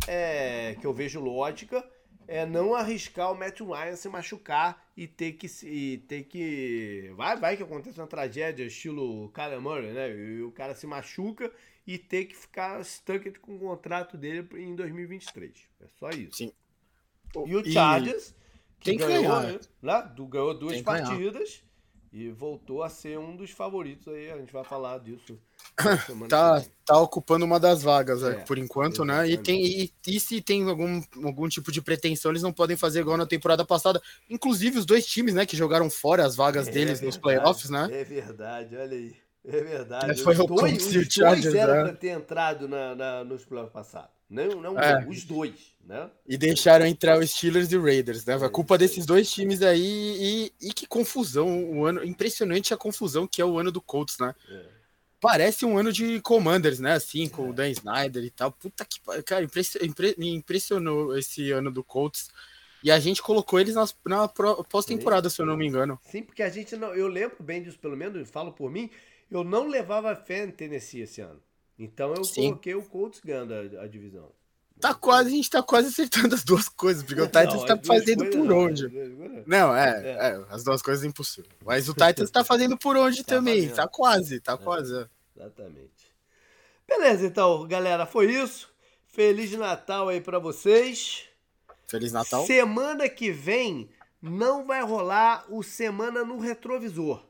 é, 0.07 0.75
que 0.79 0.87
eu 0.87 0.93
vejo 0.93 1.19
lógica, 1.19 1.87
é 2.27 2.45
não 2.45 2.75
arriscar 2.75 3.31
o 3.31 3.35
Matt 3.35 3.61
Ryan 3.61 3.95
se 3.95 4.09
machucar 4.09 4.85
e 4.95 5.07
ter 5.07 5.33
que. 5.33 5.47
E 5.65 5.99
ter 5.99 6.23
que 6.23 7.11
vai, 7.15 7.37
vai 7.37 7.57
que 7.57 7.63
acontece 7.63 7.99
uma 7.99 8.07
tragédia, 8.07 8.65
estilo 8.65 9.29
Kyler 9.29 9.61
Murray, 9.61 9.93
né? 9.93 10.15
E 10.15 10.41
o 10.41 10.51
cara 10.51 10.75
se 10.75 10.85
machuca 10.85 11.51
e 11.85 11.97
ter 11.97 12.25
que 12.25 12.35
ficar 12.35 12.83
stuck 12.83 13.31
com 13.39 13.55
o 13.55 13.59
contrato 13.59 14.17
dele 14.17 14.47
em 14.55 14.75
2023. 14.75 15.53
É 15.79 15.85
só 15.99 16.09
isso. 16.09 16.37
Sim. 16.37 16.51
E 17.45 17.55
o 17.55 17.63
Chargers, 17.71 18.35
que 18.79 18.91
tem 18.91 18.97
ganhou, 18.97 19.23
ganhar. 19.23 19.43
Né? 19.43 19.59
né? 19.81 20.13
ganhou 20.29 20.53
duas 20.53 20.81
partidas 20.81 21.63
e 22.11 22.31
voltou 22.31 22.83
a 22.83 22.89
ser 22.89 23.19
um 23.19 23.35
dos 23.35 23.51
favoritos 23.51 24.07
aí. 24.13 24.31
A 24.31 24.37
gente 24.37 24.53
vai 24.53 24.63
falar 24.63 24.99
disso. 24.99 25.37
tá, 26.29 26.63
tá 26.85 26.99
ocupando 26.99 27.45
uma 27.45 27.59
das 27.59 27.83
vagas 27.83 28.23
é, 28.23 28.35
por 28.35 28.57
enquanto, 28.57 29.03
exatamente. 29.03 29.27
né? 29.27 29.33
E, 29.33 29.37
tem, 29.37 29.65
e, 29.65 29.93
e, 30.07 30.19
se 30.19 30.41
tem 30.41 30.67
algum, 30.67 31.01
algum 31.23 31.47
tipo 31.47 31.71
de 31.71 31.81
pretensão, 31.81 32.31
eles 32.31 32.43
não 32.43 32.53
podem 32.53 32.77
fazer 32.77 33.01
igual 33.01 33.17
na 33.17 33.25
temporada 33.25 33.65
passada. 33.65 34.01
Inclusive 34.29 34.79
os 34.79 34.85
dois 34.85 35.05
times, 35.05 35.33
né, 35.33 35.45
que 35.45 35.57
jogaram 35.57 35.89
fora 35.89 36.25
as 36.25 36.35
vagas 36.35 36.67
é, 36.67 36.71
deles 36.71 37.01
é 37.01 37.05
nos 37.05 37.17
playoffs, 37.17 37.69
né? 37.69 37.87
É 37.91 38.03
verdade, 38.03 38.75
olha 38.75 38.97
aí. 38.97 39.15
É 39.45 39.61
verdade. 39.61 40.11
É, 40.11 40.15
foi 40.15 40.33
os 40.33 40.39
o 40.39 40.45
dois, 40.45 40.95
os 40.95 41.07
dois 41.07 41.45
eram 41.45 41.75
né? 41.75 41.83
pra 41.83 41.93
ter 41.93 42.09
entrado 42.09 42.67
na, 42.67 42.95
na, 42.95 43.23
nos 43.23 43.45
playoffs 43.45 43.73
passados. 43.73 44.16
Não, 44.29 44.61
não 44.61 44.79
é. 44.79 45.05
os 45.07 45.23
dois, 45.23 45.73
né? 45.85 46.09
E 46.27 46.37
deixaram 46.37 46.85
entrar 46.85 47.17
os 47.17 47.31
Steelers 47.31 47.71
e 47.71 47.77
Raiders, 47.77 48.25
né? 48.25 48.35
A 48.35 48.49
culpa 48.49 48.77
desses 48.77 49.05
dois 49.05 49.31
times 49.31 49.61
aí 49.61 50.51
e, 50.59 50.67
e 50.67 50.73
que 50.73 50.85
confusão, 50.85 51.63
o 51.71 51.85
ano 51.85 52.03
impressionante 52.03 52.73
a 52.73 52.77
confusão 52.77 53.25
que 53.25 53.41
é 53.41 53.45
o 53.45 53.57
ano 53.57 53.71
do 53.71 53.81
Colts, 53.81 54.17
né? 54.19 54.35
É. 54.49 54.77
Parece 55.19 55.65
um 55.65 55.77
ano 55.77 55.91
de 55.91 56.19
Commanders, 56.21 56.79
né? 56.79 56.93
Assim, 56.93 57.29
com 57.29 57.47
é. 57.47 57.49
o 57.49 57.53
Dan 57.53 57.69
Snyder 57.69 58.23
e 58.23 58.29
tal. 58.29 58.51
Puta 58.51 58.85
que 58.85 58.99
cara, 59.23 59.47
impre, 59.81 60.15
me 60.17 60.33
impressionou 60.33 61.17
esse 61.17 61.51
ano 61.51 61.71
do 61.71 61.83
Colts. 61.83 62.29
E 62.83 62.91
a 62.91 62.99
gente 62.99 63.21
colocou 63.21 63.59
eles 63.59 63.75
na, 63.75 63.85
na 64.05 64.27
pós-temporada, 64.27 65.29
se 65.29 65.41
eu 65.41 65.45
não 65.45 65.57
me 65.57 65.65
engano. 65.65 65.99
Sim, 66.03 66.21
porque 66.21 66.43
a 66.43 66.49
gente 66.49 66.75
não. 66.75 66.93
Eu 66.93 67.07
lembro 67.07 67.41
bem 67.41 67.63
disso, 67.63 67.79
pelo 67.79 67.97
menos, 67.97 68.29
falo 68.29 68.51
por 68.51 68.69
mim. 68.69 68.89
Eu 69.31 69.43
não 69.43 69.67
levava 69.67 70.15
fé 70.15 70.43
em 70.43 70.51
Tennessee 70.51 71.01
esse 71.01 71.21
ano. 71.21 71.41
Então 71.77 72.13
eu 72.15 72.23
Sim. 72.23 72.49
coloquei 72.49 72.75
o 72.75 72.83
Colts 72.83 73.21
ganhando 73.23 73.53
a, 73.53 73.83
a, 73.83 73.87
divisão. 73.87 74.31
Tá 74.79 74.93
quase, 74.93 75.29
a 75.29 75.31
gente 75.31 75.49
tá 75.49 75.61
quase 75.61 75.87
acertando 75.89 76.33
as 76.35 76.43
duas 76.43 76.67
coisas, 76.69 77.03
porque 77.03 77.21
o 77.21 77.25
Titans 77.25 77.63
tá 77.63 77.79
fazendo 77.83 78.25
por 78.25 78.51
onde? 78.51 78.87
Não, 79.45 79.75
é, 79.75 80.01
é. 80.03 80.09
é, 80.09 80.45
as 80.49 80.63
duas 80.63 80.81
coisas 80.81 81.03
é 81.03 81.07
impossível. 81.07 81.49
Mas 81.65 81.87
o 81.89 81.93
Titans 81.93 82.31
tá 82.31 82.43
fazendo 82.43 82.77
por 82.77 82.95
onde 82.95 83.23
tá 83.23 83.35
também, 83.35 83.61
fazendo. 83.61 83.75
tá 83.75 83.87
quase, 83.87 84.39
tá 84.39 84.53
é, 84.53 84.57
quase. 84.57 85.07
Exatamente. 85.35 86.15
Beleza, 86.87 87.25
então, 87.25 87.67
galera, 87.67 88.05
foi 88.05 88.31
isso. 88.31 88.71
Feliz 89.07 89.51
Natal 89.51 90.09
aí 90.09 90.21
para 90.21 90.39
vocês. 90.39 91.25
Feliz 91.87 92.11
Natal. 92.11 92.45
Semana 92.45 93.09
que 93.09 93.31
vem 93.31 93.89
não 94.21 94.65
vai 94.65 94.83
rolar 94.83 95.45
o 95.49 95.63
Semana 95.63 96.23
no 96.23 96.39
Retrovisor 96.39 97.26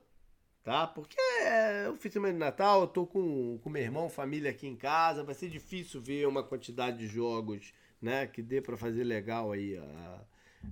tá? 0.68 0.86
Porque 0.86 1.16
é 1.44 1.90
o 1.90 1.96
semana 2.12 2.34
de 2.34 2.40
Natal, 2.40 2.82
eu 2.82 2.88
tô 2.88 3.08
com, 3.08 3.58
com 3.60 3.70
meu 3.70 3.82
irmão, 3.82 4.10
família 4.10 4.52
aqui 4.52 4.68
em 4.68 4.76
casa, 4.76 5.24
vai 5.24 5.34
ser 5.34 5.50
difícil 5.50 6.02
ver 6.02 6.28
uma 6.28 6.44
quantidade 6.44 6.98
de 6.98 7.08
jogos, 7.08 7.74
né, 8.02 8.28
que 8.28 8.42
dê 8.42 8.60
para 8.60 8.76
fazer 8.76 9.06
legal 9.06 9.54
aí 9.54 9.78
a, 9.78 10.26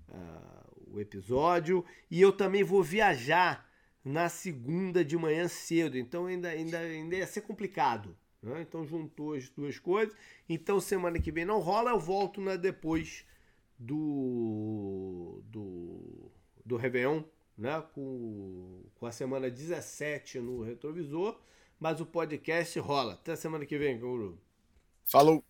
a, 0.09 0.65
o 0.91 0.99
episódio. 0.99 1.85
E 2.11 2.19
eu 2.19 2.33
também 2.33 2.61
vou 2.61 2.83
viajar 2.83 3.71
na 4.03 4.27
segunda 4.27 5.03
de 5.03 5.15
manhã 5.15 5.47
cedo, 5.47 5.97
então 5.97 6.25
ainda, 6.25 6.49
ainda, 6.49 6.77
ainda 6.77 7.15
ia 7.15 7.25
ser 7.25 7.39
complicado. 7.39 8.17
Né? 8.43 8.63
Então 8.67 8.85
juntou 8.85 9.33
as 9.33 9.47
duas 9.49 9.79
coisas. 9.79 10.13
Então 10.49 10.77
semana 10.81 11.21
que 11.21 11.31
vem 11.31 11.45
não 11.45 11.61
rola, 11.61 11.91
eu 11.91 11.99
volto 12.01 12.41
na 12.41 12.57
depois 12.57 13.25
do 13.79 15.41
do 15.45 16.29
do 16.65 16.75
Réveillon 16.75 17.23
né, 17.57 17.83
com, 17.93 18.83
com 18.95 19.05
a 19.05 19.11
semana 19.11 19.49
17 19.49 20.39
no 20.39 20.61
retrovisor, 20.63 21.39
mas 21.79 22.01
o 22.01 22.05
podcast 22.05 22.77
rola. 22.79 23.13
Até 23.13 23.35
semana 23.35 23.65
que 23.65 23.77
vem, 23.77 23.99
Guru. 23.99 24.39
Falou! 25.03 25.43